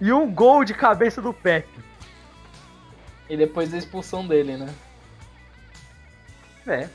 [0.00, 1.80] E um gol de cabeça do Pepe.
[3.28, 4.74] E depois da expulsão dele, né?
[6.66, 6.88] É.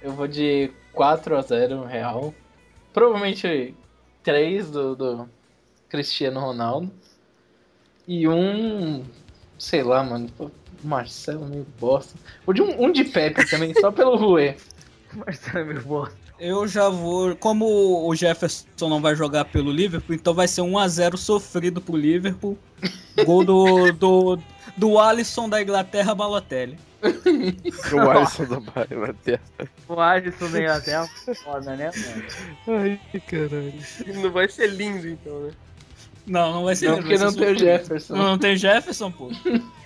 [0.00, 2.34] Eu vou de 4x0 Real.
[2.92, 3.74] Provavelmente
[4.22, 5.28] 3 do, do
[5.88, 6.90] Cristiano Ronaldo.
[8.06, 9.04] E um.
[9.58, 10.30] Sei lá, mano.
[10.82, 12.14] Marcelo meio bosta.
[12.44, 14.56] Vou de um, um de Pepe também, só pelo Rue.
[15.14, 16.16] Marcelo é meu bosta.
[16.38, 17.36] Eu já vou.
[17.36, 22.56] Como o Jefferson não vai jogar pelo Liverpool, então vai ser 1x0 sofrido pro Liverpool.
[23.26, 24.38] Gol do, do,
[24.74, 26.78] do Alisson da Inglaterra Balotelli.
[27.92, 29.42] O Alisson do Bayern na terra.
[29.88, 31.06] O Alisson nem até
[31.44, 31.90] foda, né,
[32.66, 32.80] mano?
[32.80, 33.74] Ai, caralho.
[34.22, 35.50] Não vai ser lindo, então, né?
[36.26, 37.58] Não, não vai ser Não, lindo, porque não tem o.
[37.58, 38.14] Jefferson.
[38.14, 39.30] Não, não tem o Jefferson, pô.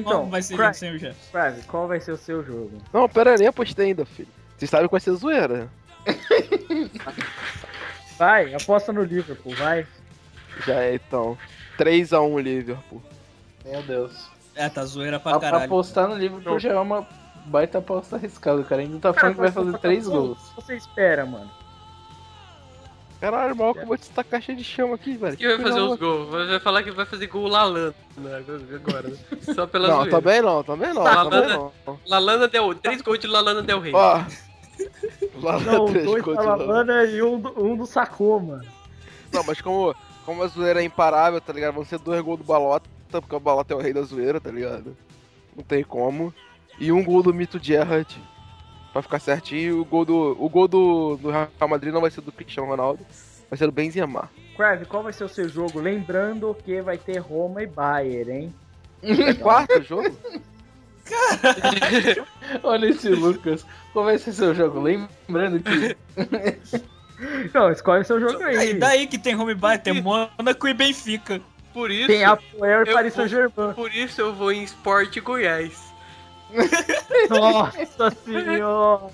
[0.00, 1.30] Então, não vai ser Craig, sem o Jefferson.
[1.30, 2.72] Craig, qual vai ser o seu jogo?
[2.92, 4.28] Não, pera aí, nem apostei ainda, filho.
[4.56, 5.68] Vocês sabem que vai ser zoeira.
[8.16, 9.86] Vai, aposta no Liverpool, vai.
[10.64, 11.36] Já é, então.
[11.78, 13.02] 3x1 Liverpool.
[13.64, 14.30] Meu Deus.
[14.54, 15.64] É, tá zoeira pra A- caralho.
[15.64, 17.06] Apostar no Liverpool já é uma
[17.46, 18.82] baita aposta arriscada, cara.
[18.82, 20.38] Ainda tá falando que vai fazer 3 gols.
[20.52, 21.50] O que você espera, mano?
[23.24, 25.34] Caralho, mal que eu vou te tacar cheio de chama aqui, velho.
[25.34, 26.28] Quem vai fazer os gols?
[26.28, 27.94] Vai falar que vai fazer gol Lalana
[28.74, 29.16] agora, né?
[29.40, 30.10] Só pela Não, zoeira.
[30.10, 31.56] também não, também não, Tá, também tá.
[31.56, 32.00] não.
[32.06, 32.74] Lalana Del...
[32.74, 33.94] Três gols de Lalana Del Rey.
[33.94, 34.22] Ó.
[35.40, 36.48] Lá Não, dois gols da de.
[36.48, 38.60] Lavanda e um do, um do Sacoma.
[39.32, 39.94] Não, mas como,
[40.26, 41.72] como a zoeira é imparável, tá ligado?
[41.74, 44.50] Vão ser dois gols do Balota, porque o Balota é o rei da zoeira, tá
[44.50, 44.94] ligado?
[45.56, 46.34] Não tem como.
[46.78, 48.20] E um gol do Mito Gerrard.
[48.94, 49.80] Pra ficar certinho.
[49.80, 50.36] O gol do.
[50.38, 53.04] O gol do, do Real Madrid não vai ser do Cristiano Ronaldo.
[53.50, 54.30] Vai ser do Benzema.
[54.56, 55.80] Craig, qual vai ser o seu jogo?
[55.80, 58.54] Lembrando que vai ter Roma e Bayern, hein?
[59.02, 60.16] É quarto jogo?
[62.62, 63.66] Olha esse Lucas.
[63.92, 64.80] Qual vai ser seu jogo?
[64.80, 65.96] Lembrando que
[67.52, 68.56] Não, escolhe o seu jogo aí.
[68.56, 71.40] Aí, daí que tem home bar, tem Mônaco e Benfica.
[71.72, 73.74] Por isso, Tem Apoel e Paris Saint-Germain.
[73.74, 75.92] por isso eu vou em Sport Goiás.
[77.30, 79.10] Nossa senhora!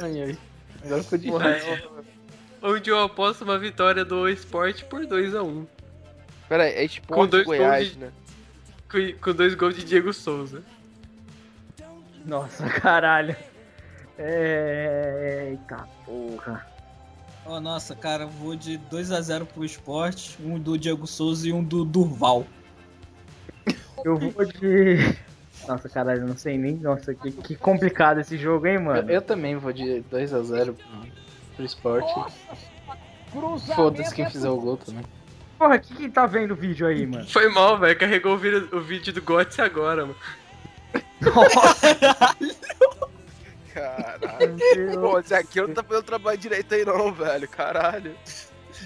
[0.00, 0.38] Ai, ai.
[0.84, 1.32] Agora ficou difícil.
[1.38, 1.88] Porra, é-
[2.62, 5.66] onde eu aposto uma vitória do Sport por 2x1.
[6.48, 8.12] Pera aí, é Com Esporte dois Goiás, gols de- né?
[8.90, 10.62] Com, com dois gols de Diego Souza.
[12.24, 13.36] Nossa, caralho.
[14.18, 15.48] É...
[15.50, 16.66] Eita porra.
[17.46, 21.84] Oh, nossa, cara, vou de 2x0 pro esporte, um do Diego Souza e um do
[21.84, 22.46] Durval.
[24.04, 25.14] Eu vou de.
[25.68, 26.74] Nossa, caralho, eu não sei nem.
[26.76, 29.10] Nossa, que, que complicado esse jogo, hein, Eu, mano?
[29.10, 30.76] eu também vou de 2x0 pro,
[31.56, 32.12] pro esporte.
[33.74, 35.04] Foda-se quem fizer o gol também.
[35.58, 37.26] Porra, que quem tá vendo o vídeo aí, mano?
[37.28, 37.98] Foi mal, velho.
[37.98, 40.16] Carregou o, vídeo- o vídeo do Götze agora, mano.
[43.72, 44.56] Caralho.
[45.00, 47.48] Pô, esse aqui não tá fazendo trabalho direito aí não, velho.
[47.48, 48.14] Caralho.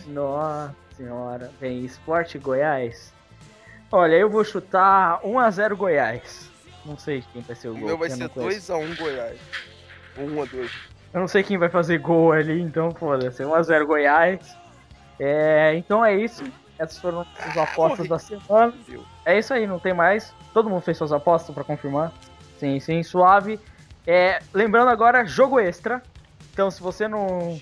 [0.06, 1.50] Nossa senhora.
[1.60, 3.12] Bem, Esporte Goiás.
[3.90, 6.50] Olha, eu vou chutar 1x0 Goiás.
[6.84, 7.86] Não sei quem vai ser o O gol.
[7.88, 8.72] meu vai ser não conheço.
[8.72, 9.38] 2x1 Goiás.
[10.16, 10.70] Ou 1x2.
[11.12, 13.42] Eu não sei quem vai fazer gol ali, então foda-se.
[13.42, 14.56] 1x0 Goiás.
[15.18, 16.44] É, então é isso.
[16.78, 18.72] Essas foram as apostas da semana.
[19.24, 20.32] É isso aí, não tem mais.
[20.54, 22.12] Todo mundo fez suas apostas pra confirmar?
[22.58, 23.58] Sim, sim, suave.
[24.06, 26.02] É, lembrando agora, jogo extra.
[26.52, 27.60] Então, se você não,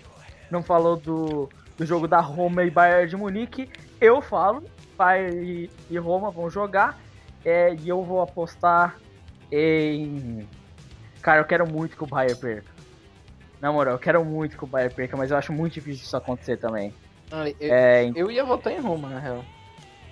[0.51, 1.49] não falou do,
[1.79, 3.71] do jogo da Roma e Bayern de Munique.
[4.01, 4.63] Eu falo,
[4.97, 6.99] Bayern e Roma vão jogar.
[7.45, 8.97] É, e eu vou apostar
[9.51, 10.47] em.
[11.23, 12.71] Cara, eu quero muito que o Bayern perca.
[13.61, 16.17] Na moral, eu quero muito que o Bayern perca, mas eu acho muito difícil isso
[16.17, 16.93] acontecer também.
[17.31, 19.45] Ah, eu, É, eu ia votar em Roma, na real.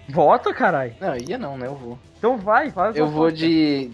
[0.08, 0.94] Vota, caralho.
[1.00, 1.66] Não, ia não, né?
[1.66, 1.98] Eu vou.
[2.18, 3.90] Então vai, faz Eu a vou de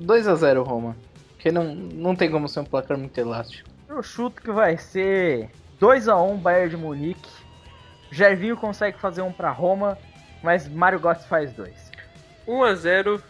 [0.00, 0.96] 2x0 Roma.
[1.34, 3.68] Porque não, não tem como ser um placar muito elástico.
[3.88, 5.50] Eu chuto que vai ser
[5.80, 7.30] 2x1 Bayern de Munique.
[8.10, 9.98] Gervinho consegue fazer um pra Roma,
[10.42, 11.90] mas Mário Götze faz dois.
[12.46, 13.20] 1x0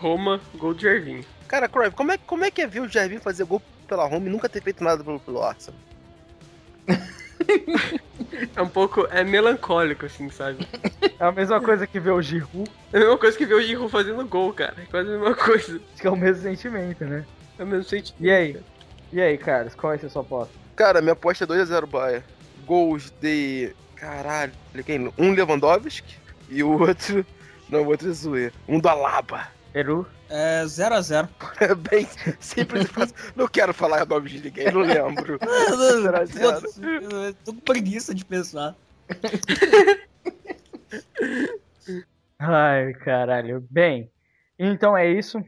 [0.00, 1.24] Roma, gol de Gervinho.
[1.46, 4.26] Cara, Cruyff, como é, como é que é ver o Gervinho fazer gol pela Roma
[4.26, 5.78] e nunca ter feito nada pelo, pelo Arsenal?
[8.54, 9.06] É um pouco.
[9.10, 10.66] É melancólico, assim, sabe?
[11.18, 13.62] É a mesma coisa que ver o Giroud, É a mesma coisa que ver o
[13.62, 14.74] Giroud fazendo gol, cara.
[14.78, 15.80] É quase a mesma coisa.
[15.98, 17.24] que é o mesmo sentimento, né?
[17.58, 18.22] É o mesmo sentimento.
[18.22, 18.60] E aí?
[19.12, 20.54] E aí, Carlos, qual ser a sua aposta?
[20.76, 22.24] Cara, minha aposta é 2x0 Bayern.
[22.64, 23.74] Gols de.
[23.96, 24.52] Caralho,
[24.84, 25.12] quem?
[25.18, 26.16] Um Lewandowski
[26.48, 27.26] e o outro.
[27.68, 28.52] Não, o outro é Zoe.
[28.68, 29.48] Um do Alaba.
[29.72, 30.06] Peru?
[30.28, 31.28] É 0x0.
[31.60, 32.06] É bem
[32.40, 33.14] simples e fácil.
[33.36, 35.38] Não quero falar nome de ninguém, não lembro.
[36.02, 36.66] Zero a zero.
[36.82, 38.74] Eu tô com preguiça de pensar.
[42.38, 43.66] Ai, caralho.
[43.70, 44.10] Bem,
[44.58, 45.42] então é isso.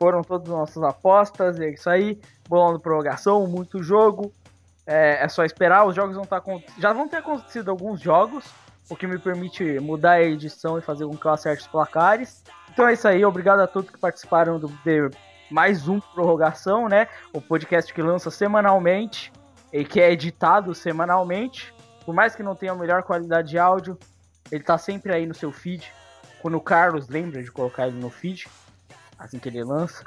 [0.00, 1.60] Foram todas as nossas apostas.
[1.60, 2.20] É isso aí.
[2.48, 4.32] Bolão de prorrogação, muito jogo.
[4.86, 5.86] É, é só esperar.
[5.86, 6.42] Os jogos vão estar.
[6.78, 8.44] Já vão ter acontecido alguns jogos.
[8.90, 12.42] O que me permite mudar a edição e fazer com que eu acerte os placares.
[12.78, 13.24] Então é isso aí.
[13.24, 15.10] Obrigado a todos que participaram do de
[15.50, 17.08] mais um prorrogação, né?
[17.32, 19.32] O podcast que lança semanalmente
[19.72, 21.74] e que é editado semanalmente.
[22.06, 23.98] Por mais que não tenha a melhor qualidade de áudio,
[24.48, 25.92] ele tá sempre aí no seu feed.
[26.40, 28.46] Quando o Carlos lembra de colocar ele no feed,
[29.18, 30.04] assim que ele lança.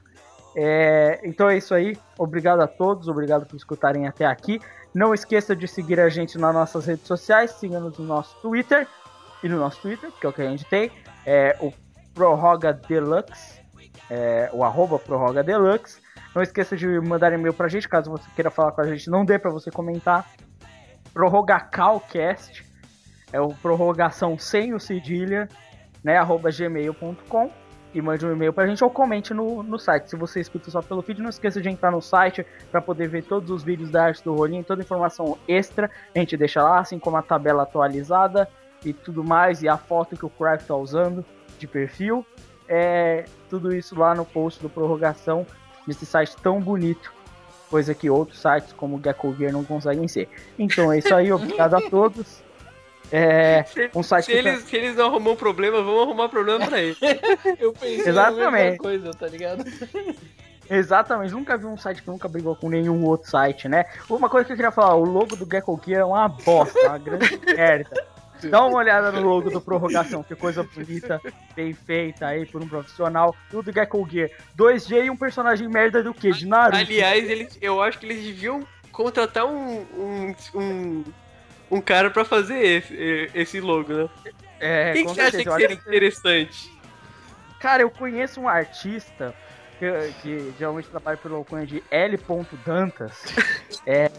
[0.56, 1.98] É, então é isso aí.
[2.18, 4.62] Obrigado a todos, obrigado por escutarem até aqui.
[4.94, 8.88] Não esqueça de seguir a gente nas nossas redes sociais, siga-nos no nosso Twitter
[9.44, 10.90] e no nosso Twitter, que é o que a gente tem,
[11.26, 11.74] é o
[12.14, 13.62] Prorroga Deluxe,
[14.10, 16.02] é, o arroba Prorroga Deluxe.
[16.36, 19.26] Não esqueça de mandar e-mail pra gente, caso você queira falar com a gente, não
[19.26, 20.30] dê pra você comentar.
[21.14, 22.66] Prorrogacalcast,
[23.34, 25.50] é o prorrogação sem o cedilha,
[26.04, 27.52] né, arroba gmail.com
[27.94, 30.10] e mande um e-mail pra gente ou comente no, no site.
[30.10, 33.24] Se você escuta só pelo feed, não esqueça de entrar no site para poder ver
[33.24, 36.98] todos os vídeos da arte do rolinho, toda informação extra, a gente deixa lá, assim
[36.98, 38.48] como a tabela atualizada
[38.84, 41.26] e tudo mais, e a foto que o Craft tá usando
[41.58, 42.26] de perfil.
[42.68, 45.46] É tudo isso lá no post do prorrogação
[45.86, 47.12] desse site tão bonito,
[47.70, 50.30] coisa que outros sites como o Gecko Gear não conseguem ser.
[50.58, 52.42] Então é isso aí, obrigado a todos.
[53.12, 56.80] É, Se, um site se eles, se eles não arrumam problema, vamos arrumar problema pra
[56.80, 56.98] eles.
[57.60, 58.78] Eu pensei Exatamente.
[58.78, 59.66] coisa, tá ligado?
[60.70, 63.84] Exatamente, nunca vi um site que nunca brigou com nenhum outro site, né?
[64.10, 66.98] Uma coisa que eu queria falar, o logo do Gecko Gear é uma bosta, uma
[66.98, 67.92] grande merda.
[68.50, 71.22] Dá uma olhada no logo do Prorrogação, que coisa bonita,
[71.56, 73.36] bem feita aí por um profissional.
[73.52, 76.32] E o do Gecko Gear, 2G e um personagem merda do que?
[76.32, 76.78] De Naruto.
[76.78, 81.04] Aliás, eles, eu acho que eles deviam contratar um, um, um,
[81.70, 84.10] um cara pra fazer esse, esse logo, né?
[84.60, 86.72] é, Quem que você acha que seria interessante?
[87.60, 89.36] Cara, eu conheço um artista
[89.78, 92.20] que, que geralmente trabalha pelo alcunha de L.
[92.66, 93.24] Dantas.
[93.84, 94.12] É.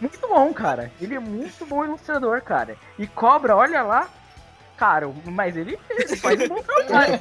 [0.00, 0.90] Muito bom, cara.
[1.00, 2.76] Ele é muito bom ilustrador, cara.
[2.98, 4.08] E cobra, olha lá.
[4.76, 7.18] Cara, mas ele, ele faz um bom trabalho.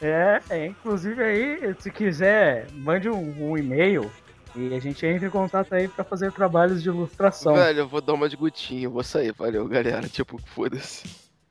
[0.00, 4.10] É, é, inclusive aí, se quiser, mande um, um e-mail
[4.54, 7.54] e a gente entra em contato aí pra fazer trabalhos de ilustração.
[7.54, 10.08] Velho, eu vou dar uma de gutinho, eu vou sair, valeu, galera.
[10.08, 11.04] Tipo, foda-se.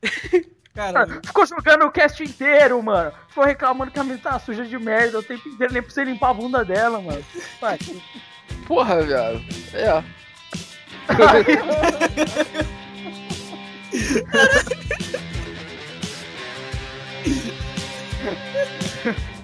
[0.73, 3.11] Cara, Ficou jogando o cast inteiro, mano.
[3.29, 6.03] Ficou reclamando que a menina tá suja de merda o tempo inteiro, nem pra você
[6.03, 7.23] limpar a bunda dela, mano.
[7.59, 7.79] Vai.
[8.65, 9.41] Porra, viado.
[9.73, 10.03] É.
[19.05, 19.27] If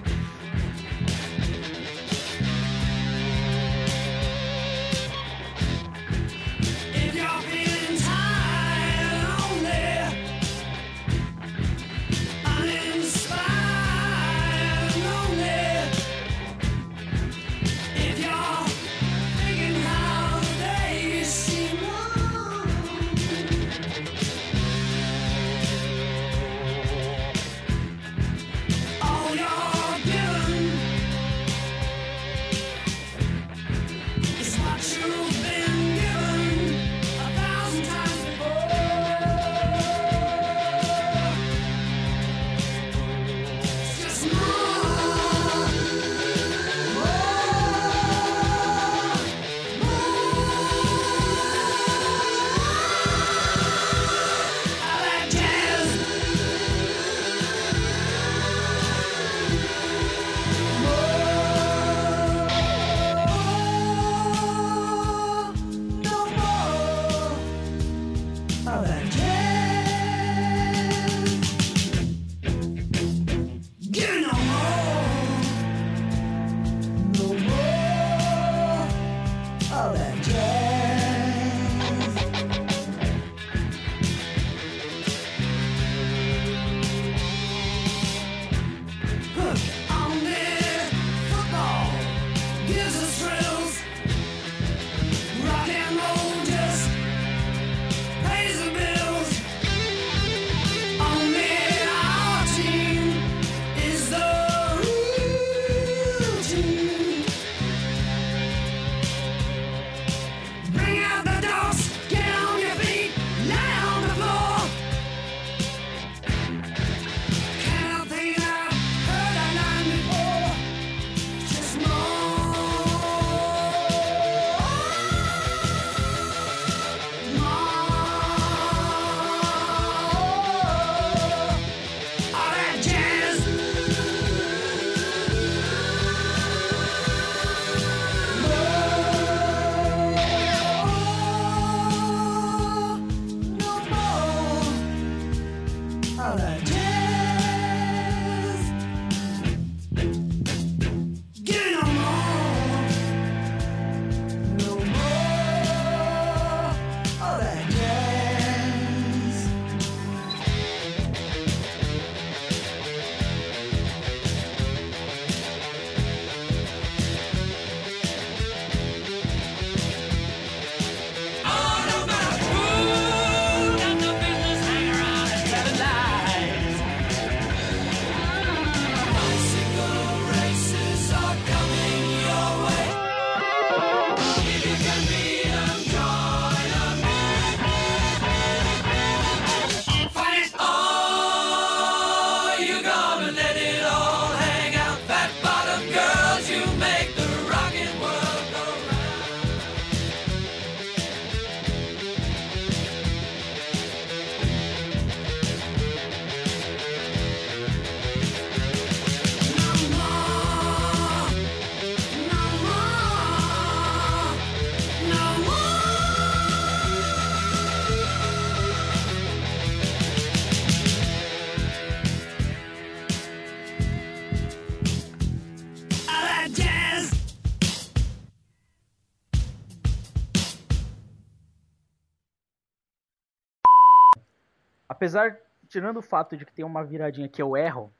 [235.14, 237.92] apesar, tirando o fato de que tem uma viradinha que eu erro,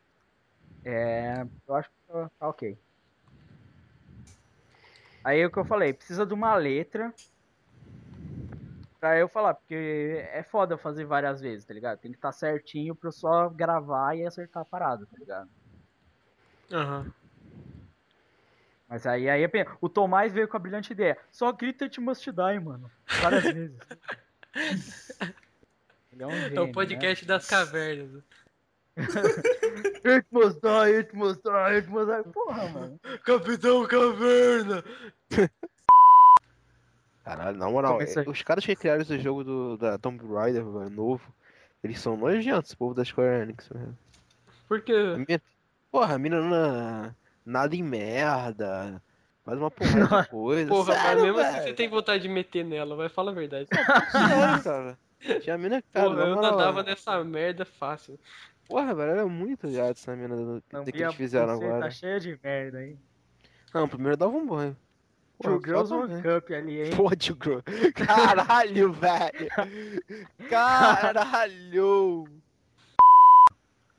[0.84, 2.76] é, eu acho que tá, tá ok.
[5.22, 7.14] Aí é o que eu falei, precisa de uma letra
[9.00, 11.98] pra eu falar, porque é foda fazer várias vezes, tá ligado?
[12.00, 15.50] Tem que estar certinho pra eu só gravar e acertar a parada, tá ligado?
[16.72, 17.06] Aham.
[18.88, 19.76] Mas aí, aí é pena.
[19.80, 21.18] o Tomás veio com a brilhante ideia.
[21.32, 22.90] Só grita It Must Die, mano.
[23.20, 23.78] Várias vezes.
[26.14, 28.22] Ele é um É gênio, o podcast das cavernas.
[28.96, 32.32] It Must Die, It Must Die, It Must Die.
[32.32, 33.00] Porra, mano.
[33.24, 34.84] Capitão Caverna!
[37.24, 40.90] Caralho, na moral, é- os caras que criaram esse jogo do, da Tomb Raider velho,
[40.90, 41.34] novo,
[41.82, 43.66] eles são nojentos, esse povo da Square Enix.
[43.68, 43.96] velho.
[44.68, 44.92] Por A quê?
[45.16, 45.42] mina-
[45.90, 47.14] Porra, a mina na-
[47.46, 49.00] nada em merda,
[49.44, 50.68] faz uma porrada de coisa.
[50.68, 51.62] Porra, mas sério, mesmo assim velho.
[51.64, 53.68] você tem vontade de meter nela, vai, fala a verdade.
[53.72, 54.98] Sério, cara.
[55.40, 58.18] Tinha a mina, cara, Porra, eu moral, nadava nessa merda fácil.
[58.68, 61.90] Porra, velho, era muito viado essa mina do, Não do que eles fizeram agora.
[61.90, 62.98] cheia de merda, hein?
[63.72, 64.76] Não, primeiro dava um banho.
[65.42, 66.22] Two Girls One.
[66.22, 66.96] Cup ali, hein?
[66.96, 67.58] Pô, Tio Girl.
[67.94, 69.50] Caralho, velho.
[70.48, 72.24] Caralho.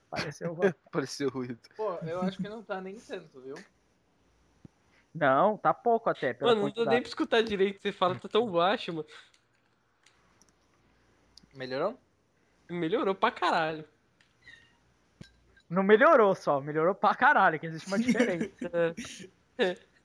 [0.09, 0.75] Pareceu uma...
[0.91, 1.59] Pareceu ruído.
[1.75, 3.55] Pô, eu acho que não tá nem tanto, viu?
[5.13, 6.33] Não, tá pouco até.
[6.33, 9.07] Pela Mano, não dá nem pra escutar direito, você fala, tá tão baixo, mano.
[11.55, 11.97] Melhorou?
[12.69, 13.85] Melhorou pra caralho.
[15.69, 18.95] Não melhorou só, melhorou pra caralho, que existe uma diferença.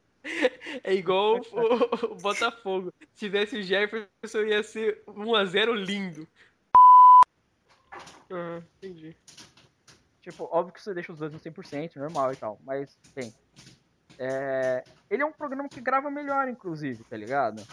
[0.84, 2.92] É igual o, o Botafogo.
[3.00, 6.28] Se tivesse o Jefferson, ia ser 1x0 lindo.
[8.30, 9.16] Ah, entendi.
[10.20, 13.32] tipo, óbvio que você deixa os dois no 100%, normal e tal, mas tem.
[14.18, 17.66] É, ele é um programa que grava melhor, inclusive, tá ligado?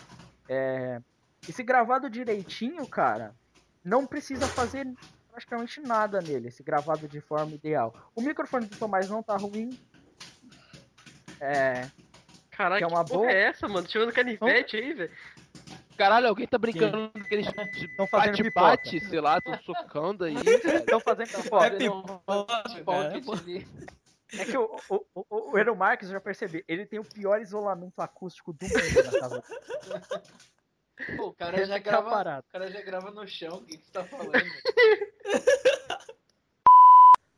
[0.47, 1.01] É,
[1.47, 3.35] e se gravado direitinho, cara,
[3.83, 4.87] não precisa fazer
[5.31, 7.93] praticamente nada nele, se gravado de forma ideal.
[8.15, 9.69] O microfone do Tomás não tá ruim.
[11.39, 11.89] É,
[12.49, 13.87] Caralho, Que é uma que porra boa- é essa, mano?
[13.87, 15.11] Tirando canivete aí, velho.
[15.95, 20.35] Caralho, alguém tá brincando daqueles Estão fazendo bate-bate, sei lá, tão socando aí.
[20.35, 21.63] estão fazendo foto.
[21.65, 22.19] É pipoca,
[22.83, 23.33] Pocket pô.
[23.33, 23.67] ali.
[24.33, 27.99] É que o, o, o, o Marques, eu já percebi, ele tem o pior isolamento
[28.01, 29.43] acústico do mundo na casa.
[31.15, 32.09] Pô, o cara já grava.
[32.09, 32.45] parado.
[32.47, 34.33] O cara já grava no chão, o que, que você tá falando?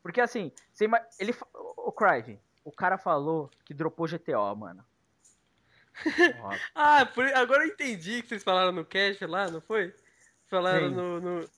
[0.02, 1.00] Porque assim, você ima...
[1.18, 1.34] ele
[1.76, 4.84] o Crive, o cara falou que dropou GTO, mano.
[6.74, 9.94] Ah, por- agora eu entendi que vocês falaram no cash lá, não foi?
[10.46, 10.94] Falaram Sim.
[10.94, 11.20] no.
[11.20, 11.50] no...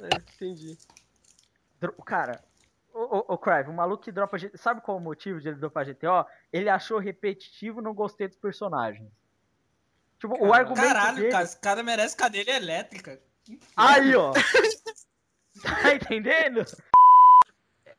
[0.00, 0.78] É, entendi.
[1.80, 2.44] dro- o cara,
[2.94, 5.48] o, o, o Crive, o maluco que dropa GTO, sabe qual é o motivo de
[5.48, 6.24] ele dropar GTO?
[6.52, 9.10] Ele achou repetitivo, não gostei dos personagens.
[10.18, 11.30] Tipo, o argumento Caralho, dele...
[11.30, 13.20] cara, esse cara merece cadeira elétrica.
[13.76, 14.32] Aí, ó.
[15.62, 16.64] tá entendendo?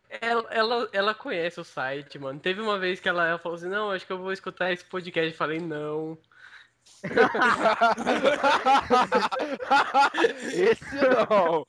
[0.09, 2.39] Ela, ela, ela conhece o site, mano.
[2.39, 4.83] Teve uma vez que ela, ela falou assim: Não, acho que eu vou escutar esse
[4.83, 5.31] podcast.
[5.31, 6.17] Eu falei: Não.
[10.51, 11.63] Esse não.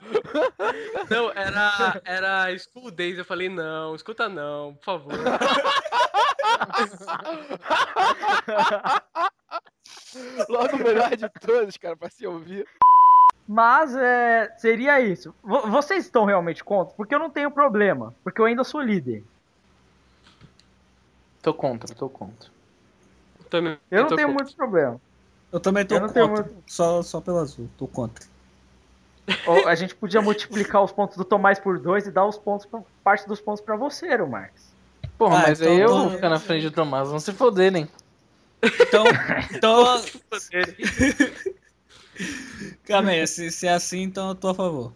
[1.10, 3.18] Não, era, era School Days.
[3.18, 5.12] Eu falei: Não, escuta não, por favor.
[10.48, 12.66] Logo o melhor de todos, cara, pra se ouvir.
[13.46, 15.34] Mas é, seria isso.
[15.42, 16.94] Vo- Vocês estão realmente contra?
[16.94, 18.14] Porque eu não tenho problema.
[18.22, 19.24] Porque eu ainda sou líder.
[21.42, 22.48] tô contra, tô contra.
[23.48, 25.00] Também, Eu não tô tenho com- muito problema.
[25.50, 26.50] Eu também tô Eu não contra.
[26.66, 28.24] Só, só pelo azul, tô contra.
[29.46, 32.66] Ou a gente podia multiplicar os pontos do Tomás por dois e dar os pontos
[32.66, 34.70] pra, parte dos pontos pra você, Ero Marques.
[35.18, 37.88] Porra, Ah, mas então aí eu vou ficar na frente do Tomás, vão se foderem.
[38.62, 39.04] Então,
[39.54, 39.84] então
[42.86, 44.92] calma aí, se, se é assim, então eu tô a favor.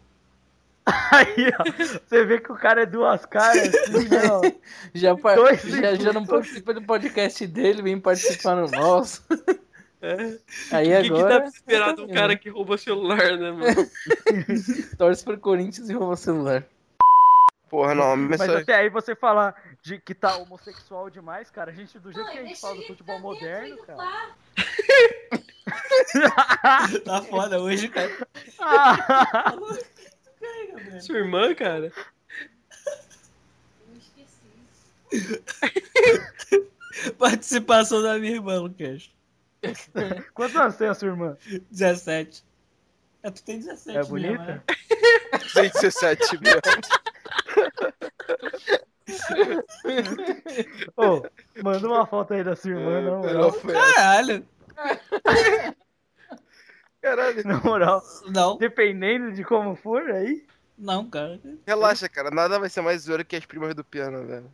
[0.86, 1.64] Aí, ó,
[2.06, 4.54] você vê que o cara é duas caras, assim, né.
[4.92, 9.24] Já, par- já, já não participa do podcast dele, vem participar no nosso.
[10.70, 13.50] Aí O que, que dá agora pra esperar de um cara que rouba celular, né,
[13.50, 13.90] mano?
[14.98, 16.62] torce pro Corinthians e rouba o celular.
[17.70, 19.54] Porra, não, mas, Mas só- até aí você falar
[19.84, 22.86] de que tá homossexual demais, cara, a gente, do jeito que a gente fala do
[22.86, 24.34] futebol moderno, cara.
[27.04, 28.10] Tá foda hoje, cara.
[28.58, 29.54] Ah,
[31.00, 31.92] Sua irmã, cara?
[37.18, 39.10] Participação da minha irmã, Lucas.
[40.32, 41.36] Quantos anos tem a sua irmã?
[41.70, 42.44] 17.
[43.22, 44.44] É, tu tem 17 É mesmo, bonita?
[44.44, 44.62] né?
[45.54, 46.60] tem 17 mesmo.
[50.96, 51.22] Ô,
[51.62, 53.20] manda uma foto aí da sua irmã, moral.
[53.20, 53.94] Melhor foi essa.
[53.94, 54.46] Caralho.
[57.02, 57.46] Caralho.
[57.46, 58.56] Na moral, Não.
[58.56, 60.46] dependendo de como for aí.
[60.76, 61.38] Não, cara.
[61.66, 64.50] Relaxa, cara, nada vai ser mais zoeiro que as primas do piano, velho.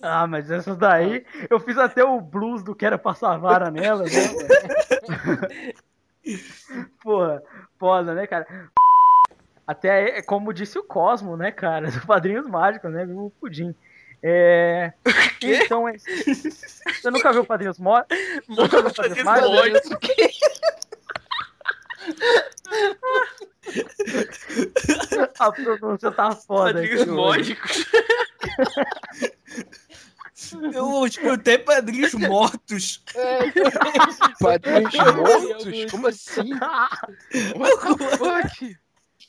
[0.00, 4.10] Ah, mas essas daí, eu fiz até o blues do Quero Passar Vara nela, né?
[7.02, 7.42] Porra,
[7.78, 8.46] foda, né, cara?
[9.68, 13.74] Até, é como disse o Cosmo, né, cara, do Padrinhos Mágicos, né, o Pudim.
[14.22, 14.94] É...
[15.42, 15.98] Então, é...
[15.98, 18.02] você nunca viu Padrinhos Mo...
[18.48, 19.90] Nunca viu Padrinhos Mágicos?
[25.38, 27.84] A pronúncia tá foda Padrinhos módicos.
[30.72, 33.04] Eu escutei padrinhos mortos.
[34.40, 35.90] Padrinhos mortos?
[35.90, 36.54] Como assim?
[37.56, 38.78] What the fuck?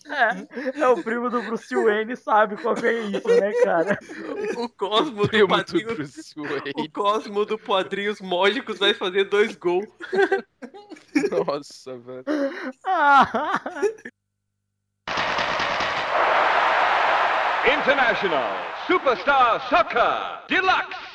[0.10, 4.00] É, é o primo do Bruce Wayne, sabe qual que é isso, né, cara?
[4.58, 5.94] O Cosmo do Primo do Padrinhos...
[5.94, 6.72] Bruce Wayne.
[6.76, 9.88] O Cosmo do Padrinhos Módicos vai fazer dois gols.
[11.48, 12.24] Nossa, velho.
[12.86, 13.52] Ah,
[17.66, 18.52] International
[18.88, 21.09] Superstar Soccer Deluxe.